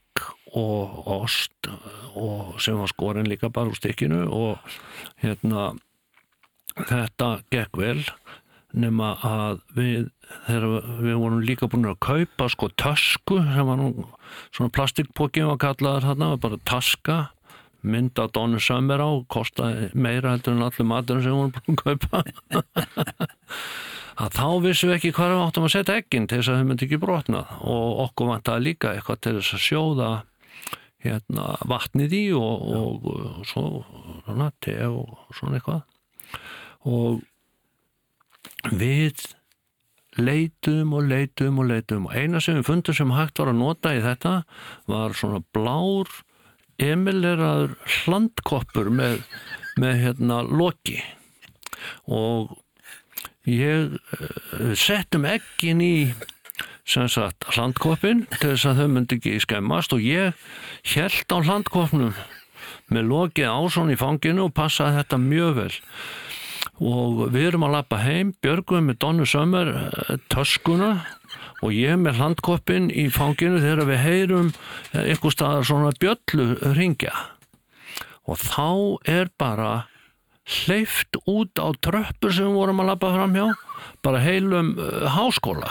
og 0.57 1.07
ost 1.19 1.69
og 2.17 2.57
sem 2.61 2.77
var 2.79 2.91
skorin 2.91 3.29
líka 3.29 3.51
bara 3.53 3.69
úr 3.69 3.77
stykkinu 3.77 4.25
og 4.33 4.57
hérna 5.21 5.71
þetta 6.79 7.39
gekk 7.51 7.77
vel 7.79 8.03
nema 8.73 9.15
að 9.25 9.61
við 9.75 10.09
við 10.49 11.15
vorum 11.17 11.41
líka 11.41 11.69
búin 11.69 11.89
að 11.89 11.99
kaupa 12.05 12.49
sko 12.53 12.69
tösku 12.77 13.39
sem 13.41 13.65
var 13.65 13.79
nú 13.79 13.89
svona 14.53 14.73
plastikpóki 14.73 15.45
var 15.47 15.57
kallaður 15.61 16.11
þarna, 16.11 16.37
bara 16.37 16.59
taska 16.69 17.17
mynd 17.81 18.19
að 18.19 18.33
Donu 18.35 18.59
Summer 18.61 19.01
á 19.01 19.09
kostaði 19.31 19.89
meira 19.95 20.35
heldur 20.35 20.57
en 20.57 20.65
allir 20.67 20.87
matur 20.87 21.21
sem 21.23 21.35
vorum 21.35 21.53
búin 21.55 21.77
að 21.77 21.83
kaupa. 21.85 22.23
Að 24.19 24.33
þá 24.35 24.47
vissum 24.65 24.89
við 24.89 24.97
ekki 24.97 25.13
hvað 25.15 25.29
við 25.31 25.41
áttum 25.45 25.65
að 25.65 25.73
setja 25.77 25.95
egginn 26.01 26.25
til 26.27 26.41
þess 26.41 26.51
að 26.51 26.57
þau 26.59 26.65
myndi 26.67 26.87
ekki 26.89 26.97
brotna 26.99 27.43
og 27.63 28.01
okkur 28.03 28.33
vantaði 28.33 28.65
líka 28.65 28.91
eitthvað 28.91 29.21
til 29.23 29.35
þess 29.37 29.55
að 29.55 29.63
sjóða 29.63 30.09
hérna, 31.03 31.53
vatnið 31.69 32.15
í 32.17 32.23
og, 32.37 32.63
og, 32.75 33.09
og 33.09 33.47
svo 33.47 33.65
svona, 34.25 34.51
te 34.63 34.77
og 34.87 35.35
svona 35.35 35.59
eitthvað. 35.59 35.83
Og 36.89 37.21
við 38.75 39.27
leitum 40.19 40.95
og 40.97 41.05
leitum 41.07 41.61
og 41.61 41.69
leitum 41.69 42.07
og 42.09 42.15
eina 42.17 42.41
sem 42.43 42.57
við 42.59 42.67
fundum 42.67 42.97
sem 42.97 43.13
hægt 43.15 43.39
var 43.39 43.51
að 43.51 43.61
nota 43.61 43.93
í 43.95 44.01
þetta 44.03 44.33
var 44.89 45.15
svona 45.17 45.41
blár 45.55 46.11
emileraður 46.79 47.75
hlandkoppur 47.99 48.89
með, 48.95 49.21
með 49.79 50.03
hérna 50.03 50.41
loki. 50.47 50.99
Og 52.07 52.55
ég 53.47 53.95
uh, 53.95 54.73
settum 54.79 55.27
ekkin 55.27 55.83
í 55.83 55.95
sem 56.89 57.05
sagt 57.11 57.45
hlandkoppin 57.53 58.23
til 58.39 58.55
þess 58.55 58.69
að 58.71 58.81
þau 58.81 58.89
myndi 58.95 59.19
ekki 59.19 59.35
skemmast 59.43 59.93
og 59.93 60.01
ég 60.01 60.37
held 60.95 61.35
á 61.35 61.37
hlandkoppnum. 61.37 62.15
Með 62.89 63.11
lokið 63.11 63.51
á 63.53 63.59
svona 63.69 63.93
í 63.93 63.99
fanginu 63.99 64.47
og 64.47 64.55
passaði 64.57 64.97
þetta 64.97 65.21
mjög 65.21 65.51
vel. 65.59 65.75
Og 66.79 67.21
við 67.33 67.51
erum 67.51 67.67
að 67.67 67.75
lappa 67.77 67.99
heim 68.01 68.33
Björgum 68.41 68.89
með 68.89 68.99
Donnu 69.03 69.27
Sömmer 69.29 69.69
töskuna 70.33 70.91
og 71.61 71.75
ég 71.75 71.99
með 71.99 72.21
hlandkoppin 72.23 72.89
í 72.89 73.09
fanginu 73.13 73.59
þegar 73.61 73.89
við 73.89 74.03
heyrum 74.05 74.51
eitthvað 74.95 75.35
staðar 75.35 75.67
svona 75.67 75.93
bjöllu 75.99 76.73
ringja 76.77 77.13
og 78.29 78.39
þá 78.39 78.69
er 79.09 79.31
bara 79.41 79.71
hleyft 80.49 81.19
út 81.29 81.61
á 81.61 81.69
tröppur 81.83 82.33
sem 82.33 82.47
við 82.47 82.57
vorum 82.57 82.81
að 82.81 82.91
lappa 82.93 83.11
fram 83.13 83.35
hjá 83.37 83.47
bara 84.05 84.23
heilum 84.23 84.73
uh, 84.79 85.05
háskóla 85.13 85.69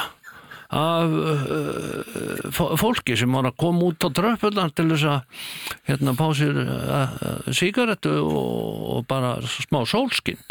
af 0.69 1.15
uh, 1.17 2.49
fó- 2.53 2.75
fólki 2.77 3.17
sem 3.17 3.33
var 3.33 3.49
að 3.49 3.57
koma 3.63 3.87
út 3.89 4.05
á 4.05 4.09
tröppurnar 4.13 4.75
til 4.77 4.91
þess 4.91 5.07
að 5.09 5.47
hérna 5.89 6.13
pá 6.19 6.27
sér 6.37 6.59
uh, 6.65 7.15
sígarettu 7.57 8.13
og, 8.21 8.83
og 8.99 9.07
bara 9.09 9.39
smá 9.49 9.81
sólskinn 9.89 10.43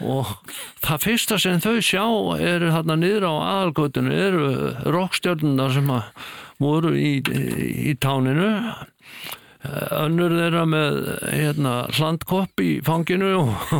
og 0.00 0.32
það 0.80 1.02
fyrsta 1.04 1.38
sem 1.38 1.60
þau 1.60 1.76
sjá 1.84 2.04
eru 2.40 2.70
þarna 2.72 2.96
niður 2.96 3.26
á 3.28 3.34
aðalgötunu 3.36 4.14
eru 4.16 4.46
rockstjörnuna 4.96 5.66
sem 5.74 5.90
voru 6.60 6.94
í, 6.96 7.18
í, 7.20 7.92
táninu. 8.00 8.48
Önnur 9.92 10.32
þeirra 10.32 10.62
með 10.68 10.98
hérna, 11.28 11.72
hlandkopp 11.92 12.62
í 12.64 12.78
fanginu 12.84 13.30
og 13.42 13.74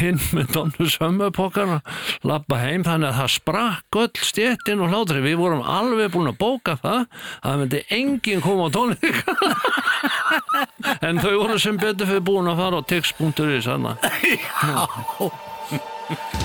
hinn 0.00 0.20
með 0.36 0.52
Donnu 0.54 0.88
Sömmupokkana 0.92 1.80
lappa 2.26 2.60
heim 2.62 2.84
þannig 2.86 3.10
að 3.10 3.18
það 3.20 3.32
sprakk 3.36 4.00
öll 4.04 4.22
stjettin 4.28 4.84
og 4.84 4.92
hlátri 4.92 5.24
við 5.24 5.38
vorum 5.40 5.64
alveg 5.64 6.12
búin 6.14 6.30
að 6.32 6.40
bóka 6.40 6.76
það 6.82 7.00
að 7.00 7.48
það 7.48 7.60
myndi 7.62 7.80
enginn 7.98 8.44
koma 8.44 8.68
á 8.68 8.74
tónleika 8.74 9.32
en 11.08 11.22
þau 11.22 11.34
voru 11.40 11.58
sem 11.62 11.80
betur 11.80 12.10
fyrir 12.10 12.26
búin 12.26 12.50
að 12.52 12.60
fara 12.64 12.80
á 12.80 12.82
tix.is 12.94 13.70
hana 13.70 13.92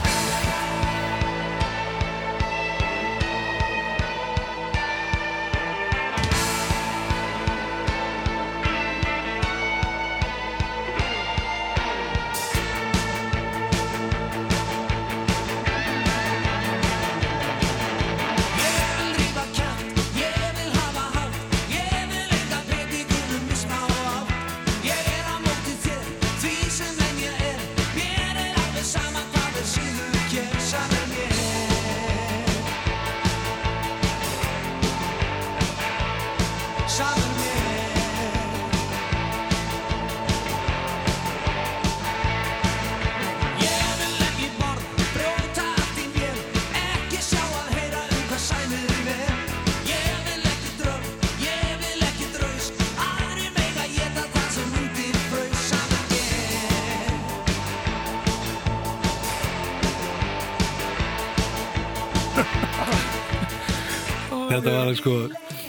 Var 64.90 64.96
sko, 64.98 65.12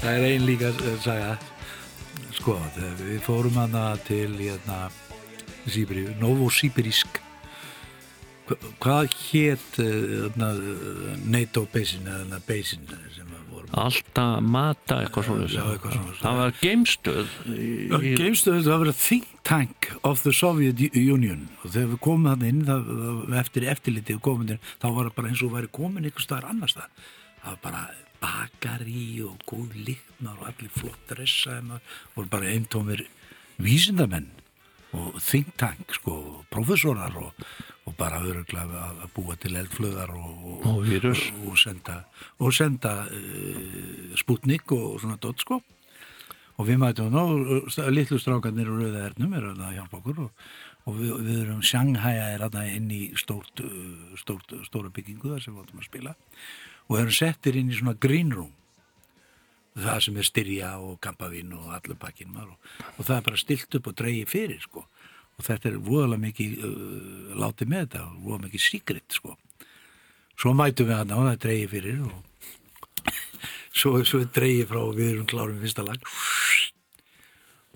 það 0.00 0.14
er 0.16 0.22
ein 0.30 0.44
líka 0.48 0.68
eh, 0.72 0.94
saga. 1.04 1.32
Sko, 2.32 2.54
þegar 2.72 2.94
við 3.04 3.18
fórum 3.26 3.58
hana 3.60 3.82
til 4.06 4.30
hérna 4.38 4.78
Sýbri, 5.68 6.06
Novosýbirísk 6.22 7.18
Hva- 8.48 8.58
hvað 8.80 9.10
hét 9.26 9.76
hérna, 9.76 10.48
NATO 11.36 11.66
Basin 11.68 12.08
eða 12.08 12.40
Basin 12.48 12.88
sem 13.12 13.28
við 13.28 13.44
vorum 13.52 13.76
Alltaf 13.84 14.40
mata 14.40 15.02
eitthvað 15.04 15.28
svona. 15.28 16.16
Það 16.24 16.40
var 16.40 16.56
geimstöð 16.64 17.36
í- 17.52 18.16
Geimstöð, 18.16 18.64
það 18.72 18.84
var 18.86 18.92
think 19.04 19.28
tank 19.44 19.92
of 20.02 20.22
the 20.24 20.32
Soviet 20.32 20.80
Union. 20.96 21.50
Og 21.60 21.74
þegar 21.76 21.92
við 21.92 22.00
komum 22.08 22.32
þannig 22.32 22.54
inn 22.54 22.64
það, 22.64 22.92
eftir 23.44 23.68
eftirlitið 23.68 24.30
inn, 24.48 24.58
þá 24.80 24.88
var 24.96 25.10
það 25.10 25.16
bara 25.20 25.28
eins 25.28 25.42
og 25.44 25.52
væri 25.58 25.68
komin 25.68 26.08
einhver 26.08 26.24
staðar 26.24 26.54
annars 26.54 26.72
það 26.72 26.88
það 27.44 27.50
var 27.52 27.60
bara 27.68 27.88
bakari 28.20 29.22
og 29.24 29.40
góð 29.48 29.78
líknar 29.86 30.36
og 30.38 30.50
allir 30.50 30.72
flott 30.74 31.08
dressa 31.08 31.60
og 32.16 32.28
bara 32.30 32.52
eintómir 32.52 33.06
vísindamenn 33.60 34.30
og 34.92 35.20
think 35.22 35.52
tank 35.58 35.94
sko, 35.94 36.12
og 36.12 36.46
professorar 36.50 37.14
og, 37.20 37.44
og 37.86 37.94
bara 37.98 38.22
öruglega 38.26 38.86
að, 38.90 39.04
búa 39.14 39.36
til 39.38 39.58
eldflöðar 39.60 40.10
og, 40.16 40.64
Og 40.66 40.88
og, 41.46 41.58
senda, 41.58 42.00
og 42.38 42.54
senda 42.54 42.94
uh, 43.06 44.16
sputnik 44.18 44.72
og 44.74 44.98
svona 45.00 45.18
dot 45.22 45.44
sko. 45.44 45.60
Og 46.60 46.66
við 46.68 46.80
mætum 46.82 47.14
nú, 47.14 47.60
litlu 47.88 48.18
strákarnir 48.20 48.68
og 48.68 48.82
rauða 48.82 49.06
hernum 49.06 49.36
er 49.38 49.46
að 49.54 49.62
hjálpa 49.78 50.00
okkur 50.02 50.18
og, 50.26 50.48
og 50.90 50.98
við, 50.98 51.14
við 51.28 51.38
erum 51.46 51.62
Shanghai 51.64 52.16
er 52.18 52.42
að 52.44 52.58
inn 52.66 52.90
í 52.92 53.02
stórt, 53.16 53.62
uh, 53.62 54.18
stórt, 54.20 54.58
stóra 54.66 54.90
byggingu 54.92 55.30
þar 55.30 55.46
sem 55.46 55.54
við 55.54 55.64
áttum 55.64 55.84
að 55.84 55.88
spila 55.88 56.16
og 56.90 56.98
erum 56.98 57.14
settir 57.14 57.56
inn 57.58 57.70
í 57.70 57.76
svona 57.78 57.94
green 58.02 58.32
room. 58.34 58.50
Það 59.78 60.00
sem 60.04 60.16
er 60.18 60.26
styrja 60.26 60.70
og 60.82 60.96
kampavín 61.04 61.52
og 61.54 61.68
allur 61.76 61.98
pakkin 62.00 62.34
og, 62.42 62.56
og 62.96 63.04
það 63.06 63.16
er 63.16 63.26
bara 63.28 63.38
stilt 63.38 63.76
upp 63.78 63.92
og 63.92 63.94
dreigi 64.00 64.26
fyrir 64.28 64.64
sko. 64.64 64.82
Og 65.38 65.46
þetta 65.46 65.70
er 65.70 65.78
voðalega 65.86 66.24
mikið 66.24 66.64
uh, 66.66 67.36
látið 67.38 67.70
með 67.70 67.86
þetta 67.86 68.02
og 68.08 68.16
voðalega 68.24 68.48
mikið 68.48 68.64
síkritt 68.66 69.20
sko. 69.20 69.36
Svo 70.34 70.54
mætum 70.56 70.90
við 70.90 70.98
hann 70.98 71.14
á 71.14 71.18
það 71.30 71.40
dreigi 71.46 71.70
fyrir 71.76 72.02
og 72.08 72.18
svo, 73.78 73.94
svo 74.02 74.24
dreigi 74.26 74.66
frá 74.66 74.82
og 74.82 74.98
við 74.98 75.14
erum 75.14 75.30
klárum 75.30 75.62
fyrsta 75.62 75.86
lag. 75.86 76.10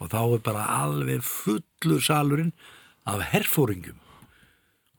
Og 0.02 0.10
þá 0.10 0.20
er 0.24 0.46
bara 0.50 0.70
alveg 0.82 1.22
fullur 1.22 2.02
salurinn 2.02 2.50
af 3.06 3.22
herfóringum 3.30 4.03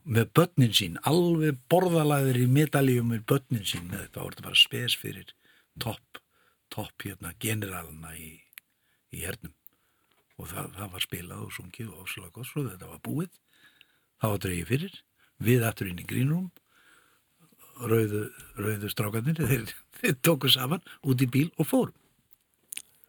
með 0.06 0.30
börnin 0.38 0.74
sín, 0.76 0.98
alveg 1.08 1.58
borðalæðir 1.72 2.40
í 2.44 2.46
medaljum 2.50 3.10
með 3.12 3.24
börnin 3.32 3.66
sín 3.66 3.88
með 3.90 4.06
þetta, 4.06 4.22
er 4.22 4.34
þetta 4.36 4.46
bara 4.46 4.60
spes 4.60 4.96
fyrir 5.00 5.32
topp, 5.82 6.20
topp 6.72 7.06
hérna 7.06 7.32
generalina 7.42 8.14
í, 8.14 8.30
í 9.12 9.24
hernum. 9.24 9.54
Og 10.36 10.50
það, 10.52 10.70
það 10.76 10.92
var 10.92 11.06
spilað 11.06 11.42
og 11.46 11.56
sungið 11.56 11.90
og 11.90 12.04
áslega 12.04 12.32
gott 12.34 12.50
svo 12.50 12.66
þetta 12.68 12.92
var 12.92 13.02
búið. 13.02 13.40
Þá 14.20 14.26
var 14.28 14.40
dreigið 14.44 14.70
fyrir, 14.70 14.96
við 15.42 15.66
aftur 15.68 15.90
inn 15.90 16.00
í 16.00 16.08
grínrum 16.08 16.46
rauðu, 17.80 18.26
rauðu 18.56 18.90
strákanir 18.92 19.40
þeir, 19.50 19.72
þeir 20.00 20.18
tóku 20.24 20.50
saman 20.52 20.84
út 21.04 21.22
í 21.22 21.30
bíl 21.30 21.48
og 21.56 21.70
fórum. 21.70 21.96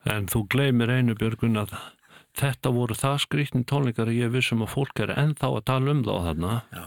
En 0.07 0.27
þú 0.31 0.45
gleymir 0.51 0.91
einu 0.93 1.17
Björgun 1.19 1.59
að 1.59 1.73
þetta 2.37 2.71
voru 2.75 2.95
það 2.97 3.17
skrýttin 3.25 3.65
tónleikar 3.69 4.11
ég 4.13 4.31
vissum 4.33 4.61
að 4.65 4.73
fólk 4.75 4.99
er 5.05 5.13
ennþá 5.17 5.49
að 5.57 5.65
tala 5.71 5.91
um 5.95 6.03
þá 6.05 6.13
þarna. 6.29 6.53
Já. 6.73 6.85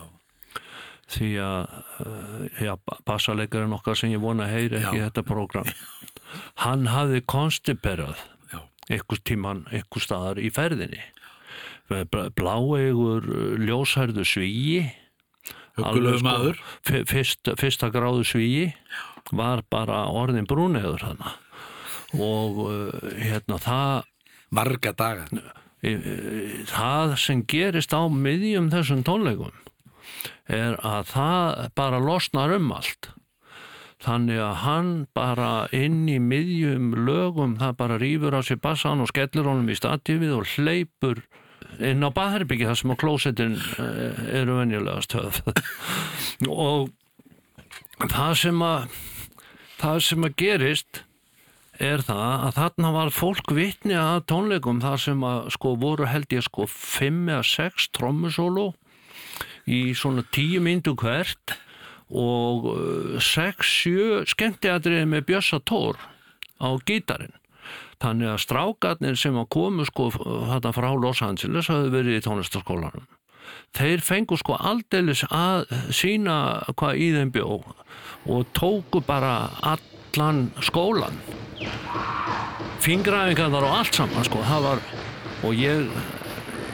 Því 1.10 1.28
að, 1.42 1.72
uh, 2.06 2.42
já, 2.62 2.72
bassalegarinn 3.08 3.72
okkar 3.74 3.96
sem 3.98 4.12
ég 4.14 4.20
vona 4.22 4.46
heyri 4.46 4.78
ekki 4.78 5.00
Já. 5.00 5.08
þetta 5.08 5.24
prógram. 5.26 5.70
Hann 6.62 6.86
hafði 6.86 7.24
konstiperað 7.26 8.20
einhvers 8.90 9.20
tíman, 9.26 9.64
einhvers 9.74 10.06
staðar 10.06 10.38
í 10.42 10.50
ferðinni. 10.54 11.02
Bláegur, 12.38 13.26
ljósærðu 13.66 14.24
svíi. 14.26 14.84
Huggulegur 15.78 16.14
Alveg 16.14 16.18
sko, 16.18 16.26
maður. 16.28 16.60
fi- 16.86 17.04
Fyrst, 17.10 17.50
fyrsta 17.58 17.90
gráðu 17.94 18.24
svíi 18.26 18.64
var 19.32 19.62
bara 19.70 20.04
orðin 20.10 20.46
brúneður 20.50 20.98
þarna 21.04 21.34
og 22.18 22.56
uh, 22.66 23.12
hérna 23.22 23.58
það 23.62 24.00
marga 24.54 24.92
daga. 24.96 25.26
Það 26.70 27.14
sem 27.20 27.44
gerist 27.48 27.94
á 27.96 28.02
miðjum 28.12 28.68
þessum 28.72 29.04
tónleikum 29.06 29.54
er 30.50 30.76
að 30.84 31.12
það 31.14 31.64
bara 31.78 32.02
losnar 32.02 32.52
um 32.56 32.72
allt. 32.74 33.12
Þannig 34.00 34.40
að 34.40 34.54
hann 34.62 34.92
bara 35.16 35.50
inn 35.76 36.06
í 36.08 36.16
miðjum 36.24 36.94
lögum 37.04 37.58
það 37.60 37.76
bara 37.82 37.98
rýfur 38.00 38.36
á 38.36 38.40
sér 38.40 38.60
bassan 38.62 39.02
og 39.04 39.10
skellir 39.12 39.44
honum 39.44 39.68
í 39.68 39.76
statífið 39.76 40.38
og 40.38 40.48
hleypur 40.54 41.20
inn 41.84 42.04
á 42.04 42.08
baðherbyggi 42.12 42.68
þar 42.68 42.80
sem 42.80 42.92
á 42.92 43.00
klósettin 43.00 43.58
eru 44.32 44.56
venjulega 44.58 45.04
stöð. 45.04 45.42
Og 46.48 46.90
það 48.08 48.34
sem 48.40 48.64
að 48.64 48.98
það 49.80 50.02
sem 50.08 50.26
að 50.26 50.36
gerist 50.40 51.02
er 51.80 52.04
það 52.04 52.44
að 52.46 52.54
þarna 52.58 52.92
var 52.94 53.10
fólk 53.14 53.52
vitni 53.56 53.96
að 53.96 54.22
tónleikum 54.30 54.82
þar 54.82 55.00
sem 55.00 55.24
að 55.26 55.50
sko 55.56 55.74
voru 55.80 56.08
held 56.10 56.36
ég 56.36 56.44
sko 56.46 56.66
5 56.70 57.20
eða 57.32 57.42
6 57.50 57.88
trommusólu 57.96 58.68
í 59.70 59.80
svona 59.96 60.24
10 60.28 60.64
myndu 60.66 60.94
hvert 61.00 61.56
og 62.10 62.66
6-7 63.22 64.26
skemmtiatriði 64.32 65.06
með 65.08 65.28
Bjössa 65.28 65.60
Tór 65.62 66.00
á 66.58 66.68
gítarinn. 66.84 67.36
Þannig 68.00 68.32
að 68.32 68.42
strákarnir 68.42 69.16
sem 69.20 69.36
að 69.36 69.50
komu 69.54 69.86
sko 69.86 70.10
þarna 70.16 70.74
frá 70.74 70.90
Los 70.96 71.22
Angeles 71.24 71.70
hafðu 71.70 71.94
verið 71.94 72.18
í 72.18 72.26
tónlistaskólanum 72.26 73.08
þeir 73.76 74.02
fengu 74.02 74.38
sko 74.38 74.56
aldeilis 74.58 75.22
að 75.30 75.70
sína 75.94 76.36
hvað 76.74 77.02
í 77.02 77.10
þeim 77.14 77.32
bjó 77.34 77.60
og 78.30 78.50
tóku 78.56 79.02
bara 79.06 79.34
allan 79.74 80.48
skólan 80.64 81.20
fingrafingarnar 82.80 83.66
og 83.66 83.76
allt 83.80 83.98
saman 83.98 84.26
sko, 84.26 84.42
það 84.46 84.66
var 84.68 84.84
og 85.44 85.56
ég 85.56 85.88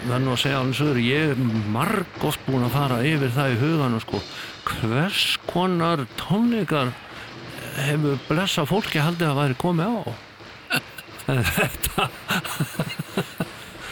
verð 0.07 0.23
nú 0.23 0.35
að 0.35 0.43
segja 0.43 0.61
alveg 0.61 0.79
sögur, 0.79 1.01
ég 1.03 1.33
er 1.33 1.41
marg 1.75 2.27
oft 2.27 2.43
búin 2.47 2.67
að 2.67 2.77
fara 2.77 3.01
yfir 3.07 3.35
það 3.35 3.55
í 3.55 3.59
huganu 3.63 4.03
sko, 4.05 4.23
hvers 4.71 5.25
konar 5.51 6.05
tónleikar 6.21 6.93
hefur 7.81 8.21
blessa 8.29 8.67
fólki 8.69 9.03
haldið 9.03 9.33
að 9.33 9.41
væri 9.41 9.59
komið 9.61 9.87
á? 9.91 10.03
Þetta 11.57 12.11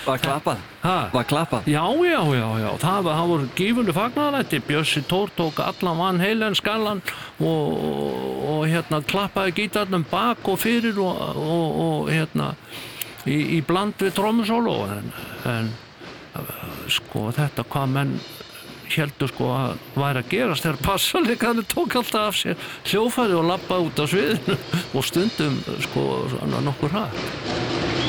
Var 0.05 0.18
klappað? 0.20 0.59
Ha? 0.82 0.96
Var 1.14 1.24
klappað? 1.24 1.68
Já, 1.70 1.82
já, 2.05 2.20
já, 2.36 2.48
já, 2.61 2.70
það, 2.82 2.98
var- 3.07 3.16
það 3.18 3.28
voru 3.32 3.48
gífunni 3.57 3.92
fagnarætti, 3.96 4.61
Bjössi 4.68 5.02
Tór 5.09 5.30
tók 5.36 5.61
allan 5.64 5.98
vann 5.98 6.20
heilen 6.20 6.55
skallan 6.55 7.00
og, 7.40 7.78
og 8.52 8.66
hérna 8.68 9.00
klappaði 9.09 9.55
gítarnum 9.62 10.05
bak 10.11 10.44
og 10.48 10.59
fyrir 10.61 10.98
og, 11.00 11.16
og, 11.40 11.80
og 11.86 12.12
hérna 12.12 12.50
í, 13.24 13.38
í 13.57 13.61
bland 13.64 13.96
við 13.98 14.12
trómusólu 14.18 14.76
en, 14.92 15.09
en 15.48 15.72
sko 16.92 17.30
þetta 17.32 17.64
hvað 17.64 17.92
menn 17.96 18.16
heldur 18.94 19.30
sko 19.32 19.48
að 19.57 19.78
væri 19.96 20.20
að 20.20 20.28
gerast 20.34 20.66
þegar 20.66 20.82
passaleikarnir 20.84 21.66
tók 21.72 21.96
alltaf 21.98 22.28
af 22.28 22.36
sér 22.42 22.61
hljófæri 22.90 23.38
og 23.40 23.48
lappaði 23.48 23.88
út 23.88 24.02
á 24.02 24.07
sviðinu 24.12 24.59
og 25.00 25.09
stundum 25.09 25.57
sko 25.88 26.05
nokkur 26.68 26.92
hratt 26.92 28.03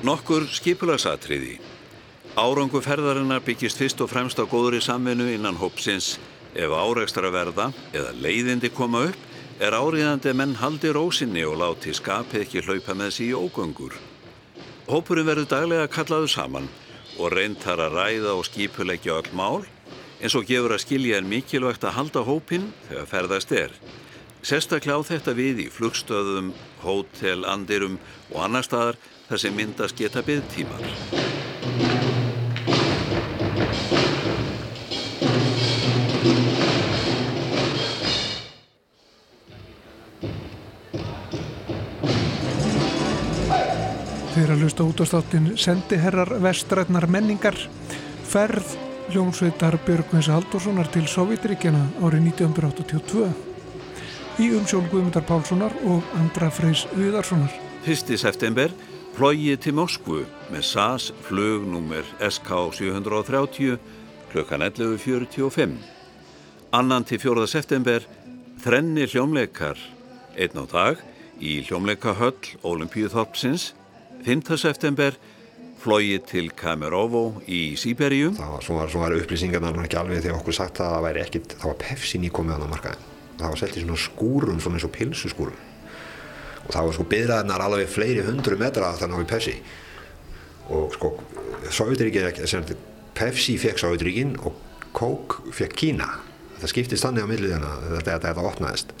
Nokkur 0.00 0.46
skipulagsatriði. 0.48 1.58
Árangu 2.40 2.80
ferðarinnar 2.80 3.42
byggist 3.44 3.76
fyrst 3.76 3.98
og 4.00 4.08
fremst 4.08 4.38
á 4.40 4.48
góðri 4.48 4.78
samvinnu 4.80 5.26
innan 5.28 5.58
hópsins. 5.60 6.14
Ef 6.56 6.72
áreikstra 6.72 7.28
verða 7.28 7.66
eða 7.92 8.14
leiðindi 8.16 8.70
koma 8.72 9.02
upp, 9.10 9.26
er 9.60 9.76
áriðandi 9.76 10.32
menn 10.32 10.54
haldi 10.56 10.94
rósinni 10.96 11.44
og 11.44 11.58
láti 11.60 11.92
skapið 11.92 12.46
ekki 12.46 12.62
hlaupa 12.64 12.96
með 12.96 13.12
sig 13.18 13.34
í 13.34 13.36
ógöngur. 13.36 13.92
Hópurinn 14.88 15.28
verður 15.28 15.50
daglega 15.52 15.92
kallaðu 15.92 16.32
saman 16.32 16.72
og 17.18 17.36
reyntar 17.36 17.84
að 17.84 18.00
ræða 18.00 18.34
og 18.40 18.48
skipuleggja 18.48 19.20
öll 19.20 19.36
mál, 19.36 19.68
eins 20.16 20.32
og 20.32 20.48
gefur 20.48 20.78
að 20.78 20.84
skilja 20.86 21.20
er 21.20 21.28
mikilvægt 21.28 21.84
að 21.84 21.98
halda 22.00 22.24
hópinn 22.24 22.70
þegar 22.88 23.12
ferðast 23.12 23.52
er. 23.52 23.76
Sérstaklega 24.40 24.96
á 24.96 25.04
þetta 25.04 25.36
við 25.36 25.66
í 25.68 25.70
flugstöðum, 25.76 26.54
hótel, 26.80 27.44
andirum 27.44 28.00
og 28.32 28.46
annar 28.48 28.64
staðar 28.64 28.96
þar 29.30 29.38
sem 29.38 29.54
myndast 29.54 29.94
geta 29.94 30.24
byggtímar. 30.26 30.82
Þeir 44.34 44.50
að 44.54 44.64
hlusta 44.64 44.86
út 44.88 44.98
á 44.98 45.06
státtin 45.06 45.48
sendiherrar 45.54 46.34
vestrætnar 46.42 47.06
menningar 47.06 47.54
ferð 48.26 48.74
hljómsveitar 49.10 49.78
Björgvins 49.86 50.30
Halldórssonar 50.30 50.90
til 50.90 51.06
Sovjetríkjana 51.10 51.86
árið 52.02 52.32
1982 52.32 53.30
í 54.42 54.52
umsjón 54.56 54.86
Guðmundar 54.90 55.26
Pálssonar 55.28 55.74
og 55.86 56.14
Andra 56.18 56.50
Freys 56.50 56.88
Viðarssonar. 56.96 57.52
1. 57.86 58.16
september 58.18 58.72
flogið 59.20 59.58
til 59.60 59.74
Moskvu 59.76 60.18
með 60.48 60.62
SAS 60.64 61.10
flugnúmer 61.26 62.06
SK 62.24 62.54
730 62.72 63.74
klukkan 64.30 64.62
11.45. 64.64 65.74
Annan 66.72 67.04
til 67.04 67.20
4. 67.20 67.44
september 67.52 68.06
þrenni 68.64 69.04
hljómleikar 69.12 69.76
einn 70.40 70.56
á 70.56 70.64
dag 70.72 71.04
í 71.36 71.58
hljómleikahöll 71.68 72.54
Olimpíuþorpsins 72.64 73.74
5. 74.24 74.56
september 74.56 75.18
flogið 75.84 76.24
til 76.32 76.48
Kamerovo 76.56 77.42
í 77.44 77.76
Sýberíu 77.76 78.32
Það 78.38 78.54
var, 78.56 78.64
svo 78.64 78.78
var, 78.80 78.88
svo 78.94 79.04
var 79.04 79.18
upplýsingarnar 79.20 79.84
ekki 79.84 80.00
alveg 80.00 80.24
þegar 80.24 80.40
okkur 80.40 80.56
sagt 80.62 80.80
að 80.80 80.94
það 80.94 81.08
væri 81.10 81.26
ekkit, 81.26 81.58
það 81.58 81.74
var 81.74 81.82
Pepsi 81.84 82.22
nýkomið 82.24 82.64
á 82.64 82.72
markaðin. 82.72 83.04
Það 83.36 83.52
var 83.52 83.60
sett 83.66 83.76
í 83.76 83.84
svona 83.84 84.00
skúrum, 84.00 84.64
svona 84.64 84.80
eins 84.80 84.88
og 84.88 84.96
pilsuskúrum. 84.96 85.66
Og 86.66 86.72
það 86.74 86.86
var 86.86 86.96
sko 86.96 87.06
byðraðnar 87.10 87.64
alveg 87.66 87.90
fleiri 87.90 88.24
hundru 88.26 88.58
metra 88.60 88.92
þannig 89.00 89.16
á 89.16 89.20
við 89.22 89.30
Pepsi. 89.32 89.56
Og 90.70 90.94
sko, 90.94 91.14
sem 91.72 92.46
sagt, 92.46 92.74
Pepsi 93.20 93.56
fekk 93.60 93.80
Sovjetríkin 93.80 94.36
og 94.46 94.54
Coke 94.96 95.50
fekk 95.54 95.76
Kína. 95.76 96.08
Það 96.60 96.72
skiptist 96.72 97.04
þannig 97.06 97.26
á 97.26 97.30
millið 97.30 97.52
hérna, 97.56 97.74
þetta, 97.96 98.16
þetta, 98.26 98.46
opnaðist. 98.46 98.94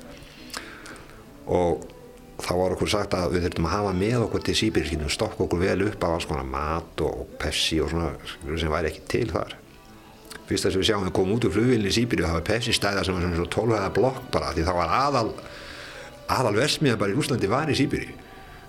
Og 1.50 1.86
þá 2.40 2.52
var 2.56 2.74
okkur 2.74 2.90
sagt 2.90 3.14
að 3.16 3.36
við 3.36 3.46
þurftum 3.46 3.68
að 3.68 3.74
hafa 3.76 3.94
með 3.96 4.18
okkur 4.26 4.44
til 4.46 4.56
Sýbirskinu, 4.60 5.08
stokka 5.12 5.44
okkur 5.44 5.62
vel 5.62 5.86
upp 5.88 6.04
af 6.06 6.16
alls 6.16 6.28
konar 6.28 6.46
mat 6.48 7.02
og 7.04 7.34
Pepsi 7.40 7.80
og 7.84 7.92
svona 7.92 8.12
sem 8.60 8.72
væri 8.72 8.92
ekki 8.92 9.06
til 9.12 9.26
þar. 9.32 9.56
Fyrst 10.48 10.66
að 10.66 10.80
við 10.80 10.88
sjáum 10.88 11.06
við 11.06 11.14
komum 11.14 11.36
út 11.36 11.46
úr 11.46 11.54
flugvílinni 11.54 11.92
í 11.92 11.96
Sýbíri 11.96 12.24
það 12.26 12.38
var 12.38 12.46
Pepsi 12.48 12.74
stæða 12.74 13.04
sem 13.06 13.16
var 13.16 13.26
svona 13.26 13.40
svona 13.40 13.54
12 13.56 13.76
hæða 13.76 13.92
blokk 13.98 14.22
bara 14.34 14.54
því 14.56 14.66
það 14.66 14.80
var 14.80 14.94
aðal 14.96 15.28
aðal 16.30 16.56
versmiða 16.58 16.98
bara 17.00 17.12
í 17.12 17.18
Rúslandi 17.18 17.50
var 17.50 17.70
í 17.70 17.76
Sýbíri 17.78 18.10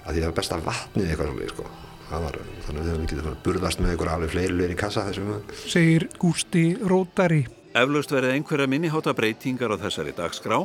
að 0.01 0.15
því 0.15 0.21
það 0.21 0.27
var 0.27 0.37
besta 0.39 0.59
vatnið 0.65 1.09
eitthvað 1.09 1.31
svona 1.31 1.49
sko. 1.51 1.65
var, 2.11 2.37
þannig 2.65 2.81
að 2.81 2.85
við 2.85 2.91
höfum 2.91 3.03
ekki 3.05 3.35
burðast 3.45 3.81
með 3.81 3.93
ykkur 3.95 4.11
alveg 4.11 4.31
fleiri 4.33 4.55
lögir 4.55 4.73
í 4.73 4.79
kassa 4.79 5.05
þessum 5.07 5.29
segir 5.63 6.07
Gústi 6.19 6.65
Rótari. 6.81 7.45
Eflaust 7.71 8.11
verið 8.11 8.33
einhverja 8.35 8.67
minniháta 8.67 9.13
breytingar 9.15 9.71
á 9.71 9.77
þessari 9.79 10.11
dagskrá 10.17 10.57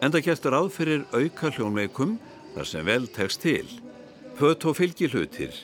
en 0.00 0.12
það 0.12 0.26
gestur 0.26 0.56
ráð 0.56 0.68
fyrir 0.74 1.06
auka 1.14 1.52
hljónveikum 1.54 2.18
þar 2.56 2.68
sem 2.68 2.84
vel 2.84 3.06
tekst 3.14 3.40
til. 3.46 3.64
Pött 4.36 4.64
og 4.68 4.76
fylgi 4.76 5.08
hlutir. 5.12 5.54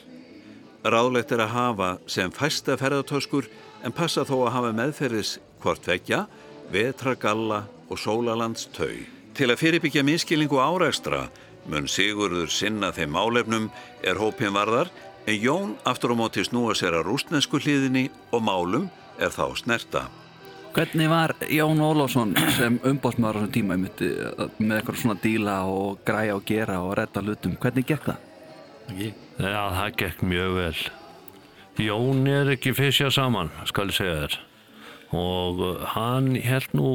Ráðlegt 0.87 1.33
er 1.35 1.43
að 1.43 1.53
hafa 1.53 1.89
sem 2.09 2.31
fæsta 2.31 2.77
ferðartöskur 2.79 3.49
en 3.83 3.93
passa 3.93 4.25
þó 4.25 4.47
að 4.47 4.53
hafa 4.55 4.73
meðferðis 4.77 5.35
hvort 5.61 5.85
vekja, 5.89 6.25
vetragalla 6.71 7.65
og 7.89 8.01
sólalandstau. 8.01 9.16
Til 9.37 9.51
að 9.53 9.59
fyrirbyggja 9.61 10.01
miskilningu 10.01 10.57
árækstra 10.57 11.27
mun 11.69 11.85
Sigurður 11.85 12.49
sinna 12.49 12.89
þeim 12.95 13.11
málefnum 13.13 13.67
er 14.01 14.17
hópin 14.17 14.55
varðar 14.55 14.89
en 15.29 15.35
Jón 15.37 15.75
aftur 15.85 16.15
á 16.15 16.17
móti 16.17 16.41
snúa 16.41 16.73
sér 16.73 16.95
að 16.97 17.11
rústnesku 17.11 17.59
hliðinni 17.61 18.07
og 18.33 18.41
málum 18.41 18.87
er 19.19 19.29
þá 19.29 19.51
snerta. 19.59 20.07
Hvernig 20.73 21.09
var 21.11 21.35
Jón 21.53 21.83
Ólafsson 21.85 22.33
sem 22.55 22.79
umbóðsmaður 22.81 23.37
á 23.37 23.41
þessum 23.43 23.53
tíma 23.53 23.77
eh, 23.77 24.49
með 24.57 24.75
eitthvað 24.79 24.99
svona 25.03 25.19
díla 25.21 25.59
og 25.69 26.01
græja 26.07 26.39
og 26.39 26.43
gera 26.49 26.79
og 26.81 26.95
redda 26.97 27.23
hlutum? 27.25 27.55
Hvernig 27.61 27.87
gekk 27.91 28.09
það? 28.09 28.25
Já, 28.97 29.63
það 29.77 29.93
gekk 30.01 30.25
mjög 30.33 30.57
vel. 30.57 30.81
Jón 31.77 32.25
er 32.33 32.51
ekki 32.55 32.73
fysja 32.73 33.13
saman, 33.13 33.53
skal 33.69 33.91
ég 33.91 33.99
segja 33.99 34.19
þér. 34.23 34.41
Og 35.17 35.63
hann 35.93 36.33
held 36.41 36.73
nú 36.77 36.89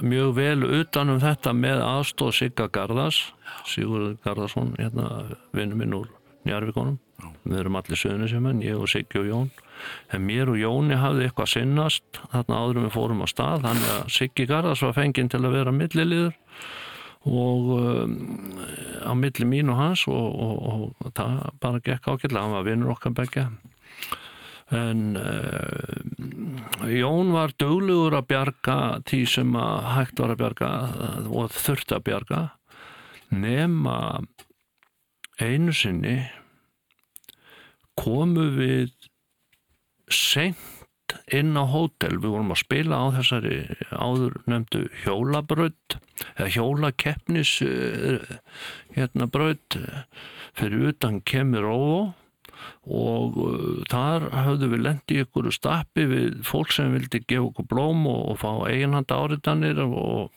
mjög 0.00 0.34
vel 0.36 0.64
utan 0.80 1.12
um 1.12 1.20
þetta 1.22 1.52
með 1.56 1.82
aðstóð 1.84 2.34
Sigga 2.38 2.68
Garðars, 2.72 3.20
Sigurður 3.68 4.16
Garðarsson, 4.24 4.74
hérna 4.78 5.08
vinnu 5.52 5.78
minn 5.78 5.96
úr 5.96 6.10
Njarvíkonum. 6.48 6.98
Við 7.46 7.58
erum 7.60 7.76
allir 7.78 8.00
söðunisjumenn, 8.00 8.62
ég 8.64 8.80
og 8.80 8.90
Siggi 8.90 9.20
og 9.20 9.28
Jón. 9.28 9.50
En 10.14 10.24
mér 10.26 10.50
og 10.50 10.58
Jóni 10.58 10.98
hafði 10.98 11.28
eitthvað 11.28 11.52
sinnast 11.52 12.22
þarna 12.32 12.62
áður 12.62 12.80
en 12.80 12.86
við 12.86 12.96
fórum 12.96 13.22
á 13.22 13.26
stað, 13.30 13.66
þannig 13.66 13.90
að 13.96 14.08
Siggi 14.16 14.46
Garðars 14.50 14.84
var 14.86 14.96
fenginn 14.96 15.30
til 15.30 15.42
að 15.42 15.58
vera 15.58 15.74
milliliður 15.74 16.32
og 17.22 17.68
um, 17.78 18.16
á 19.06 19.12
milli 19.14 19.46
mín 19.46 19.70
og 19.70 19.78
hans 19.78 20.06
og, 20.10 20.40
og, 20.42 20.88
og 20.98 21.12
það 21.14 21.36
bara 21.62 21.82
gekk 21.84 22.08
ágætlega, 22.08 22.42
hann 22.42 22.56
var 22.56 22.66
vinnur 22.66 22.96
okkar 22.96 23.14
begja 23.14 23.44
en 24.72 25.16
uh, 25.20 26.88
Jón 26.88 27.32
var 27.34 27.52
duglugur 27.60 28.16
að 28.16 28.28
bjarga 28.32 28.76
því 29.08 29.22
sem 29.28 29.56
að 29.58 29.88
hægt 29.96 30.22
var 30.22 30.34
að 30.34 30.42
bjarga 30.42 30.70
og 31.28 31.54
þurfti 31.56 31.96
að 31.96 32.06
bjarga 32.08 32.42
nema 33.32 33.96
einu 35.40 35.72
sinni 35.76 36.18
komu 37.98 38.48
við 38.56 38.92
seint 40.12 40.58
inn 41.32 41.56
á 41.56 41.64
hótel, 41.68 42.16
við 42.20 42.32
vorum 42.32 42.54
að 42.54 42.62
spila 42.62 43.00
á 43.04 43.06
þessari 43.18 43.58
áður 43.92 44.38
nefndu 44.48 44.86
hjólabraut 45.02 45.96
eða 46.36 46.48
hjólakeppnis 46.56 47.52
eh, 47.66 48.24
hérna 48.96 49.28
braut. 49.28 49.76
Fyrir 50.56 50.92
utan 50.92 51.20
kemur 51.24 51.68
óvó 51.68 52.00
og 52.82 53.36
uh, 53.38 53.82
þar 53.90 54.28
höfðu 54.34 54.70
við 54.72 54.84
lendi 54.86 55.20
ykkur 55.22 55.50
stappi 55.54 56.06
við 56.10 56.40
fólk 56.46 56.72
sem 56.74 56.94
vildi 56.94 57.22
gefa 57.22 57.48
okkur 57.50 57.68
blóm 57.70 58.06
og, 58.10 58.22
og 58.32 58.40
fá 58.42 58.50
eiginhanda 58.70 59.20
áriðanir 59.22 59.82
og, 59.86 60.32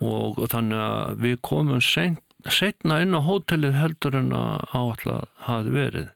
og 0.00 0.40
þannig 0.52 0.84
að 0.86 1.20
við 1.26 1.38
komum 1.44 1.82
setna 1.82 3.00
inn 3.02 3.16
á 3.16 3.20
hótelið 3.26 3.76
heldur 3.80 4.16
en 4.20 4.32
að 4.36 4.66
áallega 4.72 5.20
hafi 5.48 5.74
verið. 5.74 6.10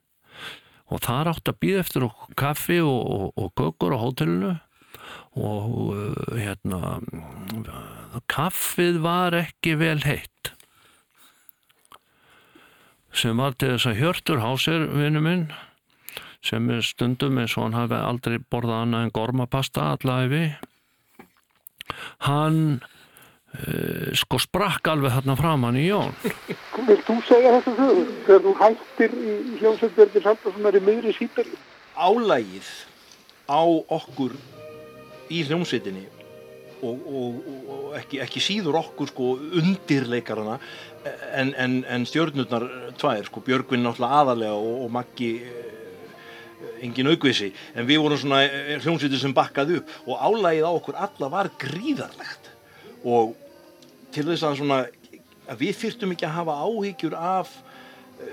Og 0.91 1.05
þar 1.05 1.31
átt 1.31 1.51
að 1.53 1.61
býða 1.63 1.85
eftir 1.85 2.07
okkur 2.09 2.37
kaffi 2.39 2.81
og, 2.83 3.31
og 3.39 3.53
kökur 3.59 3.95
á 3.95 3.99
hótelinu 4.03 4.57
og 5.39 5.95
uh, 5.95 6.35
hérna 6.35 6.99
kaffið 8.31 8.99
var 9.05 9.37
ekki 9.39 9.77
vel 9.79 10.01
heitt 10.03 10.40
sem 13.17 13.41
var 13.41 13.57
til 13.59 13.75
þess 13.75 13.91
að 13.91 14.01
Hjörtur 14.01 14.43
Hásir 14.43 14.87
vinnu 14.95 15.23
minn 15.25 15.49
sem 16.47 16.71
er 16.73 16.85
stundum 16.85 17.39
eins 17.41 17.57
og 17.59 17.67
hann 17.67 17.77
hafi 17.77 17.99
aldrei 17.99 18.39
borðað 18.53 18.85
annað 18.85 19.07
en 19.07 19.15
gormapasta 19.17 19.89
allæfi 19.95 20.45
hann 22.27 22.61
uh, 22.81 24.13
sko 24.17 24.41
sprakk 24.41 24.93
alveg 24.93 25.17
þarna 25.19 25.37
framann 25.41 25.81
í 25.81 25.89
Jón 25.89 26.15
Vilt 26.89 27.05
þú 27.07 27.19
segja 27.29 27.59
þetta 27.59 27.75
sögur? 27.77 28.15
Þegar 28.29 28.47
þú 28.47 28.55
hættir 28.63 29.19
í 29.19 29.35
hljómsveitverðir 29.61 30.25
Saldarssonar 30.25 30.79
í 30.79 30.85
miðri 30.87 31.13
síperi? 31.19 31.59
Álægið 32.01 32.71
á 33.51 33.63
okkur 33.99 34.39
í 35.31 35.43
hljómsveitinni 35.45 36.07
og, 36.87 37.03
og, 37.07 37.51
og 37.75 37.99
ekki, 37.99 38.21
ekki 38.25 38.43
síður 38.45 38.79
okkur 38.81 39.11
sko 39.11 39.33
undirleikarana 39.61 40.59
en, 41.33 41.53
en, 41.55 41.81
en 41.89 42.07
stjörnurnar 42.09 42.67
tvær 43.01 43.29
sko 43.29 43.43
Björgvin 43.45 43.85
náttúrulega 43.85 44.23
aðalega 44.23 44.57
og, 44.57 44.85
og 44.85 44.95
Maggi 44.95 45.31
eh, 45.41 45.77
engin 46.85 47.11
aukvisi. 47.13 47.51
En 47.75 47.89
við 47.89 48.03
vorum 48.05 48.21
svona 48.21 48.43
eh, 48.47 48.77
hljómsveitir 48.81 49.21
sem 49.23 49.37
bakkaði 49.37 49.81
upp 49.81 49.95
og 50.07 50.21
álægið 50.21 50.69
á 50.69 50.73
okkur 50.73 51.01
alla 51.09 51.31
var 51.33 51.53
gríðarlegt. 51.61 52.51
Og 53.05 53.37
til 54.15 54.27
þess 54.29 54.47
að 54.47 54.59
svona 54.61 54.83
að 55.51 55.65
við 55.65 55.79
þyrftum 55.81 56.15
ekki 56.15 56.29
að 56.29 56.37
hafa 56.37 56.59
áhyggjur 56.63 57.17
af 57.19 57.55
uh, 58.21 58.29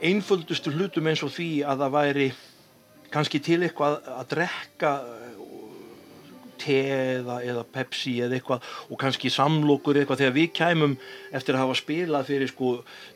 einföldustu 0.00 0.72
hlutum 0.72 1.10
eins 1.10 1.24
og 1.26 1.34
því 1.34 1.50
að 1.68 1.82
það 1.84 1.96
væri 1.96 2.28
kannski 3.12 3.40
til 3.44 3.58
eitthvað 3.66 3.98
að, 3.98 4.12
að 4.14 4.30
drekka 4.34 4.92
te 6.60 6.78
eða, 7.16 7.38
eða 7.46 7.64
Pepsi 7.74 8.16
eða 8.24 8.36
eitthvað 8.36 8.66
og 8.88 9.00
kannski 9.00 9.30
samlokur 9.32 9.98
eitthvað. 10.00 10.22
Þegar 10.22 10.36
við 10.36 10.48
kæmum 10.58 10.96
eftir 11.36 11.56
að 11.56 11.64
hafa 11.64 11.78
spilað 11.80 12.28
fyrir 12.30 12.52
sko 12.52 12.72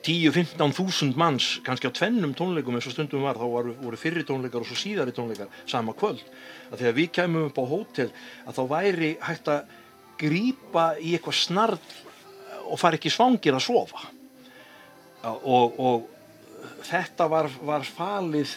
10-15 0.06 0.74
þúsund 0.78 1.20
manns 1.20 1.50
kannski 1.66 1.90
á 1.90 1.96
tvennum 1.96 2.34
tónleikum 2.38 2.78
eins 2.78 2.88
og 2.88 2.96
stundum 2.96 3.26
var 3.26 3.40
þá 3.40 3.46
voru, 3.52 3.76
voru 3.82 4.00
fyrri 4.00 4.24
tónleikar 4.26 4.64
og 4.64 4.70
svo 4.70 4.78
síðari 4.80 5.14
tónleikar 5.16 5.52
sama 5.70 5.96
kvöld. 5.98 6.24
Að 6.72 6.82
þegar 6.82 6.98
við 6.98 7.12
kæmum 7.20 7.48
upp 7.50 7.60
á 7.60 7.64
hótel 7.70 8.10
að 8.44 8.58
þá 8.58 8.62
væri 8.74 9.14
hægt 9.28 9.52
að 9.52 9.78
grípa 10.20 10.88
í 11.02 11.14
eitthvað 11.16 11.40
snarl 11.40 11.80
og 12.64 12.78
fara 12.80 12.98
ekki 12.98 13.12
svangir 13.12 13.56
að 13.56 13.66
sofa. 13.66 14.06
Og, 15.24 15.76
og 15.80 16.78
þetta 16.84 17.28
var, 17.32 17.48
var 17.64 17.84
falið 17.88 18.52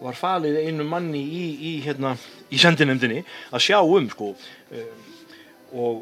var 0.00 0.16
falið 0.16 0.60
einu 0.64 0.84
manni 0.88 1.20
í, 1.20 1.44
í, 1.60 1.72
hérna, 1.84 2.14
í 2.50 2.60
sendinemdini 2.60 3.22
að 3.50 3.66
sjá 3.66 3.78
um 3.82 4.08
sko 4.10 4.32
um, 4.34 5.04
og 5.70 6.00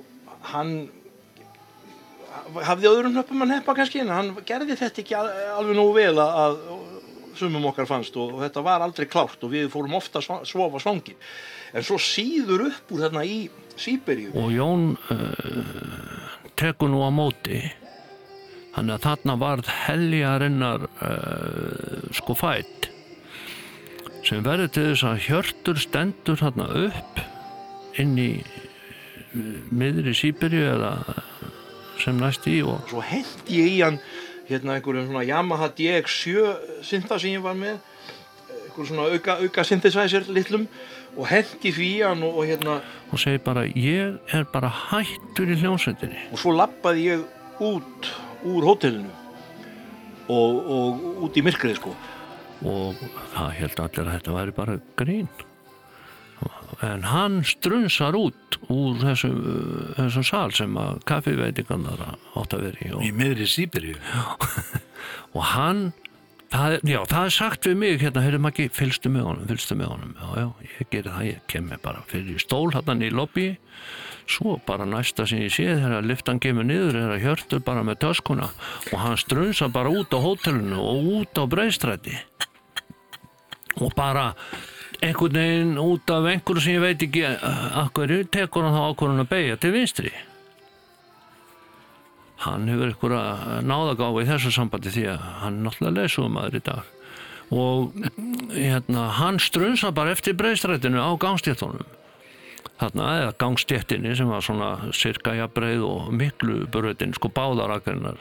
hann 0.53 0.77
hafði 2.65 2.89
öðrum 2.91 3.17
hnöppum 3.17 3.45
að 3.45 3.53
neppa 3.55 3.75
kannski 3.77 4.03
en 4.03 4.13
hann 4.13 4.31
gerði 4.47 4.77
þetta 4.79 5.03
ekki 5.03 5.17
alveg 5.19 5.77
nógu 5.77 5.95
vel 5.97 6.23
að, 6.23 6.59
sumum 7.39 7.69
okkar 7.71 7.87
fannst 7.89 8.17
og, 8.19 8.35
og 8.35 8.45
þetta 8.47 8.65
var 8.67 8.85
aldrei 8.85 9.07
klárt 9.11 9.43
og 9.47 9.53
við 9.53 9.69
fórum 9.73 9.97
ofta 9.99 10.19
að 10.19 10.47
sofa 10.49 10.81
svangir. 10.83 11.19
En 11.71 11.85
svo 11.87 11.99
síður 12.03 12.69
upp 12.71 12.95
úr 12.95 13.05
þarna 13.07 13.25
í 13.29 13.41
Sýberíu 13.79 14.33
og 14.35 14.51
Jón 14.51 14.89
uh, 15.15 16.39
tekur 16.59 16.91
nú 16.91 17.05
á 17.07 17.11
móti. 17.15 17.63
Þannig 18.75 18.97
að 18.97 19.05
þarna 19.07 19.37
varð 19.39 19.71
heljarinnar 19.87 20.87
uh, 20.89 22.09
sko 22.19 22.35
fætt 22.39 22.91
sem 24.29 24.45
verður 24.45 24.69
til 24.75 24.87
þess 24.91 25.05
að 25.09 25.21
hjörtur 25.25 25.79
stendur 25.81 26.37
þarna 26.37 26.67
upp 26.85 27.21
inn 28.01 28.17
í 28.21 28.33
miðri 29.73 30.13
Sýberíu 30.17 30.67
eða 30.75 30.93
sem 32.03 32.19
næst 32.21 32.45
í 32.51 32.59
og 32.67 32.83
svo 32.91 33.01
hendi 33.05 33.61
ég 33.63 33.71
í 33.73 33.79
hann 33.81 33.97
hérna 34.49 34.77
einhverjum 34.77 35.09
svona 35.09 35.25
Yamaha 35.29 35.71
DX7 35.79 36.83
synda 36.85 37.19
sem 37.21 37.39
ég 37.39 37.45
var 37.45 37.57
með 37.57 37.79
einhverjum 37.79 38.91
svona 38.91 39.07
auka, 39.15 39.39
auka 39.41 39.65
synthesizer 39.65 40.29
litlum 40.29 40.69
og 41.17 41.33
því 41.33 41.89
í 41.89 42.05
hann 42.05 42.23
og, 42.27 42.43
og 42.43 42.51
hérna 42.51 42.79
og 43.09 43.23
segi 43.23 43.41
bara 43.45 43.65
ég 43.73 44.21
er 44.37 44.45
bara 44.53 44.69
hættur 44.69 45.49
í 45.49 45.57
hljómsveitinni. 45.63 46.29
Og 46.33 46.43
svo 46.43 46.53
lappaði 46.53 47.09
ég 47.15 47.25
út 47.65 48.13
úr 48.45 48.69
hótelinu 48.69 49.11
og, 50.29 50.53
og 50.69 51.25
út 51.25 51.41
í 51.41 51.45
myrkrið 51.49 51.81
sko 51.81 51.97
og 52.67 52.99
það 53.35 53.53
held 53.61 53.85
allir 53.85 54.07
að 54.07 54.17
þetta 54.17 54.35
væri 54.39 54.57
bara 54.57 54.81
grín. 54.99 55.29
En 56.85 57.07
hann 57.11 57.41
strunsar 57.47 58.15
út 58.15 58.59
úr 58.71 58.99
þessum, 59.03 59.39
þessum 59.97 60.27
sal 60.27 60.51
sem 60.55 60.77
að 60.79 61.01
kaffiveitingarnar 61.09 62.05
átt 62.39 62.55
að 62.55 62.69
vera 62.69 62.85
í 62.85 62.91
og, 62.93 63.03
í 63.03 63.11
miðri 63.17 63.49
Sýberíu 63.51 63.97
og 65.37 65.43
hann 65.55 65.89
Það, 66.49 66.79
já, 66.89 66.97
það 67.05 67.27
er 67.27 67.33
sagt 67.35 67.67
við 67.69 67.75
mig 67.77 67.99
hérna, 68.01 68.23
heyrðu 68.25 68.39
Maggi, 68.41 68.65
fylgstu 68.73 69.11
með 69.13 69.27
honum, 69.27 69.49
fylgstu 69.51 69.75
með 69.77 69.91
honum. 69.93 70.15
Já, 70.17 70.29
já, 70.41 70.47
ég 70.65 70.91
geri 70.95 71.11
það, 71.13 71.27
ég 71.27 71.43
kem 71.53 71.67
mér 71.69 71.83
bara 71.83 72.01
fyrir 72.09 72.41
stól 72.41 72.71
hann 72.73 73.05
í 73.05 73.11
lobby. 73.13 73.51
Svo 74.29 74.55
bara 74.65 74.87
næsta 74.89 75.27
sem 75.29 75.43
ég 75.45 75.53
sé 75.53 75.67
þegar 75.69 76.09
liftan 76.09 76.41
kemur 76.41 76.65
niður 76.65 76.97
að 77.03 77.21
hjörtur 77.21 77.61
bara 77.65 77.85
með 77.85 78.01
töskuna 78.07 78.49
og 78.93 78.97
hann 79.01 79.21
strunsa 79.21 79.69
bara 79.73 79.93
út 79.93 80.13
á 80.17 80.19
hótelinu 80.25 80.81
og 80.81 81.13
út 81.19 81.41
á 81.41 81.45
breystræti 81.49 82.17
og 83.81 83.95
bara 83.97 84.33
einhvern 85.05 85.39
veginn 85.39 85.79
út 85.79 86.11
af 86.11 86.27
einhverju 86.33 86.65
sem 86.65 86.77
ég 86.77 86.85
veit 86.85 87.05
ekki 87.07 87.25
akkur 87.83 88.15
tekur 88.33 88.67
hann 88.67 88.77
þá 88.77 88.83
ákvörðun 88.93 89.25
að 89.25 89.31
beigja 89.33 89.59
til 89.61 89.75
vinstri? 89.75 90.13
Hann 92.45 92.69
hefur 92.71 92.93
einhverja 92.93 93.61
náðagáfa 93.67 94.25
í 94.25 94.31
þessu 94.31 94.55
sambandi 94.55 94.95
því 94.95 95.05
að 95.13 95.29
hann 95.43 95.61
er 95.61 95.67
náttúrulega 95.67 96.03
lesumæður 96.03 96.59
í 96.59 96.65
dag. 96.71 96.95
Og 97.49 97.95
hérna, 98.53 99.07
hann 99.17 99.39
strunsa 99.41 99.91
bara 99.97 100.13
eftir 100.13 100.37
breystrætinu 100.37 101.01
á 101.01 101.11
gangstjættunum 101.21 101.87
þarna 102.79 103.07
eða 103.21 103.37
gangstjættinni 103.43 104.15
sem 104.19 104.31
var 104.31 104.45
svona 104.45 104.71
cirka 104.95 105.35
jafnbreið 105.35 105.85
og 105.87 106.11
miklu 106.15 106.61
bröðin 106.73 107.15
sko 107.17 107.31
báðarakrinnar 107.35 108.21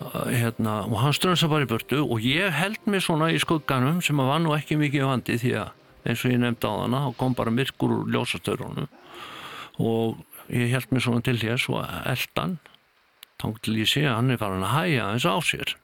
hérna, 0.00 0.80
og 0.88 0.96
hann 1.02 1.14
strunsa 1.16 1.48
bara 1.50 1.66
í 1.66 1.70
burtu 1.70 2.00
og 2.00 2.24
ég 2.24 2.54
held 2.56 2.80
mig 2.88 3.04
svona 3.04 3.28
í 3.34 3.40
skugganum 3.42 4.00
sem 4.04 4.20
að 4.20 4.30
var 4.32 4.40
nú 4.40 4.54
ekki 4.56 4.78
mikið 4.80 5.06
vandi 5.10 5.36
því 5.42 5.52
að 5.60 6.08
eins 6.08 6.24
og 6.24 6.32
ég 6.32 6.40
nefndi 6.40 6.70
á 6.70 6.74
hana 6.80 7.02
og 7.10 7.18
kom 7.20 7.36
bara 7.36 7.52
myrkur 7.52 7.92
úr 7.98 8.08
ljósastörunum 8.14 8.88
og 9.80 10.22
ég 10.48 10.72
held 10.72 10.92
mig 10.94 11.04
svona 11.04 11.24
til 11.24 11.36
hér 11.40 11.60
svo 11.60 11.82
eldan 11.84 12.56
þá 13.40 13.46
til 13.64 13.76
ég 13.80 13.88
sé 13.88 14.04
að 14.06 14.16
hann 14.18 14.34
er 14.34 14.40
farin 14.40 14.66
að 14.66 14.74
hæja 14.76 15.06
aðeins 15.06 15.28
á 15.28 15.36
sér. 15.44 15.76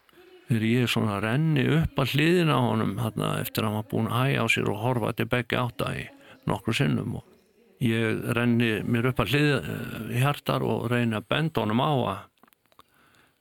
Þegar 0.46 0.66
ég 0.68 0.90
svona 0.92 1.20
renni 1.24 1.64
upp 1.74 1.98
að 1.98 2.12
hliðina 2.14 2.58
á 2.58 2.62
honum 2.62 2.92
þarna, 3.00 3.30
eftir 3.42 3.64
að 3.64 3.68
hann 3.68 3.78
var 3.80 3.88
búin 3.90 4.10
að 4.10 4.20
hæja 4.20 4.44
á 4.44 4.46
sér 4.52 4.68
og 4.70 4.82
horfa 4.84 5.12
til 5.16 5.28
begge 5.32 5.58
átta 5.58 5.88
í 5.96 6.04
nokkru 6.46 6.76
sinnum 6.76 7.16
og 7.18 7.82
ég 7.82 8.20
renni 8.36 8.70
mér 8.86 9.10
upp 9.10 9.24
að 9.24 9.34
hlið 9.34 9.70
í 10.14 10.22
hjartar 10.22 10.64
og 10.64 10.86
reyna 10.92 11.20
að 11.20 11.28
benda 11.32 11.64
honum 11.64 11.82
á 11.82 11.92
að 11.92 12.20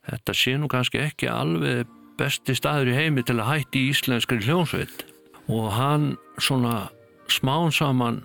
þetta 0.06 0.36
sé 0.36 0.56
nú 0.60 0.70
kannski 0.70 1.02
ekki 1.02 1.30
alveg 1.30 1.90
besti 2.16 2.56
staður 2.56 2.92
í 2.92 2.96
heimi 2.96 3.24
til 3.26 3.38
að 3.40 3.50
hætti 3.50 3.84
íslenskri 3.90 4.40
hljónsveit 4.46 5.04
og 5.52 5.68
hann 5.76 6.14
svona 6.42 6.88
smán 7.30 7.74
saman 7.74 8.22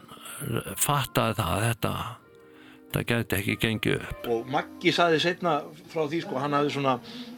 fattaði 0.79 1.37
það 1.37 1.51
að 1.51 1.65
þetta 1.67 1.93
það 2.91 3.05
gæti 3.11 3.37
ekki 3.37 3.57
gengið 3.61 3.99
upp. 3.99 4.29
Og 4.33 4.49
Maggi 4.51 4.93
saði 4.95 5.19
setna 5.23 5.59
frá 5.91 6.05
því 6.11 6.21
sko 6.25 6.41
hann 6.41 6.55
hafði 6.57 6.73
svona 6.75 6.97
eh, 6.97 7.30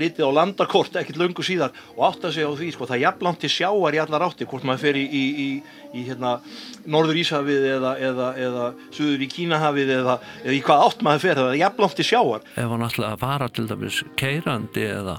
litið 0.00 0.28
á 0.28 0.36
landakort 0.38 0.98
ekkert 1.00 1.20
löngu 1.20 1.44
síðar 1.46 1.74
og 1.94 2.02
átta 2.10 2.32
sig 2.34 2.46
á 2.46 2.52
því 2.52 2.70
sko 2.74 2.88
það 2.88 2.96
er 2.98 3.04
jafnlangt 3.06 3.42
til 3.42 3.52
sjáar 3.52 3.96
í 3.96 4.02
allar 4.02 4.26
átti 4.26 4.48
hvort 4.48 4.66
maður 4.68 4.84
fer 4.84 4.98
í, 5.00 5.04
í, 5.06 5.24
í, 5.46 5.48
í 5.96 6.04
hérna, 6.08 6.36
norður 6.84 7.20
Íshafið 7.22 7.68
eða, 7.76 7.94
eða, 8.10 8.28
eða 8.48 8.66
suður 8.90 9.24
í 9.26 9.30
Kínahafið 9.32 9.94
eða, 10.00 10.18
eða 10.44 10.56
í 10.56 10.62
hvað 10.66 10.86
átt 10.88 11.06
maður 11.06 11.24
fer 11.26 11.40
það 11.40 11.50
er 11.52 11.60
jafnlangt 11.62 11.98
til 12.00 12.08
sjáar 12.10 12.46
ef 12.54 12.74
hann 12.74 12.86
að 12.86 13.18
fara 13.24 13.50
til 13.50 13.66
dæmis 13.70 14.02
keirandi 14.20 14.86
eða, 14.96 15.18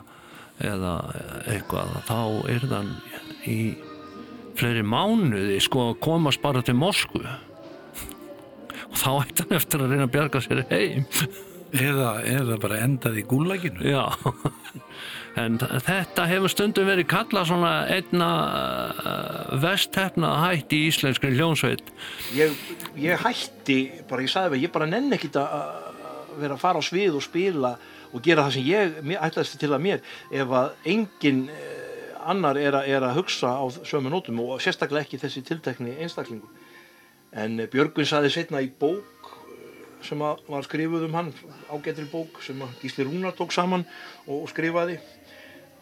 eitthvað 0.61 1.99
þá 2.07 2.19
er 2.53 2.69
hann 2.71 2.95
í 3.47 3.59
fleiri 4.57 4.83
mánuði 4.85 5.59
sko 5.61 5.91
að 5.91 5.99
komast 6.01 6.41
bara 6.41 6.63
til 6.65 6.77
Moskvu. 6.77 7.21
Og 8.89 8.95
þá 8.97 9.09
ætti 9.21 9.45
hann 9.45 9.59
eftir 9.59 9.83
að 9.83 9.93
reyna 9.93 10.07
að 10.07 10.15
bjarga 10.15 10.41
sér 10.43 10.63
heim 10.71 11.05
eða, 11.73 12.11
eða 12.25 12.57
bara 12.61 12.79
endað 12.85 13.19
í 13.21 13.25
gúlaginu 13.27 13.83
já. 13.91 14.03
En 15.37 15.59
þetta 15.61 16.23
hefur 16.25 16.49
stundum 16.49 16.87
verið 16.89 17.05
kallað 17.11 17.49
svona 17.51 17.71
einna 17.93 18.27
uh, 18.97 19.51
vesthefna 19.61 20.31
hætti 20.47 20.79
í 20.81 20.87
íslenskri 20.89 21.29
hljónsveit 21.35 21.83
ég, 22.33 22.55
ég 22.97 23.21
hætti 23.21 23.75
bara 24.09 24.25
ég 24.25 24.31
sagði 24.33 24.57
að 24.57 24.63
ég 24.65 24.73
bara 24.73 24.87
nenni 24.89 25.13
ekkit 25.19 25.37
að 25.37 25.85
vera 26.41 26.57
að 26.57 26.63
fara 26.63 26.81
á 26.81 26.83
svið 26.85 27.19
og 27.19 27.25
spila 27.25 27.75
og 28.13 28.23
gera 28.25 28.47
það 28.47 28.55
sem 28.57 28.65
ég 28.71 28.97
mér- 29.05 29.21
ætlaðist 29.27 29.59
til 29.61 29.69
að 29.75 29.83
mér 29.85 29.99
ef 30.41 30.55
að 30.63 30.67
engin 30.95 31.43
eh, 31.53 32.17
annar 32.33 32.57
er 32.57 32.73
að, 32.81 32.89
er 32.97 33.05
að 33.05 33.17
hugsa 33.21 33.53
á 33.61 33.65
sömu 33.85 34.09
nótum 34.13 34.41
og 34.45 34.61
sérstaklega 34.63 35.05
ekki 35.05 35.19
þessi 35.21 35.43
tiltekni 35.45 35.93
einstaklingu 36.01 36.49
en 37.37 37.59
eh, 37.61 37.69
Björgvin 37.69 38.09
saði 38.09 38.33
setna 38.33 38.61
í 38.65 38.69
bók 38.73 39.05
eh, 39.05 39.16
sem 40.05 40.21
að 40.21 40.43
var 40.47 40.67
skrifuð 40.67 41.07
um 41.07 41.17
hann 41.17 41.33
ágættri 41.71 42.07
bók 42.11 42.41
sem 42.45 42.61
að 42.61 42.77
Gísli 42.83 43.07
Rúnar 43.07 43.35
tók 43.37 43.55
saman 43.55 43.85
og, 44.27 44.43
og 44.43 44.47
skrifaði 44.51 44.99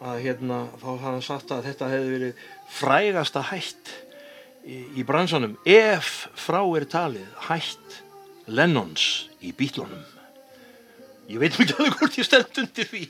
að 0.00 0.20
hérna 0.24 0.64
þá 0.80 0.90
hann 1.04 1.22
sagt 1.24 1.52
að 1.54 1.70
þetta 1.70 1.92
hefði 1.92 2.16
verið 2.16 2.42
frægasta 2.78 3.44
hætt 3.52 3.94
í, 4.64 4.82
í 5.00 5.06
bransanum. 5.08 5.56
Ef 5.64 6.26
frá 6.36 6.60
er 6.76 6.88
talið 6.90 7.48
hætt 7.48 8.02
Lennons 8.46 9.26
í 9.40 9.54
bítlunum 9.56 10.04
ég 11.26 11.40
veit 11.42 11.56
ekki 11.58 11.74
alveg 11.74 11.96
hvort 11.98 12.18
ég 12.20 12.26
stend 12.26 12.60
undir 12.62 12.86
því 12.86 13.02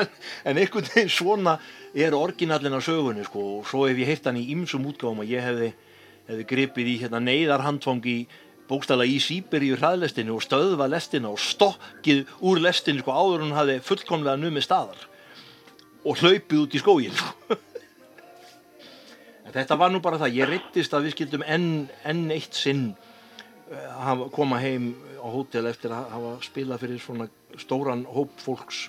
en, 0.00 0.08
einhvern 0.56 0.88
veginn 0.88 1.12
svona 1.12 1.58
er 1.94 2.16
orginallin 2.16 2.76
af 2.78 2.84
sögunni 2.86 3.24
sko. 3.26 3.44
Og 3.58 3.68
svo 3.68 3.84
hef 3.88 3.98
ég 4.00 4.12
heitt 4.12 4.28
hann 4.28 4.40
í 4.40 4.46
ymsum 4.54 4.86
útgáfum 4.88 5.22
að 5.24 5.32
ég 5.34 5.44
hefði, 5.44 5.70
hefði 6.28 6.46
gripið 6.52 6.92
í 6.92 6.96
hérna 7.02 7.20
neyðarhandfang 7.24 8.08
í 8.08 8.18
bókstala 8.68 9.06
í 9.08 9.16
Sýberíu 9.22 9.78
hraðlestinu 9.80 10.34
og 10.36 10.42
stöðva 10.44 10.88
lestina 10.92 11.30
og 11.32 11.40
stokkið 11.40 12.26
úr 12.44 12.60
lestinu 12.64 13.00
sko 13.02 13.14
áður 13.16 13.40
en 13.42 13.48
hún 13.48 13.56
hafði 13.58 13.78
fullkomlega 13.88 14.40
numið 14.42 14.66
staðar 14.68 15.06
og 16.08 16.20
hlaupið 16.22 16.60
út 16.62 16.76
í 16.76 16.80
skógin 16.82 17.16
sko. 17.16 17.56
en 19.48 19.52
þetta 19.56 19.78
var 19.80 19.92
nú 19.92 20.00
bara 20.04 20.20
það 20.20 20.36
ég 20.38 20.50
reyttist 20.52 20.94
að 20.94 21.08
við 21.08 21.16
skildum 21.16 21.44
enn, 21.48 21.68
enn 22.08 22.26
eitt 22.34 22.54
sinn 22.56 22.84
eh, 23.72 23.88
hafa- 24.04 24.28
koma 24.34 24.60
heim 24.62 24.92
á 25.18 25.26
hótel 25.32 25.66
eftir 25.70 25.92
að 25.94 26.10
hafa 26.14 26.34
spilað 26.46 26.84
fyrir 26.84 27.00
svona 27.02 27.28
stóran 27.58 28.04
hóp 28.12 28.36
fólks 28.44 28.84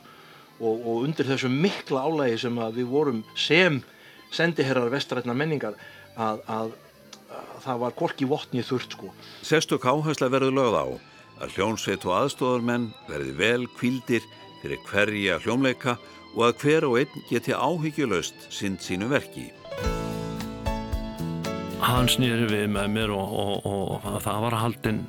og, 0.59 0.75
og 0.75 1.05
undir 1.07 1.25
þessu 1.29 1.49
mikla 1.49 2.03
álægi 2.03 2.41
sem 2.43 2.59
að 2.59 2.81
við 2.81 2.91
vorum 2.91 3.23
sem 3.39 3.79
sendiherrar 4.35 4.91
vestrætna 4.93 5.33
menningar 5.33 5.79
að, 6.19 6.43
að, 6.45 6.73
að 6.75 6.75
það 7.63 7.81
var 7.83 7.95
korki 7.97 8.27
votni 8.29 8.63
þurrt 8.65 8.95
sko. 8.97 9.13
Sérstök 9.45 9.85
áhersla 9.85 10.29
verður 10.31 10.57
lögð 10.57 10.79
á 10.79 10.85
að 11.39 11.55
hljónsveit 11.55 12.05
og 12.07 12.15
aðstóðarmenn 12.17 12.89
verði 13.07 13.35
vel 13.39 13.67
kvildir 13.77 14.25
fyrir 14.61 14.81
hverja 14.89 15.39
hljómleika 15.43 15.95
og 16.35 16.43
að 16.49 16.63
hver 16.63 16.87
og 16.89 16.99
einn 17.01 17.25
geti 17.29 17.55
áhyggjulaust 17.55 18.49
sind 18.53 18.83
sínu 18.83 19.09
verki. 19.11 19.49
hann 21.79 22.09
snýri 22.11 22.45
við 22.51 22.67
með 22.75 22.87
mér 22.91 23.11
og, 23.15 23.31
og, 23.33 24.03
og 24.05 24.17
það 24.21 24.41
var 24.43 24.55
haldinn 24.59 24.99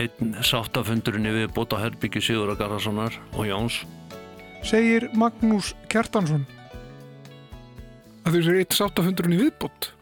einn 0.00 0.32
sáttafundurinn 0.44 1.28
í 1.28 1.34
viðbót 1.34 1.76
á 1.76 1.82
Herbyggi 1.84 2.22
Sigur 2.24 2.54
Garðarssonar 2.56 3.14
og 3.36 3.46
Jóns. 3.46 3.82
Segir 4.66 5.08
Magnús 5.14 5.74
Kjartansson 5.92 6.46
að 8.24 8.34
þú 8.34 8.42
sér 8.44 8.60
eitt 8.62 8.76
sáttafundurinn 8.76 9.36
í 9.36 9.42
viðbót 9.44 9.92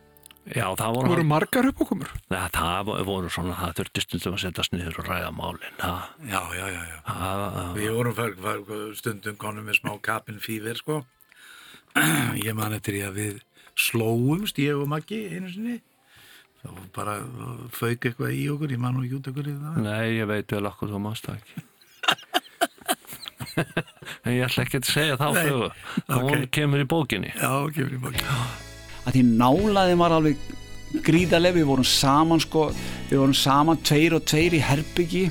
Já, 0.55 0.67
það 0.79 0.93
voru, 0.95 1.09
voru 1.11 1.25
margar 1.27 1.67
uppákomur 1.73 2.11
Nei, 2.31 2.45
það 2.55 2.91
voru 3.09 3.31
svona, 3.35 3.57
það 3.59 3.73
þurfti 3.81 4.03
stundum 4.05 4.37
að 4.37 4.43
setjast 4.45 4.77
niður 4.77 5.01
og 5.03 5.09
ræða 5.11 5.33
málin 5.35 5.75
það, 5.81 6.05
Já, 6.31 6.41
já, 6.55 6.67
já, 6.71 6.83
já. 6.87 6.99
það, 7.09 7.47
Við 7.81 7.91
vorum 7.97 8.15
fær, 8.21 8.37
stundum 9.01 9.37
konum 9.43 9.67
með 9.67 9.81
smá 9.81 9.93
kapin 10.07 10.39
fýver, 10.45 10.79
sko. 10.79 11.01
Ég 12.47 12.55
man 12.55 12.77
eftir 12.77 12.95
því 12.99 13.03
að 13.09 13.19
við 13.19 13.35
slóumst, 13.77 14.59
ég 14.63 14.79
og 14.79 14.87
Maggi, 14.89 15.19
einu 15.35 15.51
sinni. 15.53 15.77
Þá 16.63 16.69
bara 16.97 17.17
fauk 17.75 18.07
eitthvað 18.09 18.33
í 18.39 18.47
okkur, 18.55 18.73
ég 18.77 18.81
man 18.83 18.95
nú 18.97 19.03
ekki 19.05 19.19
út 19.19 19.29
okkur 19.33 19.51
í 19.51 19.57
það. 19.59 19.81
Nei, 19.85 20.05
ég 20.21 20.31
veit 20.31 20.55
vel 20.57 20.71
okkur 20.71 20.95
þú 20.95 21.03
mást 21.05 21.27
það 21.29 21.43
ekki 21.43 21.65
En 24.27 24.33
ég 24.35 24.43
ætla 24.47 24.65
ekki 24.67 24.81
að 24.81 24.89
segja 24.91 25.19
þá 25.21 25.27
Nei, 25.33 25.43
sögu 25.47 25.67
ok. 25.67 26.15
Hún 26.17 26.47
kemur 26.57 26.83
í 26.83 26.89
bókinni 26.91 27.31
Já, 27.35 27.51
kemur 27.77 27.95
í 27.97 28.01
bókinni 28.03 28.66
að 29.07 29.17
því 29.17 29.25
nálaðin 29.39 30.01
var 30.03 30.15
alveg 30.17 30.47
gríðarlega, 31.07 31.59
við 31.59 31.69
vorum 31.71 31.89
saman 31.89 32.43
sko, 32.43 32.69
við 33.11 33.21
vorum 33.21 33.37
saman 33.37 33.81
tveir 33.87 34.17
og 34.17 34.25
tveir 34.29 34.57
í 34.57 34.63
herbyggi. 34.63 35.25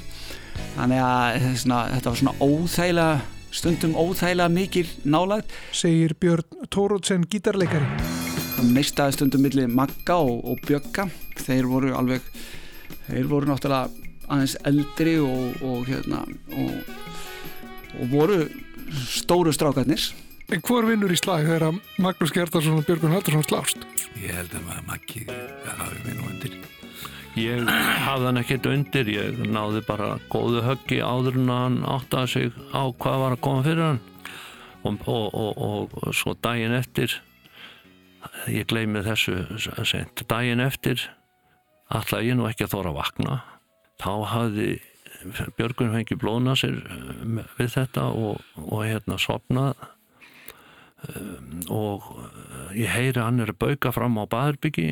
Þannig 0.75 1.01
að 1.03 1.47
svona, 1.61 1.79
þetta 1.93 2.11
var 2.11 2.19
svona 2.21 2.35
óþægilega 2.39 3.15
stundum 3.55 3.95
óþægilega 3.95 4.51
mikil 4.51 4.87
nálað 5.07 5.53
segir 5.75 6.15
Björn 6.19 6.67
Tórótsen 6.73 7.23
gítarleikari. 7.31 7.87
Það 8.55 8.73
mistaði 8.75 9.15
stundum 9.15 9.45
milli 9.45 9.67
Magga 9.71 10.17
og, 10.19 10.41
og 10.43 10.59
Bjögga. 10.67 11.07
Þeir 11.39 11.69
voru 11.71 11.95
alveg 11.95 12.27
þeir 13.07 13.29
voru 13.31 13.51
náttúrulega 13.51 14.05
aðeins 14.25 14.55
eldri 14.65 15.17
og, 15.21 15.63
og 15.63 15.87
hérna 15.87 16.23
og, 16.25 16.93
og 17.99 18.13
voru 18.13 18.39
stóru 19.11 19.53
strákarnir 19.55 20.01
En 20.53 20.61
hvor 20.61 20.85
vinnur 20.85 21.09
í 21.09 21.17
slag 21.17 21.47
þegar 21.47 21.79
Magnús 22.01 22.33
Kjartansson 22.33 22.77
og 22.77 22.85
Björgun 22.85 23.15
Haldursson 23.15 23.45
slást? 23.47 23.85
Ég 24.21 24.35
held 24.35 24.53
að 24.53 24.65
maður 24.67 24.83
Maggi 24.91 25.23
hafi 25.25 26.01
minn 26.05 26.19
og 26.21 26.27
undir. 26.29 26.57
Ég 27.35 27.71
hafði 28.05 28.27
hann 28.29 28.39
ekkert 28.39 28.67
undir 28.69 29.09
ég 29.09 29.39
náði 29.49 29.81
bara 29.87 30.13
góðu 30.31 30.61
höggi 30.63 31.01
áður 31.01 31.39
en 31.41 31.49
hann 31.51 31.79
áttaði 31.89 32.31
sig 32.31 32.59
á 32.71 32.85
hvað 32.93 33.23
var 33.23 33.35
að 33.35 33.41
koma 33.47 33.65
fyrir 33.65 33.87
hann 33.87 34.01
og, 34.85 35.01
og, 35.09 35.33
og, 35.33 35.97
og 36.05 36.13
svo 36.13 36.35
daginn 36.37 36.77
eftir 36.77 37.17
ég 38.53 38.69
gleymi 38.69 39.01
þessu 39.05 39.41
sent. 39.81 40.23
Daginn 40.29 40.61
eftir 40.61 41.07
ætla 41.89 42.21
ég 42.21 42.37
nú 42.37 42.45
ekki 42.47 42.67
að 42.67 42.77
þóra 42.77 42.93
að 42.93 42.99
vakna. 43.01 43.39
Þá 43.97 44.13
hafði 44.29 44.69
Björgun 45.57 45.89
fengið 45.89 46.21
blóðna 46.21 46.53
sér 46.59 46.77
við 47.57 47.71
þetta 47.73 48.11
og, 48.13 48.45
og 48.61 48.85
hérna 48.85 49.17
sopnað 49.17 49.73
og 51.71 52.07
eh, 52.19 52.81
ég 52.83 52.93
heyri 52.93 53.21
hann 53.21 53.41
er 53.43 53.53
að 53.53 53.61
bauka 53.61 53.93
fram 53.95 54.17
á 54.21 54.25
baðurbyggi 54.29 54.89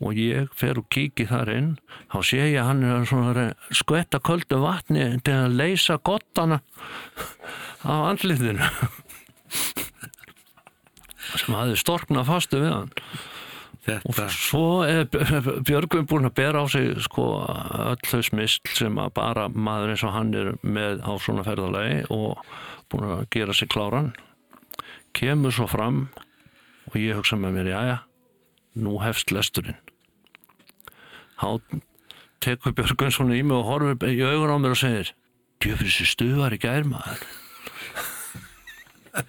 og 0.00 0.16
ég 0.16 0.48
fer 0.56 0.78
og 0.80 0.88
kíki 0.92 1.26
þar 1.28 1.50
inn. 1.52 1.72
Þá 2.12 2.18
sé 2.24 2.44
ég 2.54 2.64
hann 2.64 2.84
er 2.86 3.04
svona 3.08 3.50
skvetta 3.74 4.20
köldu 4.24 4.62
vatni 4.62 5.04
til 5.26 5.36
að 5.36 5.58
leysa 5.60 5.98
gottana 6.00 6.62
á 7.84 7.94
andlitinu. 8.08 8.64
Sem 11.36 11.54
hafði 11.54 11.76
storknað 11.78 12.30
fastu 12.30 12.62
við 12.62 12.72
hann. 12.72 12.94
Þetta... 13.80 14.24
og 14.26 14.34
svo 14.34 14.64
er 14.84 15.06
Björgvin 15.64 16.08
búin 16.08 16.28
að 16.28 16.34
bera 16.36 16.64
á 16.64 16.66
sig 16.68 16.98
sko 17.00 17.24
öll 17.48 18.08
þau 18.10 18.20
smisl 18.26 18.74
sem 18.76 18.98
að 19.00 19.14
bara 19.16 19.46
maður 19.48 19.94
eins 19.94 20.04
og 20.04 20.12
hann 20.12 20.34
er 20.36 20.50
með 20.60 21.00
á 21.00 21.12
svona 21.16 21.44
ferðalagi 21.46 22.02
og 22.12 22.42
búin 22.92 23.08
að 23.08 23.22
gera 23.32 23.56
sig 23.56 23.70
kláran 23.72 24.12
kemur 25.16 25.54
svo 25.54 25.66
fram 25.70 26.08
og 26.90 26.98
ég 26.98 27.18
hugsa 27.18 27.38
með 27.38 27.58
mér, 27.58 27.72
jæja 27.74 27.98
nú 28.80 28.96
hefst 29.02 29.32
lesturinn. 29.34 29.78
Þá 31.40 31.48
tekur 32.44 32.76
Björgvin 32.76 33.14
svona 33.14 33.38
í 33.38 33.44
mig 33.44 33.56
og 33.56 33.68
horfir 33.68 34.14
í 34.14 34.24
augun 34.24 34.54
á 34.54 34.56
mér 34.62 34.76
og 34.76 34.80
segir 34.80 35.12
djöfur 35.60 35.88
þessi 35.88 36.06
stuðar 36.08 36.56
í 36.56 36.62
gær 36.62 36.84
maður. 36.88 37.24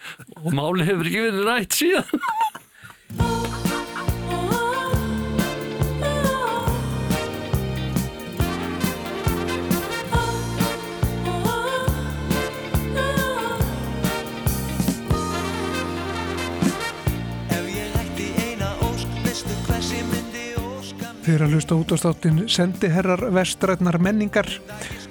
Og 0.46 0.52
máli 0.54 0.86
hefur 0.86 1.08
ekki 1.10 1.24
verið 1.26 1.48
rætt 1.48 1.74
síðan 1.80 3.81
Þeir 21.32 21.46
að 21.46 21.54
hlusta 21.56 21.76
út 21.80 21.92
á 21.96 21.98
státtin 22.02 22.40
sendiherrar 22.52 23.22
vestrætnar 23.32 23.96
menningar. 24.04 24.50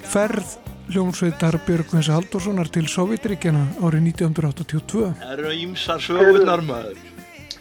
Ferð 0.05 0.51
hljómsveitar 0.93 1.57
Björgvins 1.65 2.11
Haldurssonar 2.13 2.69
til 2.69 2.83
Sovjetríkjana 2.93 3.63
árið 3.81 4.11
1982. 4.11 5.07
Það 5.17 5.31
eru 5.33 5.53
ímsar 5.63 6.03
sögurnar 6.05 6.61
maður. 6.67 6.99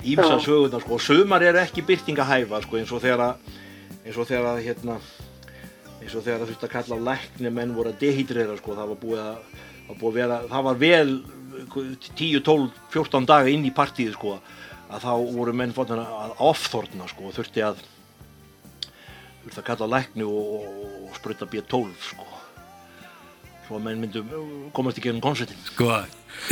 Ímsar 0.04 0.42
sögurnar 0.44 0.84
sko. 0.84 0.98
Og 0.98 1.06
sumar 1.06 1.46
eru 1.48 1.62
ekki 1.62 1.86
byrtingahæfa 1.88 2.60
sko 2.66 2.82
eins 2.82 2.92
og 2.92 3.00
þegar 3.06 3.24
að 3.30 3.54
eins 4.02 4.20
og 4.20 4.28
þegar 4.28 4.48
að 4.50 4.60
hérna 4.66 4.98
eins 4.98 6.18
og 6.20 6.26
þegar 6.26 6.44
að 6.44 6.52
þurfti 6.52 6.68
að 6.68 6.74
kalla 6.74 6.98
lækni 7.08 7.52
menn 7.56 7.72
voru 7.78 7.94
að 7.94 8.02
dehydrera 8.04 8.58
sko. 8.60 8.76
Það 8.82 8.92
var 8.92 9.00
búið 9.06 9.22
að, 9.24 9.62
var 9.88 10.02
búið 10.02 10.10
að 10.10 10.18
vera, 10.20 10.42
það 10.50 10.66
var 10.68 10.82
vel 10.82 11.14
10, 11.70 12.44
12, 12.50 12.68
14 12.98 13.30
daga 13.32 13.56
inn 13.56 13.64
í 13.64 13.72
partíðu 13.80 14.18
sko 14.18 14.36
að 14.90 15.08
þá 15.08 15.16
voru 15.38 15.56
menn 15.56 15.72
fótt 15.80 15.96
að 15.96 16.36
ofþorna 16.50 17.08
sko 17.08 17.30
og 17.32 17.40
þurfti 17.40 17.64
að 17.64 17.88
þurfti 19.44 19.62
að 19.64 19.68
kalla 19.72 19.88
lækni 19.96 20.26
og, 20.28 20.52
og, 20.60 20.90
og 21.10 21.16
spruta 21.20 21.48
B12 21.50 21.94
sko. 22.10 22.28
Svo 23.68 23.78
að 23.80 23.86
menn 23.86 24.02
myndu 24.04 24.24
komast 24.74 24.98
ekki 25.00 25.12
ennum 25.12 25.22
konsertin 25.24 25.60
Sko, 25.68 25.90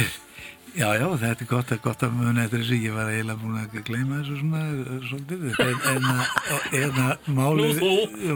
já, 0.82 0.90
já, 1.00 1.06
þetta 1.24 1.46
er 1.46 1.50
gott 1.50 1.72
að, 1.74 1.80
gott 1.88 2.04
að 2.06 2.14
muna 2.20 2.44
eftir 2.46 2.62
þessu, 2.62 2.78
ég 2.84 2.94
var 2.98 3.10
eiginlega 3.10 3.42
búin 3.42 3.58
að 3.64 3.78
gleyma 3.88 4.20
þessu 4.22 4.38
svona, 4.44 4.62
eh, 4.68 5.08
svolítið, 5.10 5.48
en, 5.66 5.80
en, 5.94 6.10
að- 6.14 6.68
en 6.82 7.00
að 7.08 7.32
málið, 7.40 7.82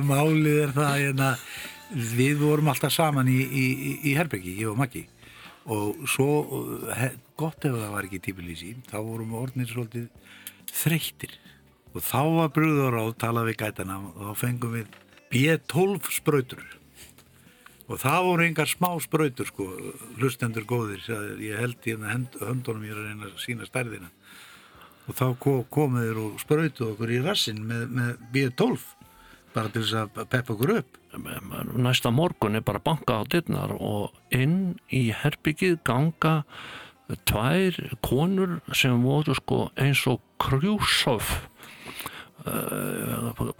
málið 0.09 0.61
er 0.65 0.73
það, 0.79 1.05
en 1.11 1.23
að 1.27 1.45
við 2.17 2.39
vorum 2.41 2.71
alltaf 2.71 2.93
saman 2.95 3.29
í, 3.29 3.37
í, 3.37 3.65
í, 3.69 3.93
í 4.09 4.15
Herbyggi, 4.17 4.55
ég 4.63 4.71
og 4.71 4.79
Maggi, 4.81 5.03
og 5.71 6.01
svo, 6.09 6.27
he, 6.97 7.11
gott 7.37 7.67
ef 7.69 7.75
það 7.77 7.93
var 7.93 8.07
ekki 8.09 8.21
típilísi, 8.31 8.73
þá 8.89 8.97
vorum 9.05 9.33
við 9.35 9.41
orðnir 9.45 9.69
svolítið 9.69 10.07
þreyttir, 10.81 11.37
og 11.91 12.03
þá 12.05 12.19
var 12.37 12.51
brúður 12.55 12.97
á, 12.99 13.03
talað 13.19 13.49
við 13.51 13.57
gætana, 13.63 13.97
og 14.15 14.29
þá 14.31 14.37
fengum 14.45 14.75
við 14.77 14.93
B12 15.31 16.11
sprautur, 16.15 16.63
og 17.91 17.99
það 17.99 18.23
voru 18.29 18.45
engar 18.47 18.69
smá 18.71 18.89
sprautur 19.03 19.49
sko, 19.49 19.67
hlustendur 20.19 20.63
góðir 20.69 21.03
ég 21.43 21.59
held 21.59 21.79
hérna 21.83 22.13
hend, 22.13 22.37
höndunum 22.39 22.85
ég 22.87 22.93
er 22.95 23.01
að 23.01 23.09
reyna 23.09 23.27
að 23.31 23.41
sína 23.43 23.67
stærðina. 23.67 24.09
Og 25.09 25.15
þá 25.17 25.25
ko- 25.43 25.65
komu 25.73 25.99
þeir 26.05 26.19
og 26.21 26.39
sprautuð 26.39 26.91
okkur 26.93 27.11
í 27.11 27.21
rassin 27.25 27.59
með, 27.67 27.87
með 27.91 28.11
B12 28.31 28.79
bara 29.51 29.67
til 29.73 29.81
þess 29.83 29.97
að 29.99 30.27
peppa 30.31 30.53
okkur 30.53 30.75
upp. 30.77 30.97
Næsta 31.75 32.11
morgun 32.15 32.55
er 32.55 32.63
bara 32.63 32.79
banka 32.79 33.17
á 33.19 33.23
dittnar 33.27 33.73
og 33.75 34.13
inn 34.31 34.77
í 34.93 35.09
herbyggið 35.11 35.81
ganga 35.83 36.43
tvær 37.27 37.75
konur 38.05 38.61
sem 38.71 39.01
voru 39.03 39.35
sko 39.35 39.65
eins 39.75 40.05
og 40.07 40.21
krjúsof 40.39 41.33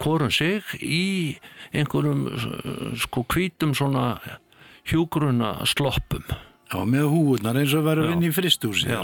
hvorum 0.02 0.30
sig 0.34 0.62
í 0.82 1.36
einhverjum 1.72 2.24
uh, 2.28 2.96
sko 2.98 3.26
hvítum 3.32 3.76
svona 3.78 4.16
hjúgruna 4.88 5.60
sloppum 5.68 6.24
Já, 6.72 6.78
með 6.88 7.10
húurnar 7.12 7.58
eins 7.60 7.74
og 7.76 7.84
verður 7.84 8.14
inn 8.14 8.24
í 8.24 8.32
fristúsi 8.32 8.88
Já. 8.88 9.02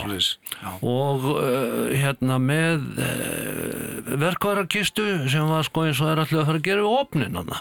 og 0.81 1.27
uh, 1.35 1.91
hérna 1.93 2.39
með 2.41 2.87
uh, 2.97 4.15
verkvarakistu 4.25 5.05
sem 5.29 5.45
var 5.51 5.69
sko 5.69 5.85
eins 5.85 6.01
og 6.01 6.15
er 6.15 6.23
alltaf 6.25 6.43
að 6.43 6.49
fara 6.49 6.63
að 6.63 6.69
gera 6.71 6.87
við 6.87 6.99
opnin 7.03 7.39
hana. 7.43 7.61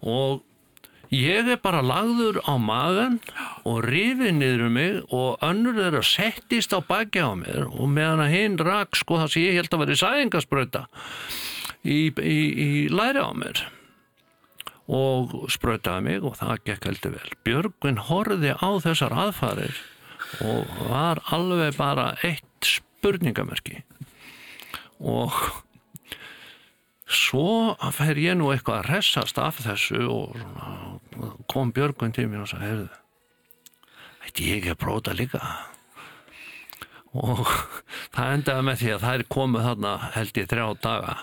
og 0.00 0.45
ég 1.14 1.48
er 1.52 1.60
bara 1.62 1.84
lagður 1.84 2.40
á 2.42 2.54
magan 2.58 3.20
og 3.68 3.84
rifið 3.86 4.32
niður 4.38 4.66
um 4.66 4.76
mig 4.78 5.14
og 5.14 5.44
önnur 5.46 5.78
þeirra 5.78 6.02
settist 6.06 6.74
á 6.74 6.80
baki 6.82 7.22
á 7.22 7.32
mér 7.38 7.68
og 7.68 7.88
meðan 7.92 8.24
að 8.26 8.34
hinn 8.34 8.58
rak 8.58 8.98
sko 8.98 9.20
það 9.22 9.32
sem 9.32 9.46
ég 9.46 9.60
held 9.60 9.72
að 9.72 9.82
vera 9.84 9.96
í 9.96 10.02
sæðingasprauta 10.02 10.84
í, 11.86 11.98
í, 12.10 12.38
í 12.66 12.70
læri 12.90 13.22
á 13.22 13.30
mér 13.36 13.66
og 14.86 15.34
sprautaði 15.50 16.06
mig 16.06 16.26
og 16.26 16.36
það 16.38 16.62
gekk 16.68 16.88
heldur 16.90 17.16
vel. 17.16 17.30
Björgvin 17.46 18.02
horfði 18.06 18.54
á 18.54 18.70
þessar 18.84 19.14
aðfarir 19.18 19.80
og 20.46 20.74
var 20.90 21.22
alveg 21.34 21.76
bara 21.78 22.12
eitt 22.26 22.66
spurningamerki 22.66 23.82
og 24.98 25.34
svo 27.06 27.76
fer 27.94 28.18
ég 28.18 28.36
nú 28.38 28.50
eitthvað 28.50 28.82
að 28.82 28.90
ressast 28.90 29.38
af 29.38 29.60
þessu 29.62 30.02
og 30.10 30.34
kom 31.50 31.72
Björgvin 31.74 32.14
til 32.14 32.26
mér 32.30 32.44
og 32.44 32.50
sagði, 32.50 32.66
heyrðu, 32.66 32.88
ætti 34.26 34.50
ég 34.50 34.60
ekki 34.60 34.74
að 34.74 34.82
prófa 34.82 35.14
líka? 35.16 35.42
Og 37.16 37.46
það 38.14 38.34
endaði 38.34 38.66
með 38.66 38.82
því 38.82 38.92
að 38.96 39.06
þær 39.06 39.24
komu 39.36 39.64
þarna 39.64 39.94
held 40.16 40.42
ég 40.42 40.50
þrjá 40.50 40.66
daga. 40.82 41.16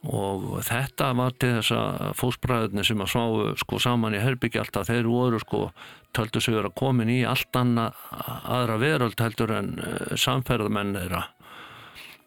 Og 0.00 0.44
þetta 0.64 1.10
var 1.12 1.34
til 1.36 1.50
þess 1.58 1.72
að 1.76 2.12
fósbræðurni 2.16 2.84
sem 2.88 3.02
að 3.04 3.10
sváu 3.12 3.50
sko 3.60 3.80
saman 3.84 4.14
í 4.16 4.22
herbyggja 4.22 4.62
alltaf 4.62 4.88
þeir 4.88 5.08
voru 5.10 5.40
sko 5.42 5.66
töldu 6.16 6.40
sig 6.40 6.56
vera 6.56 6.70
komin 6.72 7.10
í 7.12 7.18
allt 7.28 7.56
annað 7.60 7.98
aðra 8.48 8.78
veröld 8.80 9.20
heldur 9.20 9.52
en 9.58 9.74
uh, 9.76 10.14
samferðamenn 10.16 10.96
þeirra 10.96 11.26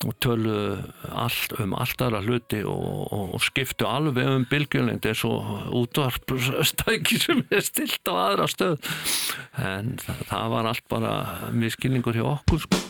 og 0.07 0.15
tölu 0.23 0.55
allt, 1.09 1.55
um 1.61 1.75
allt 1.77 2.01
aðra 2.03 2.21
hluti 2.25 2.61
og, 2.67 2.85
og, 3.13 3.35
og 3.38 3.43
skiptu 3.43 3.88
alveg 3.88 4.30
um 4.30 4.47
bylgjulengd 4.49 5.07
eins 5.09 5.23
og 5.27 5.73
útvarpstæki 5.84 7.19
sem 7.21 7.43
er 7.49 7.63
stilt 7.65 8.11
á 8.11 8.13
aðra 8.30 8.49
stöð 8.51 8.77
en 9.59 9.95
það, 10.03 10.47
var 10.55 10.71
allt 10.71 10.88
bara 10.91 11.13
miskilningur 11.55 12.17
hjá 12.17 12.27
okkur 12.35 12.65
sko. 12.67 12.84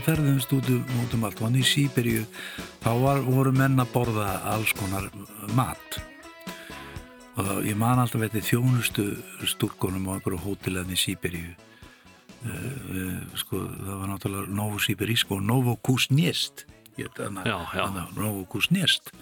Náttúrulega 0.00 0.16
ferðumst 0.16 0.52
út 0.52 0.68
um, 0.68 1.14
um 1.14 1.24
allt, 1.24 1.40
hann 1.40 1.56
í 1.56 1.62
Sýberíu 1.64 2.24
þá 2.80 2.90
var, 3.00 3.20
voru 3.20 3.52
menn 3.52 3.80
að 3.80 3.92
borða 3.92 4.40
alls 4.48 4.72
konar 4.72 5.10
mat. 5.54 6.00
Og 7.36 7.44
það, 7.44 7.66
ég 7.68 7.76
man 7.76 8.00
alltaf 8.00 8.20
veitir 8.20 8.44
þjónustu 8.44 9.16
stúrkonum 9.46 10.08
á 10.08 10.16
einhverju 10.16 10.40
hótelefni 10.40 10.96
í 10.96 11.00
Sýberíu 11.00 11.52
uh, 11.52 13.20
sko, 13.36 13.60
það 13.60 13.96
var 14.00 14.12
náttúrulega 14.12 14.56
Novosibirisk 14.56 15.32
og 15.32 15.42
Novokusnjest 15.44 16.66
Novokusnjest 18.16 19.12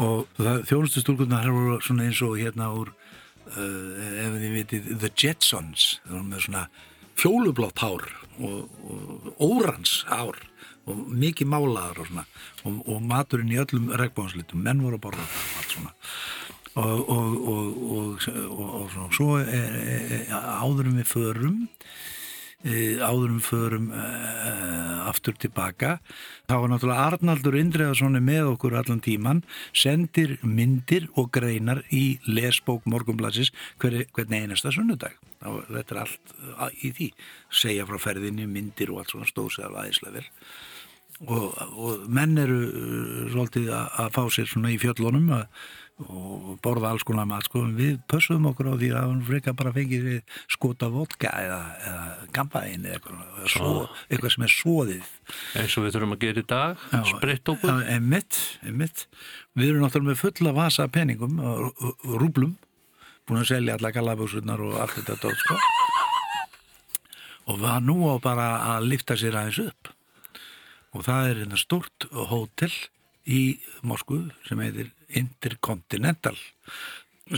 og 0.00 0.26
það, 0.38 0.64
þjónustu 0.70 1.04
stúrkonum 1.04 1.36
þar 1.36 1.54
voru 1.54 1.80
svona 1.84 2.08
eins 2.08 2.22
og 2.26 2.38
hérna 2.40 2.72
úr 2.74 2.90
uh, 2.90 4.24
ef 4.26 4.38
þið 4.40 4.58
vitið 4.58 4.90
The 4.96 5.12
Jetsons. 5.14 6.00
Það 6.06 6.16
voru 6.16 6.30
með 6.30 6.46
svona 6.48 6.66
fjólublátt 7.20 7.82
hár 7.84 8.10
og, 8.40 8.68
og 8.90 9.42
órans 9.46 10.00
hár 10.10 10.38
og 10.88 11.00
mikið 11.14 11.50
málaðar 11.50 12.02
og 12.02 12.10
svona. 12.10 12.26
Og, 12.64 12.78
og 12.88 13.02
maturinn 13.06 13.52
í 13.52 13.58
öllum 13.60 13.90
regnbóðanslitum 14.00 14.62
menn 14.64 14.84
voru 14.84 15.00
að 15.00 15.04
borða 15.08 15.26
allt 15.60 15.74
svona. 15.74 15.92
Og, 16.80 17.08
og, 17.10 18.22
svo 19.16 19.34
er, 19.40 19.48
er, 19.50 20.04
er, 20.20 20.34
áðurum 20.62 21.00
við 21.00 21.08
förum 21.10 21.56
e, 22.62 23.00
áðurum 23.02 23.40
förum 23.42 23.88
e, 23.90 24.04
aftur 25.10 25.34
tilbaka 25.40 25.96
þá 26.46 26.54
var 26.54 26.70
náttúrulega 26.70 27.08
Arnaldur 27.08 27.58
Indreðarsson 27.58 28.20
með 28.22 28.52
okkur 28.52 28.78
allan 28.78 29.02
tíman 29.02 29.42
sendir 29.74 30.38
myndir 30.46 31.08
og 31.18 31.32
greinar 31.34 31.82
í 31.90 32.20
lesbók 32.28 32.86
morgunblassis 32.86 33.50
hver, 33.82 34.04
hvern 34.14 34.38
einasta 34.38 34.70
sunnudag 34.74 35.18
þetta 35.40 35.94
er 35.94 36.02
allt 36.04 36.34
í 36.84 36.92
því. 36.96 37.12
Segja 37.62 37.86
frá 37.88 38.00
ferðinni, 38.02 38.48
myndir 38.50 38.92
og 38.92 39.02
allt 39.02 39.14
svona 39.14 39.28
stóð 39.28 39.54
sér 39.56 39.68
alveg 39.68 39.84
aðeinslega 39.84 40.18
vel. 40.18 40.26
Og, 41.20 41.56
og 41.76 42.04
menn 42.08 42.38
eru 42.40 42.60
uh, 42.64 43.24
svolítið 43.28 43.68
að, 43.76 43.88
að 44.00 44.14
fá 44.16 44.22
sér 44.32 44.48
svona 44.48 44.70
í 44.72 44.78
fjöllunum 44.80 45.26
að, 45.36 45.42
og 46.08 46.54
borða 46.64 46.94
alls 46.94 47.04
konar 47.04 47.26
mat 47.28 47.44
sko. 47.44 47.66
við 47.76 47.98
pössum 48.08 48.46
okkur 48.48 48.70
á 48.72 48.74
því 48.80 48.88
að 48.94 49.02
hann 49.04 49.20
freka 49.26 49.52
bara 49.56 49.72
fengið 49.74 50.06
skota 50.48 50.88
vodka 50.92 51.28
eða, 51.44 51.58
eða 51.90 52.06
gampaðin 52.36 52.86
eða 52.88 52.96
eitthvað, 52.96 53.50
svo, 53.52 53.74
eitthvað 54.08 54.34
sem 54.34 54.46
er 54.46 54.54
svoðið 54.54 55.12
eins 55.60 55.76
og 55.76 55.84
við 55.84 55.94
þurfum 55.96 56.16
að 56.16 56.24
gera 56.24 56.40
í 56.40 56.48
dag 56.54 56.88
spritt 57.10 57.52
okkur. 57.52 57.82
Já, 57.82 57.98
einmitt, 57.98 58.40
einmitt. 58.64 59.04
við 59.52 59.74
erum 59.74 59.84
náttúrulega 59.84 60.14
með 60.14 60.22
fulla 60.24 60.56
vasa 60.56 60.88
peningum 60.88 61.36
og 61.44 61.84
rúblum 62.16 62.56
búin 63.30 63.44
að 63.44 63.52
selja 63.52 63.76
alla 63.78 63.92
galabúsunar 63.94 64.62
og 64.66 64.78
allt 64.82 64.96
þetta 64.98 65.18
dót 65.22 65.42
sko. 65.44 65.58
Og 67.50 67.60
var 67.62 67.82
nú 67.82 68.02
á 68.10 68.18
bara 68.22 68.48
að 68.74 68.88
lifta 68.90 69.16
sér 69.18 69.38
aðeins 69.38 69.60
upp. 69.70 69.92
Og 70.98 71.06
það 71.06 71.28
er 71.28 71.42
hérna 71.44 71.60
stort 71.60 72.06
hótel 72.10 72.72
í 73.30 73.60
Moskvu 73.86 74.24
sem 74.48 74.58
heitir 74.62 74.90
Intercontinental 75.20 76.34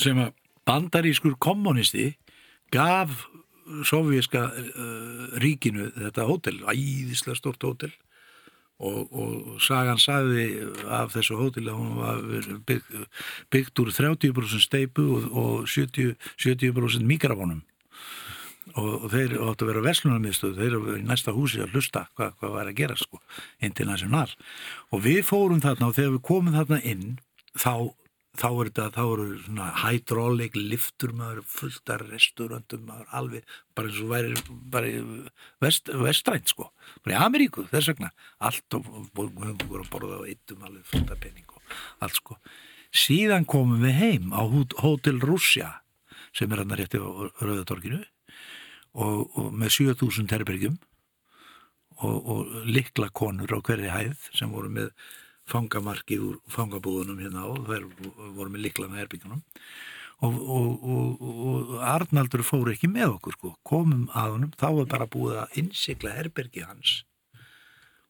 sem 0.01 0.17
að 0.23 0.33
bandarískur 0.69 1.37
kommunisti 1.43 2.15
gaf 2.73 3.27
sovjíska 3.87 4.47
uh, 4.49 5.37
ríkinu 5.43 5.91
þetta 5.95 6.27
hótel, 6.29 6.57
æðislega 6.65 7.37
stort 7.39 7.67
hótel 7.67 7.93
og, 8.83 9.13
og 9.13 9.59
sagan 9.63 10.01
sagði 10.01 10.47
af 10.89 11.13
þessu 11.15 11.39
hótel 11.39 11.69
að 11.71 11.79
hún 11.81 11.93
var 12.01 12.23
byggt, 12.69 12.97
byggt 13.53 13.83
úr 13.83 13.93
30% 13.95 14.65
steipu 14.65 15.05
og, 15.19 15.29
og 15.33 15.69
70%, 15.71 16.17
70 16.41 17.07
mikrofónum 17.07 17.63
og, 18.75 19.05
og 19.05 19.09
þeir 19.13 19.37
áttu 19.43 19.67
að 19.67 19.73
vera 19.73 19.85
verslunarmiðstöð 19.87 20.61
þeir 20.61 20.77
eru 20.79 20.97
í 20.99 21.07
næsta 21.07 21.35
húsi 21.35 21.63
að 21.63 21.77
hlusta 21.77 22.07
hvað, 22.17 22.37
hvað 22.41 22.55
var 22.57 22.71
að 22.71 22.79
gera 22.79 22.99
sko, 22.99 23.21
international. 23.65 24.29
Og 24.93 25.05
við 25.05 25.23
fórum 25.29 25.63
þarna 25.65 25.91
og 25.91 25.99
þegar 25.99 26.15
við 26.17 26.25
komum 26.29 26.57
þarna 26.57 26.81
inn 26.89 27.19
þá, 27.53 27.93
þá 28.39 28.47
er 28.49 28.71
þetta 28.71 28.87
þá 28.95 29.03
eru 29.03 29.27
svona 29.43 29.67
hydraulic 29.83 30.57
liftur 30.57 31.13
maður 31.17 31.43
fullt 31.53 31.93
af 31.93 32.05
restaurandum 32.07 32.87
maður 32.89 33.11
alveg, 33.19 33.55
bara 33.77 33.91
eins 33.91 34.01
og 34.01 34.13
væri 34.13 34.59
bara 34.73 34.93
vest, 35.61 35.93
vestrænt 36.03 36.53
sko. 36.53 36.71
Bara 37.05 37.19
í 37.19 37.21
Ameríku, 37.27 37.67
þess 37.73 37.93
vegna. 37.93 38.13
Allt 38.41 38.79
og 38.79 38.89
við 38.89 39.37
höfum 39.43 39.67
voru 39.69 39.85
að 39.85 39.93
borða 39.93 40.21
á 40.25 40.29
eittum 40.33 40.65
alveg 40.65 40.89
fullt 40.89 41.13
af 41.13 41.21
penning 41.23 41.53
og 41.53 41.77
allt 42.07 42.21
sko. 42.21 42.39
Síðan 42.93 43.49
komum 43.49 43.85
við 43.85 43.99
heim 44.01 44.33
á 44.37 44.43
Hotel 44.81 45.21
Russia 45.21 45.79
sem 46.37 46.53
er 46.53 46.63
hann 46.63 46.73
að 46.73 46.83
rétti 46.83 47.01
á 47.01 47.09
Rauðatorkinu 47.45 48.01
og, 48.97 49.29
og 49.37 49.53
með 49.53 49.77
7000 49.77 50.33
herbergjum 50.33 50.79
og, 52.01 52.17
og 52.17 52.55
likla 52.69 53.11
konur 53.13 53.53
á 53.53 53.61
hverri 53.61 53.93
hæð 53.93 54.29
sem 54.33 54.53
voru 54.53 54.73
með 54.73 54.93
fangamarkið 55.51 56.27
úr 56.29 56.37
fangabúðunum 56.51 57.21
hérna 57.23 57.47
á 57.47 57.51
þær 57.67 57.89
voru 58.37 58.51
með 58.53 58.65
likla 58.69 58.89
með 58.91 59.03
herbyggjunum 59.03 59.43
og, 60.23 60.85
og 60.87 61.73
Arnaldur 61.83 62.45
fór 62.47 62.71
ekki 62.73 62.91
með 62.91 63.17
okkur 63.17 63.39
sko. 63.39 63.55
komum 63.67 64.07
að 64.15 64.37
honum, 64.37 64.53
þá 64.55 64.69
var 64.79 64.91
bara 64.95 65.11
búið 65.11 65.41
að 65.43 65.57
innsikla 65.63 66.15
herbergi 66.15 66.67
hans 66.67 67.03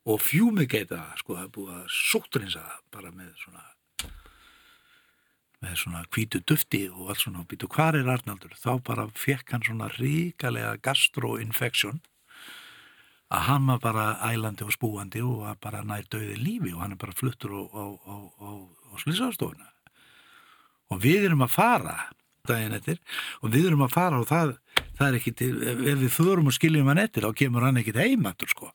og 0.04 0.20
fjúmigeita 0.20 1.04
sko, 1.20 1.38
það 1.38 1.46
er 1.46 1.54
búið 1.56 1.76
að 1.78 1.84
sótrinsa 1.96 2.64
bara 2.92 3.14
með 3.14 3.32
svona 3.40 3.68
með 5.62 5.76
svona 5.78 6.00
hvítu 6.10 6.40
dufti 6.42 6.86
og 6.90 7.12
allt 7.12 7.22
svona. 7.22 7.42
Og 7.44 7.50
býtu 7.52 7.68
hvar 7.70 7.94
er 7.94 8.08
Arnaldur? 8.10 8.54
Þá 8.58 8.82
bara 8.82 9.06
fekk 9.14 9.54
hann 9.54 9.62
svona 9.66 9.88
ríkalega 9.94 10.74
gastroinfection 10.82 12.02
að 13.32 13.44
hann 13.48 13.68
var 13.70 13.80
bara 13.82 14.06
ælandi 14.28 14.66
og 14.66 14.74
spúandi 14.74 15.22
og 15.24 15.44
var 15.46 15.60
bara 15.62 15.84
nær 15.86 16.04
döði 16.12 16.36
lífi 16.40 16.72
og 16.74 16.82
hann 16.84 16.96
er 16.96 17.00
bara 17.00 17.16
fluttur 17.16 17.54
á, 17.72 17.84
slísastofuna 19.00 19.70
og 20.92 21.00
við 21.00 21.30
erum 21.30 21.46
að 21.46 21.54
fara 21.54 21.96
daginn 22.48 22.76
eftir 22.76 23.00
og 23.40 23.52
við 23.54 23.70
erum 23.70 23.84
að 23.86 23.94
fara 23.94 24.20
og 24.20 24.28
það, 24.28 24.54
það 24.98 25.08
er 25.08 25.18
ekki 25.18 25.34
til, 25.38 25.52
ef 25.72 26.00
við 26.02 26.14
förum 26.14 26.50
og 26.50 26.56
skiljum 26.56 26.90
hann 26.90 27.02
eftir 27.02 27.26
þá 27.26 27.38
kemur 27.42 27.66
hann 27.66 27.80
ekkit 27.80 28.00
heimatur 28.02 28.50
sko. 28.50 28.72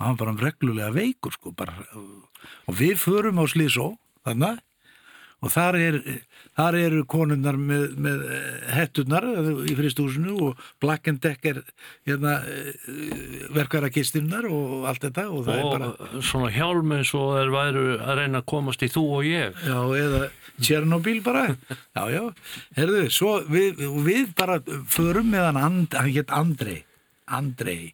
Og 0.00 0.04
hann 0.06 0.18
var 0.20 0.32
reglulega 0.40 0.92
veikur 0.94 1.34
sko 1.34 1.52
bara, 1.56 1.74
og 2.66 2.76
við 2.78 3.00
förum 3.02 3.40
á 3.42 3.44
slísó 3.50 3.94
þannig 4.26 4.62
og 5.42 5.50
þar, 5.50 5.78
er, 5.80 5.96
þar 6.54 6.76
eru 6.78 7.02
konunnar 7.10 7.56
með, 7.58 7.96
með 8.02 8.20
hettunar 8.70 9.26
í 9.66 9.74
fristúsinu 9.78 10.36
og 10.48 10.60
Black 10.82 11.10
and 11.10 11.22
Decker 11.24 11.58
hérna, 12.06 12.36
verkarakistinnar 13.56 14.46
og 14.50 14.86
allt 14.90 15.08
þetta 15.08 15.26
og, 15.30 15.50
og 15.50 15.72
bara... 15.72 15.90
svona 16.22 16.52
hjálm 16.54 16.94
eins 16.98 17.10
og 17.18 17.34
þeir 17.38 17.52
væru 17.56 17.84
að 17.96 18.20
reyna 18.20 18.42
að 18.42 18.48
komast 18.54 18.86
í 18.86 18.90
þú 18.92 19.04
og 19.18 19.26
ég. 19.26 19.58
Já, 19.66 19.78
eða 19.98 20.22
Tjernobyl 20.62 21.18
bara. 21.24 21.44
Já, 21.96 22.04
já, 22.12 22.22
herðu, 22.76 23.02
svo 23.12 23.32
við, 23.50 23.80
við 24.04 24.32
bara 24.38 24.58
förum 24.90 25.30
með 25.32 25.48
hann 25.48 25.60
and, 25.60 25.96
hann 25.96 26.12
gett 26.14 26.32
Andrei. 26.34 26.82
Andrei, 27.32 27.92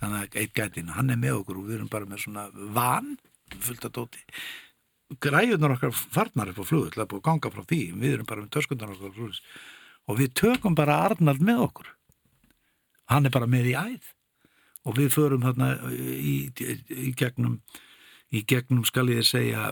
þannig 0.00 0.16
að 0.20 0.38
eitt 0.42 0.54
gætin 0.56 0.92
hann 0.96 1.12
er 1.12 1.18
með 1.20 1.40
okkur 1.40 1.60
og 1.60 1.68
við 1.68 1.78
erum 1.78 1.90
bara 1.92 2.08
með 2.08 2.24
svona 2.24 2.46
van 2.76 3.14
fullt 3.58 3.86
af 3.88 3.94
dóti 3.96 4.22
græðunar 5.18 5.74
okkar 5.74 5.94
farnar 5.96 6.52
upp 6.52 6.62
á 6.62 6.70
flugu 6.70 6.92
til 6.92 7.02
að 7.02 7.10
búið 7.10 7.20
að 7.20 7.26
ganga 7.28 7.52
frá 7.54 7.64
því, 7.66 7.80
við 7.98 8.14
erum 8.14 8.28
bara 8.30 8.44
með 8.44 8.52
törskundan 8.56 8.94
okkar 8.94 9.14
flugis 9.16 9.42
og 10.08 10.18
við 10.18 10.32
tökum 10.38 10.76
bara 10.78 11.02
Arnald 11.06 11.42
með 11.44 11.66
okkur. 11.66 11.90
Hann 13.10 13.26
er 13.26 13.34
bara 13.34 13.50
með 13.50 13.70
í 13.72 13.76
æð. 13.78 14.10
Og 14.88 14.96
við 14.96 15.10
förum 15.12 15.42
þarna 15.44 15.74
í, 15.92 16.34
í, 16.48 16.76
í 16.88 17.10
gegnum 17.18 17.58
í 18.30 18.42
gegnum 18.46 18.84
skal 18.86 19.10
ég 19.10 19.24
segja 19.26 19.70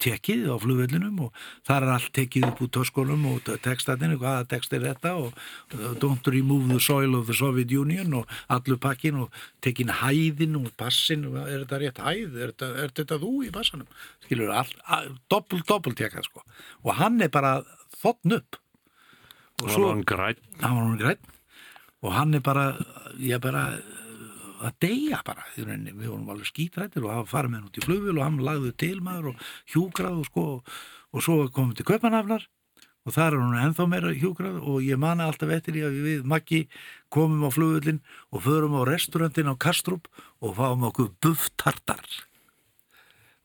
tekið 0.00 0.46
á 0.48 0.56
flugvellinum 0.62 1.18
og 1.26 1.40
þar 1.68 1.86
er 1.86 1.94
allt 1.96 2.12
tekið 2.16 2.46
upp 2.48 2.62
úr 2.64 2.70
törskunum 2.78 3.26
og 3.28 3.50
textatinu, 3.64 4.16
hvaða 4.20 4.46
text 4.48 4.72
er 4.72 4.86
þetta 4.86 5.14
og 5.20 5.98
don't 6.00 6.30
remove 6.32 6.70
the 6.72 6.80
soil 6.80 7.18
of 7.18 7.28
the 7.28 7.36
Soviet 7.36 7.72
Union 7.72 8.20
og 8.22 8.38
allur 8.48 8.80
pakkin 8.80 9.20
og 9.24 9.42
tekin 9.64 9.92
hæðin 10.00 10.56
og 10.60 10.70
passin 10.80 11.26
er 11.28 11.66
þetta 11.66 11.82
rétt 11.84 12.02
hæð, 12.04 12.38
er 12.38 12.54
þetta, 12.54 12.70
er 12.84 12.94
þetta 12.96 13.20
þú 13.24 13.34
í 13.44 13.52
passanum 13.52 13.90
skilur, 14.24 14.54
doppel, 15.32 15.62
doppel 15.68 15.96
tekað 15.96 16.28
sko. 16.28 16.44
Og 16.84 16.96
hann 16.98 17.20
er 17.24 17.32
bara 17.32 17.58
þotn 18.00 18.38
upp. 18.38 18.58
Og 19.58 19.72
svo 19.74 19.88
hann 19.90 20.04
græn 20.06 20.38
hann 20.62 20.76
var 20.78 20.98
græn 21.00 21.32
og 22.04 22.12
hann 22.14 22.36
er 22.38 22.42
bara 22.46 22.66
ég 23.18 23.40
bara 23.42 23.64
að 24.58 24.76
deyja 24.82 25.22
bara, 25.26 25.46
við 25.56 26.04
vorum 26.08 26.30
alveg 26.32 26.50
skítrættir 26.50 27.04
og 27.06 27.14
hafa 27.14 27.32
farið 27.32 27.52
með 27.52 27.58
hann 27.60 27.70
út 27.70 27.80
í 27.80 27.84
flugvil 27.84 28.14
og 28.16 28.24
hann 28.24 28.38
lagði 28.44 28.72
til 28.82 29.00
maður 29.04 29.32
og 29.32 29.42
hjúgrað 29.72 30.22
og 30.22 30.28
sko 30.28 30.46
og 31.08 31.24
svo 31.24 31.36
komum 31.48 31.72
við 31.72 31.80
til 31.80 31.88
Kaupanafnar 31.92 32.46
og 33.08 33.14
þar 33.16 33.34
er 33.34 33.42
hann 33.42 33.60
ennþá 33.68 33.86
meira 33.88 34.12
hjúgrað 34.12 34.58
og 34.60 34.84
ég 34.84 35.00
mani 35.00 35.24
alltaf 35.24 35.52
eftir 35.54 35.78
í 35.80 35.84
að 35.86 36.00
við 36.04 36.26
Maggi 36.28 36.62
komum 37.14 37.46
á 37.48 37.50
flugvillin 37.54 38.02
og 38.34 38.44
förum 38.44 38.76
á 38.76 38.82
restaurantin 38.88 39.48
á 39.48 39.54
Kastrup 39.56 40.10
og 40.44 40.56
fáum 40.58 40.84
okkur 40.90 41.14
bufftartar. 41.22 42.04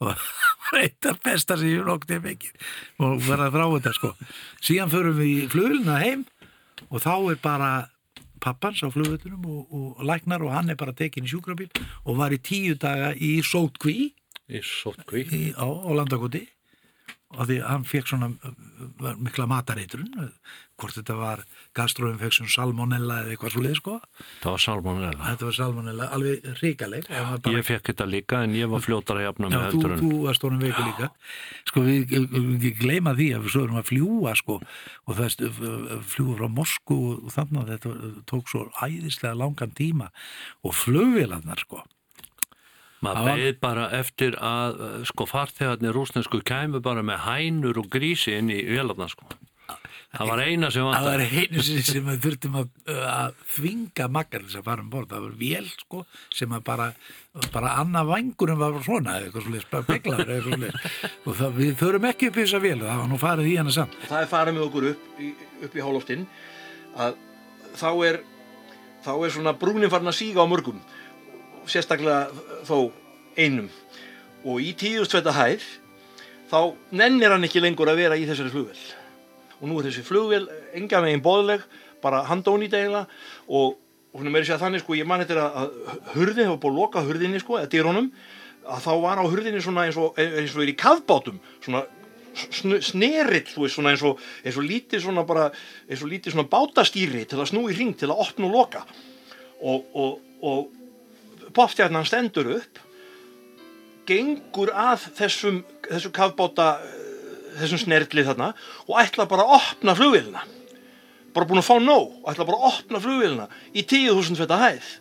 Og 0.03 0.11
af 1.11 1.21
besta 1.23 1.55
sem 1.55 1.71
ég 1.71 1.87
noktið 1.87 2.25
mikið 2.25 2.69
og 3.05 3.23
verða 3.23 3.51
frá 3.53 3.65
þetta 3.77 3.95
sko. 3.95 4.13
Síðan 4.59 4.91
förum 4.91 5.19
við 5.21 5.31
í 5.31 5.49
flugvillina 5.53 6.01
heim 6.01 6.27
og 6.89 6.99
þá 7.05 7.13
er 7.31 7.39
bara 7.39 7.71
pappans 8.43 8.83
á 8.83 8.87
flugvöldunum 8.91 9.45
og, 9.47 9.61
og 9.71 10.03
læknar 10.07 10.43
og 10.43 10.53
hann 10.55 10.73
er 10.73 10.79
bara 10.79 10.95
tekin 10.95 11.27
í 11.27 11.31
sjúkrabíl 11.31 11.71
og 12.03 12.19
var 12.19 12.35
í 12.35 12.41
tíu 12.43 12.75
daga 12.79 13.13
í 13.15 13.37
sótkví 13.45 14.11
í 14.51 14.61
sótkví 14.61 15.53
á, 15.55 15.65
á 15.65 15.89
landakoti 15.95 16.43
og 17.33 17.47
því 17.49 17.57
að 17.61 17.69
hann 17.69 17.85
fekk 17.87 18.11
svona 18.11 18.29
mikla 19.21 19.47
matareitrun 19.49 20.31
hvort 20.79 20.95
þetta 20.97 21.15
var 21.17 21.41
gastroinfection, 21.77 22.49
salmonella 22.51 23.19
eða 23.21 23.33
eitthvað 23.33 23.53
svo 23.53 23.63
leið 23.63 23.77
sko. 23.79 23.93
Það 24.41 24.55
var 24.55 24.63
salmonella. 24.63 25.27
Þetta 25.29 25.47
var 25.47 25.55
salmonella, 25.57 26.09
alveg 26.17 26.47
ríkaleg 26.59 27.07
bara... 27.09 27.53
ég 27.53 27.67
fekk 27.67 27.91
þetta 27.91 28.07
líka 28.09 28.41
en 28.47 28.57
ég 28.57 28.71
var 28.71 28.83
fljótar 28.83 29.21
að 29.21 29.27
jafna 29.27 29.51
með 29.53 29.65
heldur 29.67 29.95
en 29.95 30.03
þú 30.03 30.11
varst 30.25 30.47
honum 30.47 30.63
veiku 30.65 30.87
líka. 30.87 31.09
Sko 31.69 31.85
við, 31.87 32.15
við, 32.33 32.69
gleyma 32.81 33.15
því 33.19 33.29
að 33.37 33.47
við 33.47 33.57
erum 33.63 33.81
að 33.81 33.89
fljúa 33.91 34.35
sko. 34.39 34.59
Og 35.07 35.19
það 35.19 35.49
fljúa 36.13 36.37
frá 36.41 36.53
Moskú 36.59 36.99
og 37.15 37.33
þannig 37.37 37.63
að 37.63 37.73
þetta 37.75 38.13
tók 38.33 38.51
svo 38.51 38.67
æðislega 38.81 39.37
langan 39.39 39.75
tíma. 39.77 40.09
Og 40.65 40.75
flugvélarnar 40.83 41.63
sko 41.63 41.85
maður 43.03 43.19
Það 43.21 43.29
var- 43.29 43.41
beið 43.43 43.57
bara 43.67 43.87
eftir 43.99 44.37
að 44.39 44.83
uh, 44.87 44.91
sko 45.11 45.27
farþegarnir 45.29 45.95
rúsnesku 45.97 46.43
kæmu 46.47 46.81
bara 46.85 47.03
með 47.05 47.25
hænur 47.27 47.81
og 47.83 47.89
grísi 47.93 48.37
inn 48.39 48.51
í 48.53 48.61
vélarna 48.69 49.09
sko. 49.11 49.27
Það 50.13 50.27
var 50.29 50.41
eina 50.45 50.67
sem 50.69 50.85
það 50.85 51.05
var 51.07 51.21
einu 51.25 51.61
sem 51.65 52.03
við 52.05 52.17
þurftum 52.21 52.57
að, 52.59 52.67
að 53.09 53.31
þvinga 53.55 54.05
makkar 54.13 54.43
þess 54.45 54.59
að 54.59 54.65
fara 54.67 54.83
um 54.83 54.89
borð. 54.93 55.07
Það 55.09 55.23
var 55.23 55.31
vél 55.39 55.69
sko 55.71 56.01
sem 56.37 56.51
að 56.53 56.61
bara 56.67 56.85
bara 57.55 57.71
annað 57.81 58.11
vangurum 58.11 58.59
var 58.61 58.75
svona 58.85 59.15
eitthvað 59.17 59.47
svolítið, 59.47 59.71
eða 59.73 59.95
eitthvað 59.95 60.43
svolítið 60.45 61.25
og 61.31 61.39
það, 61.39 61.55
við 61.57 61.71
förum 61.79 62.05
ekki 62.11 62.29
upp 62.29 62.37
í 62.37 62.43
þessa 62.43 62.61
vél 62.61 62.75
það 62.83 62.99
var 63.01 63.09
nú 63.09 63.17
farið 63.23 63.49
í 63.49 63.55
hana 63.57 63.73
samt. 63.73 63.97
Það 64.11 64.19
er 64.27 64.29
farið 64.35 64.57
með 64.59 64.67
okkur 64.67 64.87
upp 64.91 65.23
í, 65.25 65.31
upp 65.65 65.79
í 65.79 65.85
hálóftinn 65.87 66.27
að 67.07 67.17
þá 67.81 67.89
er 68.11 68.19
þá 69.07 69.11
er 69.17 69.33
svona 69.39 69.55
brúnin 69.65 69.89
farin 69.95 70.13
að 70.13 70.19
síga 70.21 70.45
á 70.45 70.51
mörgum 70.53 70.77
sérstaklega 71.69 72.27
þó 72.67 72.91
einum. 73.37 73.69
Og 74.43 74.59
í 74.63 74.73
tíðustveta 74.77 75.33
hæð 75.35 75.63
þá 76.51 76.59
nennir 76.93 77.33
hann 77.33 77.47
ekki 77.47 77.63
lengur 77.63 77.89
að 77.91 78.03
vera 78.03 78.19
í 78.19 78.27
þessari 78.29 78.51
flugvél. 78.53 78.83
Og 79.61 79.69
nú 79.69 79.79
er 79.79 79.87
þessi 79.89 80.03
flugvél 80.05 80.45
enga 80.75 81.01
megin 81.03 81.23
bóðleg 81.23 81.63
bara 82.03 82.25
handónýta 82.27 82.81
eiginlega. 82.81 83.07
Og, 83.47 83.79
og 84.13 84.19
hún 84.19 84.29
er 84.29 84.35
meira 84.35 84.43
að 84.43 84.51
segja 84.51 84.61
þannig 84.65 84.83
sko 84.83 84.99
ég 84.99 85.09
man 85.09 85.23
þetta 85.23 85.47
að, 85.47 85.73
að 85.87 86.13
hurðin 86.17 86.47
hefur 86.49 86.61
búið 86.65 86.73
að 86.73 86.79
loka 86.81 87.05
hurðinni 87.07 87.41
sko 87.41 87.59
eða 87.61 87.71
dýrónum 87.71 88.11
að 88.63 88.85
þá 88.85 88.93
var 89.03 89.19
á 89.19 89.25
hurðinni 89.27 89.63
svona 89.63 89.87
eins 89.87 89.99
og, 89.99 90.19
eins 90.19 90.53
og 90.55 90.63
er 90.63 90.71
í 90.71 90.77
kafbátum 90.79 91.39
svona 91.63 91.81
sn- 92.33 92.81
snerill, 92.83 93.47
þú 93.47 93.65
veist, 93.65 93.75
svona 93.77 93.93
eins 93.93 94.03
og, 94.07 94.21
eins 94.43 94.59
og 94.59 94.67
lítið 94.67 95.03
svona 95.05 95.25
bara, 95.27 95.49
eins 95.87 96.03
og 96.03 96.11
lítið 96.11 96.35
svona 96.35 96.49
bátastýri 96.51 97.25
til 97.29 97.39
að 97.41 97.49
snú 97.51 97.65
í 97.69 97.75
ring, 97.77 97.95
til 97.97 98.09
að 98.11 98.23
opna 98.23 98.47
og 98.49 98.55
loka. 98.55 98.85
Og, 99.63 99.91
og, 99.95 100.23
og 100.43 100.82
popstjarnan 101.55 102.07
stendur 102.07 102.49
upp 102.57 102.81
gengur 104.09 104.71
að 104.75 105.07
þessum, 105.17 105.61
þessu 105.87 106.11
kafbáta 106.15 106.73
eh, 106.83 106.97
þessum 107.61 107.83
snerli 107.85 108.25
þarna 108.25 108.51
og 108.87 108.97
ætla 109.01 109.27
bara 109.29 109.45
að 109.45 109.55
opna 109.59 109.95
flugvélina. 109.97 110.43
Bara 111.33 111.47
búin 111.49 111.61
að 111.61 111.69
fá 111.69 111.77
nóg 111.81 112.19
og 112.21 112.27
ætla 112.33 112.47
bara 112.49 112.59
að 112.59 112.67
opna 112.71 113.01
flugvélina 113.03 113.47
í 113.71 113.85
10.000 113.85 114.39
feta 114.41 114.59
hæð. 114.61 114.91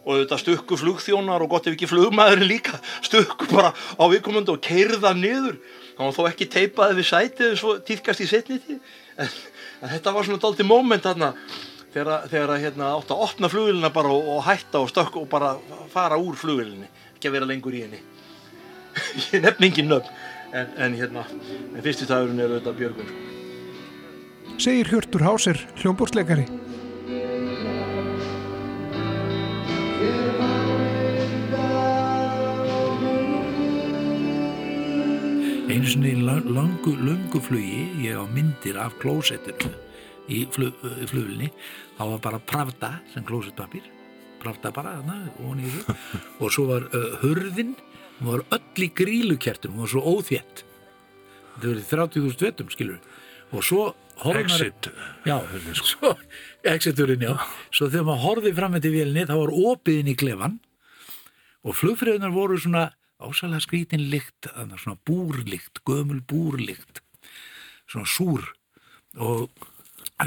Og 0.00 0.22
þetta 0.22 0.38
stukku 0.40 0.78
flugþjónar 0.80 1.42
og 1.44 1.50
gott 1.52 1.66
ef 1.68 1.74
ekki 1.76 1.90
flugmaðurinn 1.90 2.48
líka 2.48 2.78
stukku 3.04 3.50
bara 3.50 3.74
á 3.74 4.04
viðkomandi 4.08 4.54
og 4.54 4.62
keirða 4.64 5.12
niður. 5.16 5.58
Hann 5.98 6.08
var 6.08 6.16
þó 6.16 6.30
ekki 6.30 6.48
teipaði 6.48 6.96
við 7.00 7.10
sætið 7.10 7.58
svo 7.60 7.74
týðkast 7.84 8.24
í 8.24 8.28
setni 8.30 8.60
tíð. 8.62 8.78
En, 9.20 9.34
en 9.82 9.92
þetta 9.92 10.14
var 10.16 10.24
svona 10.24 10.40
dálítið 10.40 10.70
moment 10.70 11.04
þarna 11.04 11.34
þegar, 11.94 12.26
þegar 12.30 12.54
hérna, 12.62 12.92
átt 12.96 13.12
að 13.12 13.24
opna 13.26 13.50
flugvélina 13.50 13.90
bara 13.94 14.12
og, 14.14 14.28
og 14.36 14.44
hætta 14.46 14.82
og 14.82 14.90
stökk 14.92 15.20
og 15.22 15.28
bara 15.30 15.54
fara 15.92 16.18
úr 16.20 16.38
flugvélinni 16.38 16.88
ekki 17.16 17.30
að 17.30 17.36
vera 17.38 17.50
lengur 17.50 17.76
í 17.76 17.84
henni 17.86 18.00
ég 19.34 19.42
nefn 19.44 19.68
engin 19.68 19.90
nöfn 19.90 20.14
en, 20.52 20.72
en 20.86 20.96
hérna, 20.98 21.26
en 21.74 21.84
fyrsti 21.84 22.08
dagurinn 22.10 22.42
er 22.42 22.54
auðvitað 22.54 22.80
Björgun 22.80 23.10
sko. 23.10 24.56
segir 24.60 24.90
Hjörtur 24.90 25.26
Hásir, 25.26 25.62
hljómbórsleikari. 25.82 26.48
einu 35.70 35.86
sinni 35.86 36.16
langu, 36.18 36.96
langu 36.98 37.40
flugi 37.40 37.86
ég 38.02 38.18
á 38.18 38.26
myndir 38.26 38.76
af 38.76 38.96
klósettinu 38.98 39.70
í 40.30 40.44
flug, 40.54 40.76
uh, 40.86 41.00
flugulni 41.10 41.50
þá 41.98 42.02
var 42.14 42.20
bara 42.26 42.42
Pravda 42.52 42.92
sem 43.12 43.26
klósettpapír 43.26 43.86
Pravda 44.40 44.72
bara 44.72 44.96
þarna 44.98 45.60
í 45.60 45.68
þessu. 45.68 45.96
og 46.42 46.54
svo 46.54 46.66
var 46.70 46.86
uh, 46.96 47.08
hurðin 47.24 47.74
hún 48.20 48.30
var 48.32 48.44
öll 48.56 48.84
í 48.86 48.90
grílukertum 48.96 49.76
hún 49.76 49.86
var 49.86 49.92
svo 49.94 50.16
óþétt. 50.16 50.64
Þetta 51.56 51.66
verið 51.66 51.90
30.000 51.92 52.46
vettum 52.46 52.72
skilur 52.72 53.00
og 53.50 53.66
svo 53.66 53.90
Exit. 54.20 54.90
já, 55.24 55.40
svo, 55.72 56.10
exiturinn 56.62 57.22
já. 57.24 57.32
Svo 57.72 57.88
þegar 57.88 58.04
maður 58.04 58.24
horfði 58.26 58.52
fram 58.58 58.74
með 58.76 58.82
til 58.84 58.92
vélni 58.98 59.24
þá 59.24 59.36
var 59.38 59.52
opiðin 59.70 60.10
í 60.12 60.16
klefan 60.20 60.58
og 61.64 61.76
flugfröðunar 61.78 62.34
voru 62.34 62.58
svona 62.60 62.90
ásalega 63.20 63.64
skrítin 63.64 64.04
þarna 64.44 64.78
svona 64.80 65.00
búrlykt, 65.08 65.80
gömul 65.88 66.20
búrlykt, 66.20 67.00
svona 67.88 68.08
súr. 68.08 68.44
Og 69.16 69.48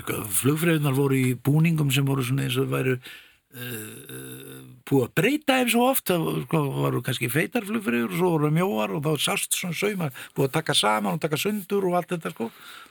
flugfröðunar 0.01 0.95
voru 0.97 1.19
í 1.19 1.33
búningum 1.37 1.91
sem 1.93 2.07
voru 2.07 2.25
svona 2.25 2.47
eins 2.47 2.57
og 2.61 2.71
væru 2.71 2.95
uh, 2.97 4.61
búið 4.87 5.03
að 5.05 5.13
breyta 5.19 5.59
ef 5.63 5.73
svo 5.73 5.89
oft, 5.91 6.09
það 6.09 6.69
voru 6.79 7.03
kannski 7.05 7.29
feitar 7.31 7.67
flugfröður 7.67 8.09
og 8.11 8.17
svo 8.19 8.31
voru 8.35 8.53
mjóar 8.53 8.95
og 8.97 9.03
þá 9.05 9.27
sást 9.27 9.57
svona 9.57 9.77
saumar, 9.77 10.15
búið 10.35 10.49
að 10.49 10.55
taka 10.57 10.77
saman 10.77 11.17
og 11.17 11.21
taka 11.23 11.39
sundur 11.39 11.85
og 11.89 11.99
allt 11.99 12.15
þetta 12.15 12.33
sko. 12.33 12.49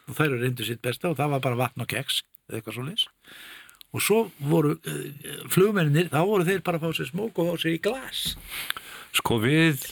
Og 0.09 0.19
þær 0.19 0.29
eru 0.29 0.45
reyndu 0.45 0.67
sitt 0.67 0.83
besta 0.85 1.11
og 1.11 1.19
það 1.19 1.35
var 1.35 1.45
bara 1.49 1.61
vatn 1.65 1.85
og 1.85 1.91
keks 1.91 2.23
eða 2.49 2.61
eitthvað 2.61 2.79
svo 2.79 2.87
leys 2.87 3.09
og 3.93 4.01
svo 4.01 4.19
voru 4.49 4.77
uh, 4.79 5.03
flugmennir, 5.53 6.09
þá 6.13 6.23
voru 6.25 6.47
þeir 6.49 6.63
bara 6.65 6.81
að 6.81 6.87
fá 6.87 6.97
sér 6.97 7.11
smók 7.11 7.43
og 7.43 7.51
fá 7.51 7.61
sér 7.61 7.75
í 7.77 7.83
glas. 7.85 8.23
Sko 9.13 9.37
við 9.43 9.85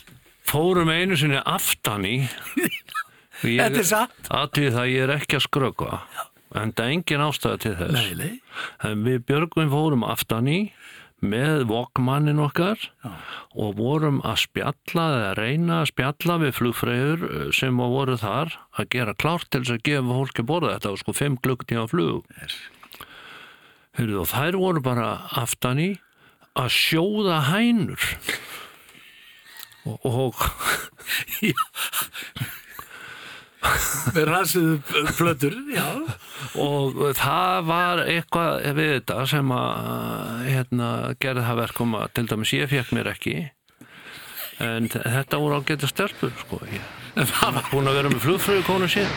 fórum 0.49 0.89
einu 0.89 1.19
sinni 1.21 1.43
aftan 1.45 2.07
í 2.09 2.17
Þetta 3.41 3.81
er 3.81 3.87
satt. 3.89 4.27
Aðtíð 4.37 4.75
það 4.75 4.91
ég 4.93 5.05
er 5.07 5.13
ekki 5.15 5.39
að 5.39 5.45
skrökva 5.47 6.01
en 6.59 6.73
það 6.75 6.87
er 6.87 6.95
engin 6.97 7.27
ástæða 7.27 7.61
til 7.63 7.75
þess 7.79 7.95
Nei, 7.95 8.15
nei. 8.19 8.95
Við 9.05 9.23
Björgvin 9.29 9.71
fórum 9.73 10.07
aftan 10.07 10.51
í 10.51 10.61
með 11.21 11.67
vokmannin 11.69 12.41
okkar 12.41 12.81
Já. 12.81 13.13
og 13.53 13.77
vorum 13.77 14.21
að 14.25 14.39
spjalla 14.47 15.07
eða 15.19 15.33
reyna 15.37 15.81
að 15.83 15.91
spjalla 15.93 16.37
við 16.41 16.55
flugfreyður 16.57 17.25
eh, 17.29 17.49
sem 17.57 17.81
voru 17.81 18.17
þar 18.21 18.55
að 18.81 18.89
gera 18.97 19.17
klárt 19.21 19.51
til 19.53 19.63
þess 19.63 19.77
að 19.77 19.85
gefa 19.91 20.17
fólki 20.21 20.47
borða 20.49 20.77
þetta 20.77 20.95
var 20.95 21.03
sko 21.03 21.17
5 21.21 21.41
klukkutíma 21.45 21.89
flug 21.93 22.39
yes. 22.41 22.57
Heyrðu, 23.99 24.23
og 24.23 24.31
þær 24.31 24.61
voru 24.63 24.85
bara 24.85 25.11
aftan 25.37 25.83
í 25.83 25.91
að 26.57 26.73
sjóða 26.73 27.43
hænur 27.51 28.09
og, 29.85 30.09
og 30.09 30.35
með 34.15 34.25
ransuðu 34.31 35.05
plötur 35.19 35.57
já. 35.75 35.87
og 36.61 37.01
það 37.19 37.67
var 37.69 38.05
eitthvað 38.07 38.69
við 38.79 38.93
þetta 38.99 39.27
sem 39.31 39.55
að 39.57 40.47
hérna, 40.49 40.91
gerði 41.21 41.49
það 41.49 41.61
verkum 41.65 41.99
að 42.01 42.15
til 42.17 42.27
dæmis 42.33 42.55
ég 42.57 42.73
fekk 42.73 42.95
mér 42.97 43.13
ekki 43.13 43.37
en 44.61 44.89
þetta 44.93 45.41
voru 45.41 45.61
ágæta 45.61 45.89
stelpur 45.89 46.33
sko 46.45 46.63
ég 46.73 47.29
var 47.41 47.63
búin 47.73 47.91
að 47.91 48.01
vera 48.01 48.13
með 48.13 48.25
flugfröðu 48.27 48.67
konu 48.69 48.91
sér 48.91 49.09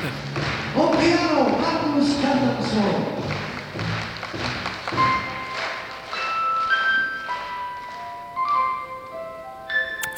Og 0.73 0.95
piano, 0.97 1.41
Magnús 1.61 2.15
Kjartansson. 2.17 3.03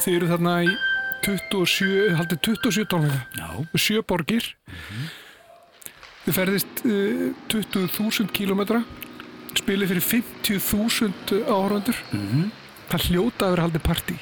Þið 0.00 0.16
eru 0.16 0.30
þarna 0.30 0.54
í 0.64 0.70
27, 1.26 2.14
haldið 2.18 2.40
27 2.46 2.86
tónleika. 2.92 3.20
Já. 3.36 3.48
Sjö 3.82 4.02
borgir. 4.06 4.46
Þið 6.26 6.36
ferðist 6.38 6.84
uh, 6.86 7.26
20.000 7.52 8.30
kílómetra, 8.34 8.80
spilið 9.58 9.92
fyrir 9.94 10.06
50.000 10.06 11.42
áhörundur. 11.46 11.98
Mhm. 12.14 12.48
Það 12.86 13.04
hljóta 13.10 13.46
að 13.48 13.52
vera 13.56 13.66
haldið 13.66 13.82
partí. 13.82 14.16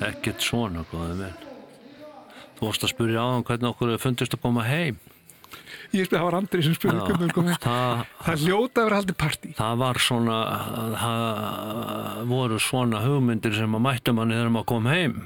ekkert 0.00 0.40
svona 0.40 0.80
góði 0.88 1.14
menn 1.18 1.34
þú 2.56 2.64
vorst 2.66 2.84
að 2.86 2.92
spyrja 2.94 3.20
á 3.20 3.26
hann 3.34 3.42
hvernig 3.44 3.68
okkur 3.68 3.90
fundist 4.00 4.32
að 4.32 4.40
koma 4.40 4.62
heim 4.64 4.96
Ég 5.90 6.06
það 6.06 6.22
var 6.22 6.36
Andri 6.38 6.62
sem 6.62 6.74
spurði 6.76 7.16
við 7.18 7.48
það, 7.64 8.02
Það 8.22 8.42
hljóta 8.44 8.82
að 8.82 8.86
vera 8.86 8.98
haldið 9.00 9.16
partí. 9.18 9.48
það 9.58 9.80
var 9.80 9.98
svona 9.98 10.36
það 11.00 12.20
voru 12.30 12.58
svona 12.62 13.00
hugmyndir 13.02 13.56
sem 13.58 13.74
að 13.74 13.84
mættu 13.88 14.14
manni 14.14 14.36
þegar 14.38 14.52
maður 14.54 14.68
kom 14.70 14.86
heim. 14.90 15.16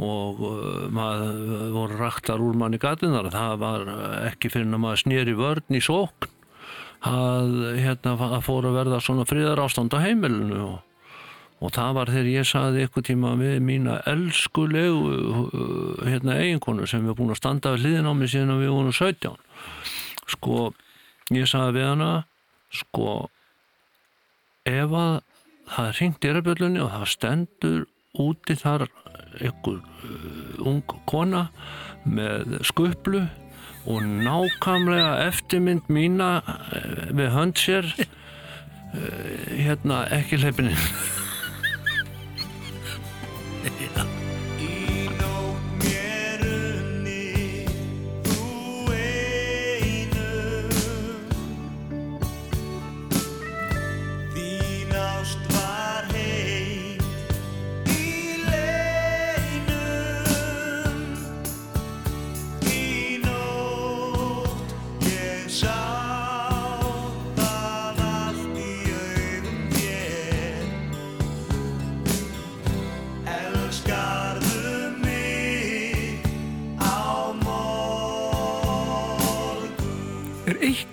Og 0.00 0.42
uh, 0.42 0.88
maður 0.90 1.70
voru 1.76 1.98
raktar 2.00 2.42
úr 2.42 2.58
manni 2.58 2.80
gatinar 2.82 3.28
það 3.30 3.56
var 3.62 3.88
ekki 4.32 4.50
fyrir 4.50 4.70
að 4.74 4.82
maður 4.82 5.02
snýri 5.04 5.34
vörn 5.38 5.78
í 5.78 5.82
sókn. 5.84 6.30
Að 7.06 7.52
hérna 7.80 8.16
að 8.16 8.42
fóru 8.44 8.72
að 8.72 8.78
verða 8.82 8.98
svona 9.00 9.24
friðar 9.28 9.62
ástand 9.62 9.94
á 9.96 10.02
heimilinu 10.02 10.58
og, 10.66 10.80
og 11.62 11.70
það 11.72 11.94
var 11.96 12.10
þegar 12.12 12.32
ég 12.32 12.48
saði 12.48 12.82
eitthvað 12.84 13.06
tíma 13.06 13.30
við 13.40 13.54
mína 13.64 14.00
elskulegu 14.10 15.14
uh, 15.14 16.02
hérna 16.10 16.40
eiginkonu 16.42 16.90
sem 16.90 17.06
er 17.06 17.16
búin 17.16 17.32
að 17.32 17.40
standa 17.40 17.76
við 17.76 17.86
hliðin 17.86 18.10
á 18.10 18.12
mig 18.18 18.34
síðan 18.34 18.58
við 18.60 18.74
vorum 18.74 18.92
17 18.98 19.38
sko 20.30 20.70
ég 21.34 21.46
saði 21.50 21.72
við 21.78 21.86
hana 21.92 22.10
sko 22.74 23.30
ef 24.68 24.90
að 24.94 25.20
það 25.70 25.92
hringt 25.98 26.24
í 26.24 26.26
erbjöllunni 26.32 26.80
og 26.84 26.90
það 26.94 27.06
stendur 27.14 27.80
úti 28.20 28.54
þar 28.58 28.82
ykkur 29.38 29.78
uh, 29.78 30.66
ung 30.66 30.82
kona 31.10 31.42
með 32.04 32.58
skuplu 32.66 33.20
og 33.90 34.00
nákvæmlega 34.26 35.12
eftirmynd 35.28 35.86
mína 35.92 36.30
uh, 36.42 36.48
við 37.14 37.28
hönd 37.36 37.56
sér 37.60 37.84
uh, 37.94 38.08
hérna 39.54 39.96
ekki 40.18 40.34
hleypinni 40.42 40.76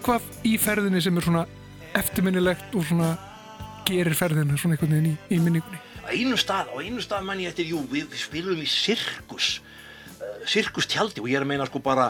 eitthvað 0.07 0.45
í 0.47 0.53
ferðinni 0.55 0.99
sem 1.03 1.17
er 1.19 1.25
svona 1.25 1.41
eftirminnilegt 1.97 2.75
og 2.79 2.85
svona 2.87 3.09
gerir 3.87 4.15
ferðina 4.15 4.55
svona 4.55 4.77
einhvern 4.77 4.93
veginn 4.93 5.09
í, 5.09 5.15
í 5.35 5.39
minningunni? 5.43 5.79
Á 5.99 6.15
einu 6.15 6.37
stað, 6.39 6.69
á 6.71 6.75
einu 6.79 7.01
stað 7.03 7.25
mann 7.27 7.41
ég 7.43 7.51
eftir, 7.51 7.67
jú, 7.73 7.81
við 7.91 8.13
spilum 8.15 8.61
í 8.63 8.67
sirkus, 8.71 9.57
uh, 10.21 10.37
sirkustjaldi 10.47 11.19
og 11.19 11.27
ég 11.27 11.35
er 11.35 11.43
að 11.43 11.49
meina 11.51 11.67
sko 11.67 11.81
bara, 11.83 12.05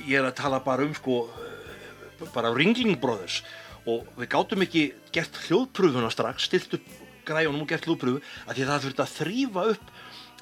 ég 0.00 0.16
er 0.22 0.30
að 0.30 0.38
tala 0.38 0.62
bara 0.64 0.86
um 0.86 0.94
sko, 0.96 1.26
uh, 1.28 2.22
bara 2.32 2.54
Ringling 2.56 2.96
Brothers 3.02 3.42
og 3.84 4.08
við 4.16 4.30
gátum 4.32 4.64
ekki 4.64 4.86
gert 5.12 5.36
hljóðpröfuna 5.44 6.08
strax, 6.14 6.46
stilt 6.48 6.78
upp 6.78 6.86
græjunum 7.28 7.66
og 7.66 7.68
gert 7.74 7.84
hljóðpröfu 7.84 8.22
að 8.46 8.54
því 8.54 8.64
að 8.64 8.70
það 8.70 8.86
þurfti 8.86 9.04
að 9.04 9.18
þrýfa 9.18 9.66
upp 9.74 9.92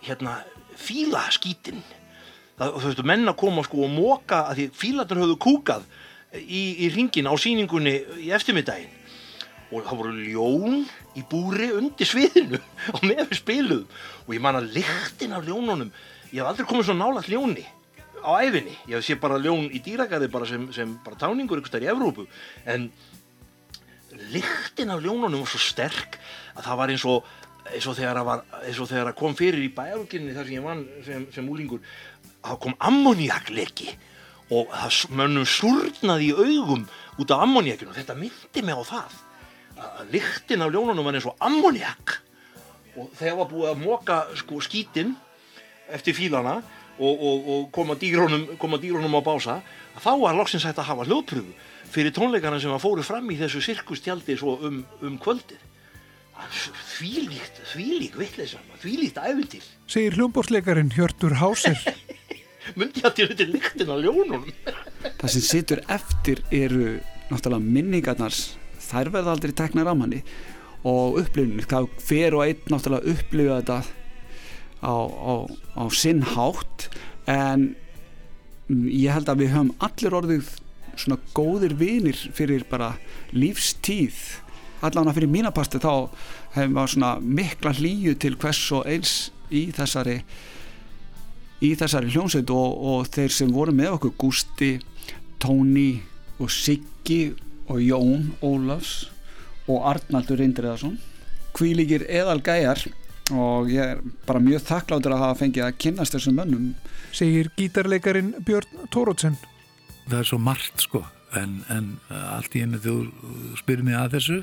hérna 0.06 0.36
fílaskítinn. 0.78 1.82
Það 2.60 2.78
þú 2.78 2.86
veist, 2.86 3.02
menn 3.10 3.32
að 3.34 3.40
koma 3.42 3.66
sko 3.66 3.82
og 3.88 3.92
móka 3.96 4.44
að 4.44 4.60
því 4.60 4.68
fílarnir 4.84 5.22
höfðu 5.24 5.40
kúkað 5.42 5.90
í, 6.36 6.86
í 6.86 6.90
ringin 6.94 7.28
á 7.30 7.34
sýningunni 7.34 7.94
í 8.22 8.30
eftirmiddaginn 8.34 8.96
og 9.70 9.84
það 9.86 10.00
voru 10.00 10.14
ljón 10.18 10.80
í 11.18 11.22
búri 11.30 11.70
undir 11.76 12.08
sviðinu 12.08 12.58
og 12.94 13.04
með 13.06 13.26
við 13.30 13.36
spiluðum. 13.38 14.00
Og 14.26 14.32
ég 14.34 14.42
man 14.42 14.58
að 14.58 14.72
lyktin 14.78 15.36
af 15.36 15.46
ljónunum 15.46 15.92
ég 16.30 16.40
hef 16.40 16.50
aldrei 16.50 16.66
komið 16.70 16.90
svo 16.90 16.96
nálægt 16.98 17.30
ljóni 17.30 17.66
á 18.20 18.30
æfinni, 18.44 18.74
ég 18.90 18.98
hef 18.98 19.06
sé 19.06 19.16
bara 19.16 19.38
ljón 19.40 19.70
í 19.72 19.80
dýragarði 19.82 20.28
bara 20.32 20.48
sem, 20.48 20.66
sem 20.76 20.90
bara 21.04 21.18
táningur 21.18 21.62
ykkur 21.62 21.72
stær 21.72 21.86
í 21.86 21.90
Evrópu. 21.90 22.26
En 22.68 22.90
lyktin 24.34 24.92
af 24.92 25.00
ljónunum 25.02 25.40
var 25.44 25.50
svo 25.50 25.62
sterk 25.62 26.18
að 26.56 26.66
það 26.66 26.80
var 26.82 26.94
eins 26.94 27.06
og 27.08 27.30
eins 27.70 27.86
og 27.86 27.96
þegar 27.96 28.20
að, 28.20 28.26
var, 28.26 28.44
eins 28.66 28.78
og 28.82 28.88
þegar 28.90 29.10
að 29.12 29.18
kom 29.20 29.34
fyrir 29.38 29.62
í 29.62 29.72
bæjarúkinni 29.74 30.34
þar 30.34 30.48
sem 30.48 30.56
ég 30.56 30.64
vann 30.64 30.84
sem, 31.06 31.26
sem 31.34 31.50
úlingur 31.50 31.82
að 32.40 32.58
kom 32.64 32.74
ammoniakleki 32.88 33.92
og 34.50 34.72
mönnum 35.14 35.46
surnaði 35.46 36.30
í 36.30 36.34
augum 36.34 36.86
út 37.20 37.30
af 37.30 37.44
ammoniakinu 37.44 37.94
þetta 37.94 38.16
myndi 38.18 38.64
mig 38.66 38.74
á 38.74 38.82
það 38.86 39.18
að 39.80 40.12
lyktin 40.14 40.64
af 40.64 40.74
ljónunum 40.74 41.06
var 41.06 41.16
eins 41.16 41.28
og 41.30 41.38
ammoniak 41.46 42.18
og 42.98 43.10
þegar 43.18 43.38
var 43.38 43.50
búið 43.52 43.70
að 43.70 43.82
móka 43.84 44.20
sko 44.40 44.60
skítinn 44.64 45.14
eftir 45.90 46.16
fílana 46.16 46.58
og, 47.00 47.14
og, 47.14 47.48
og 47.48 47.68
koma, 47.72 47.96
dýrónum, 47.96 48.46
koma 48.60 48.80
dýrónum 48.82 49.16
á 49.16 49.22
bása 49.24 49.60
þá 50.00 50.12
var 50.20 50.36
loksins 50.36 50.66
hægt 50.68 50.82
að 50.82 50.90
hafa 50.90 51.06
hljóðpröfu 51.08 51.54
fyrir 51.90 52.14
tónleikarna 52.14 52.60
sem 52.62 52.74
að 52.74 52.84
fóru 52.84 53.04
fram 53.06 53.30
í 53.32 53.38
þessu 53.40 53.62
sirkustjaldi 53.64 54.36
svo 54.38 54.56
um, 54.66 54.82
um 55.02 55.18
kvöldið. 55.22 55.58
Þvílíkt, 56.96 57.58
þvílík 57.74 58.14
vittleisa 58.16 58.60
þvílíkt 58.80 59.18
æfintýr 59.20 59.66
Segir 59.90 60.14
hljómbórsleikarin 60.16 60.92
Hjörtur 60.94 61.34
Hásir. 61.36 61.76
myndi 62.78 63.02
ég 63.02 63.08
að 63.08 63.16
til 63.18 63.28
þetta 63.30 63.46
lyktin 63.50 63.92
af 63.92 64.00
ljónunum. 64.04 64.46
Það 65.20 65.32
sem 65.34 65.44
situr 65.46 65.82
eftir 65.90 66.42
eru 66.54 66.98
náttúrulega 67.30 67.74
minningarnar. 67.76 68.36
Þær 68.90 69.12
verða 69.14 69.34
aldrei 69.34 69.54
teknar 69.56 69.90
á 69.90 69.94
manni. 69.94 70.22
Og 70.86 71.20
upplifunin, 71.20 71.66
það 71.68 71.90
fer 72.02 72.36
og 72.36 72.46
einn 72.46 72.72
náttúrulega 72.72 73.14
upplifa 73.14 73.60
þetta 73.60 73.78
á, 74.80 74.94
á, 74.96 75.34
á 75.76 75.84
sinn 75.92 76.24
hátt. 76.34 76.88
En 77.28 77.72
ég 78.70 79.12
held 79.14 79.30
að 79.30 79.44
við 79.44 79.54
höfum 79.54 79.74
allir 79.82 80.16
orðið 80.20 80.54
svona 81.00 81.18
góðir 81.36 81.74
vinir 81.78 82.18
fyrir 82.36 82.64
bara 82.70 82.94
lífstíð. 83.32 84.18
Allan 84.84 85.10
að 85.10 85.20
fyrir 85.20 85.32
mínapastu 85.32 85.80
þá 85.82 86.08
hefum 86.56 86.78
við 86.78 86.94
svona 86.94 87.12
mikla 87.20 87.74
hlýju 87.76 88.16
til 88.20 88.36
hvers 88.40 88.62
og 88.76 88.88
eins 88.88 89.14
í 89.52 89.68
þessari 89.76 90.20
í 91.60 91.74
þessari 91.76 92.10
hljómsveit 92.12 92.50
og, 92.54 92.78
og 92.90 93.08
þeir 93.12 93.34
sem 93.34 93.52
voru 93.52 93.74
með 93.76 93.96
okkur 93.98 94.16
Gústi, 94.20 94.72
Tóni 95.40 96.00
og 96.40 96.50
Siggi 96.52 97.34
og 97.70 97.80
Jón 97.84 98.30
Ólafs 98.44 99.10
og 99.70 99.84
Arnaldur 99.92 100.40
Indriðarsson 100.42 100.96
kvílíkir 101.56 102.06
eðal 102.08 102.40
gæjar 102.44 102.82
og 103.30 103.70
ég 103.70 103.94
er 103.94 104.00
bara 104.26 104.42
mjög 104.42 104.64
þakkláttur 104.66 105.14
að 105.14 105.24
hafa 105.24 105.38
fengið 105.44 105.66
að 105.66 105.78
kynnast 105.84 106.16
þessum 106.16 106.38
mönnum 106.40 106.70
Segir 107.14 107.50
gítarleikarin 107.58 108.34
Björn 108.46 108.86
Tórótsen. 108.94 109.36
það 110.08 110.18
er 110.22 110.30
svo 110.30 110.38
margt 110.42 110.86
sko 110.86 111.04
en, 111.36 111.60
en 111.70 111.92
allt 112.10 112.56
í 112.56 112.64
einu 112.64 112.80
þú 112.82 112.96
spyrir 113.60 113.86
mig 113.86 113.98
að 113.98 114.16
þessu 114.16 114.38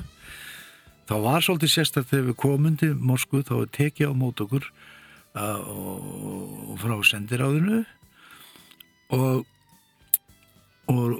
þá 1.08 1.16
var 1.24 1.44
svolítið 1.44 1.74
sérstætt 1.74 2.12
þegar 2.12 2.30
við 2.30 2.38
komum 2.44 2.78
til 2.80 2.94
Moskvu 2.94 3.42
þá 3.44 3.56
tekið 3.74 4.12
á 4.12 4.14
mót 4.16 4.40
okkur 4.44 4.64
uh, 4.64 4.87
og, 5.36 6.74
frá 6.80 6.96
sendiráðinu 7.04 7.84
og 9.10 9.46
og, 10.88 11.12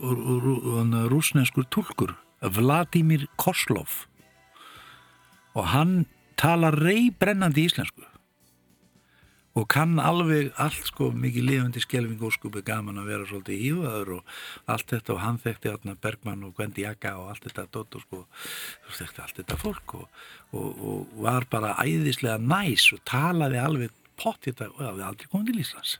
rúsneskur 1.12 1.66
tulkur 1.68 2.14
Vladimir 2.40 3.26
Koslov. 3.36 4.06
Og 5.54 5.66
hann 5.74 6.06
talar 6.38 6.76
reybrennandi 6.78 7.66
íslensku 7.66 8.06
og 9.58 9.64
kann 9.72 9.96
alveg 9.98 10.52
allt 10.60 10.86
sko 10.86 11.08
mikið 11.10 11.46
lifandi 11.48 11.80
skelving 11.82 12.20
og 12.22 12.34
skupi 12.36 12.60
gaman 12.62 13.00
að 13.00 13.08
vera 13.10 13.26
svolítið 13.26 13.64
ívaður 13.70 14.12
og 14.18 14.34
allt 14.70 14.92
þetta 14.92 15.14
og 15.16 15.22
hann 15.24 15.40
þekkti 15.42 15.72
Átna 15.72 15.94
Bergmann 15.98 16.44
og 16.46 16.52
Gwendi 16.54 16.84
Jaka 16.84 17.16
og 17.18 17.32
allt 17.32 17.48
þetta 17.48 17.64
dótt 17.74 17.96
og 17.98 18.04
sko 18.04 18.20
þekkti 19.00 19.24
allt 19.24 19.40
þetta 19.40 19.58
fólk 19.58 19.96
og, 19.98 20.22
og, 20.52 20.68
og 20.78 21.16
var 21.24 21.48
bara 21.50 21.74
æðislega 21.82 22.38
næs 22.38 22.86
og 22.94 23.02
talaði 23.08 23.62
alveg 23.64 23.97
pott 24.20 24.42
þetta 24.44 24.70
og 24.72 24.78
það 24.82 24.90
hefði 24.90 25.08
aldrei 25.08 25.32
komið 25.32 25.50
til 25.50 25.64
Íslands. 25.64 25.96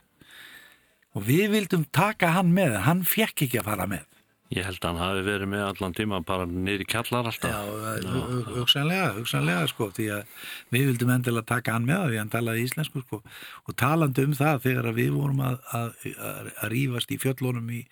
Og 1.17 1.25
við 1.25 1.45
vildum 1.55 1.89
taka 1.95 2.35
hann 2.35 2.53
með 2.53 2.79
hann 2.85 3.03
fekk 3.07 3.47
ekki 3.47 3.61
að 3.61 3.69
fara 3.71 3.89
með. 3.89 4.05
Ég 4.49 4.65
held 4.65 4.81
að 4.81 4.87
hann 4.89 5.01
hafi 5.03 5.23
verið 5.27 5.49
með 5.51 5.63
allan 5.67 5.93
tíma 5.93 6.19
bara 6.25 6.45
í 6.49 6.85
kjallar 6.89 7.27
alltaf. 7.29 7.51
Já, 7.53 8.39
hugsanlega, 8.55 9.11
hugsanlega 9.19 9.67
sko, 9.69 9.91
því 9.93 10.07
að 10.15 10.47
við 10.73 10.87
vildum 10.89 11.11
endilega 11.13 11.49
taka 11.51 11.75
hann 11.75 11.85
með 11.85 12.07
því 12.07 12.17
hann 12.17 12.31
talaði 12.33 12.63
íslensku 12.65 13.03
sko. 13.03 13.19
Og 13.69 13.77
talandi 13.77 14.25
um 14.25 14.33
það 14.39 14.63
þegar 14.63 14.89
að 14.89 14.97
við 15.03 15.11
vorum 15.19 15.43
að, 15.45 15.59
að, 15.77 16.07
að, 16.15 16.49
að 16.63 16.73
rífast 16.73 17.13
í 17.13 17.19
fjöllunum 17.21 17.69
í 17.77 17.83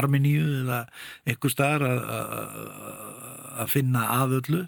Armeníu 0.00 0.46
eða 0.62 0.80
einhver 1.28 1.52
staðar 1.52 1.84
að, 1.90 2.64
að 3.60 3.70
finna 3.76 4.06
aðöllu 4.16 4.64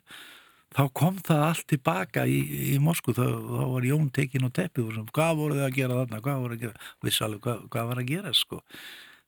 þá 0.72 0.82
kom 0.96 1.20
það 1.24 1.46
allt 1.46 1.66
tilbaka 1.72 2.26
í, 2.26 2.40
í 2.74 2.76
Moskú, 2.82 3.14
þá, 3.16 3.24
þá 3.28 3.64
var 3.74 3.88
Jón 3.88 4.10
tekin 4.14 4.48
og 4.48 4.54
teppið 4.56 4.88
og 4.88 4.92
svona, 4.96 5.14
hvað 5.18 5.40
voru 5.40 5.58
þau 5.58 5.64
að 5.68 5.78
gera 5.78 5.98
þarna, 6.00 6.20
hvað 6.26 6.44
voru 6.44 6.58
að 6.58 6.66
gera, 6.66 6.92
vissi 7.06 7.24
alveg 7.26 7.42
hvað, 7.46 7.64
hvað 7.72 7.90
var 7.90 8.02
að 8.02 8.12
gera 8.12 8.36
sko. 8.36 8.62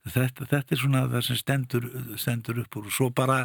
Þetta, 0.05 0.49
þetta 0.51 0.77
er 0.77 0.81
svona 0.83 1.03
það 1.09 1.27
sem 1.27 1.41
stendur, 1.41 1.91
stendur 2.21 2.63
upp 2.65 2.79
úr. 2.81 2.89
Og 2.91 2.97
svo 2.97 3.11
bara 3.17 3.39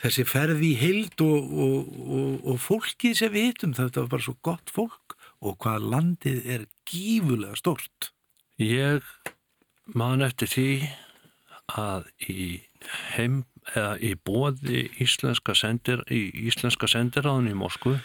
þessi 0.00 0.24
ferði 0.26 0.72
í 0.72 0.78
heild 0.80 1.22
og, 1.24 1.50
og, 1.66 1.90
og, 2.06 2.32
og 2.52 2.62
fólkið 2.62 3.18
sem 3.18 3.34
við 3.34 3.50
hittum 3.50 3.76
þetta 3.76 4.04
var 4.04 4.14
bara 4.14 4.26
svo 4.26 4.36
gott 4.46 4.72
fólk 4.72 5.16
og 5.40 5.58
hvað 5.60 5.86
landið 5.92 6.48
er 6.56 6.66
gífulega 6.88 7.58
stort 7.58 8.10
Ég 8.60 9.04
man 9.96 10.20
eftir 10.20 10.50
því 10.52 10.70
að 11.78 12.08
í 12.26 12.44
heim 13.14 13.42
í 14.00 14.14
bóði 14.16 14.88
íslenska 15.02 15.54
sendir 15.54 16.02
í 16.10 16.22
íslenska 16.48 16.88
sendiráðun 16.90 17.50
í 17.50 17.56
Moskvu 17.58 17.98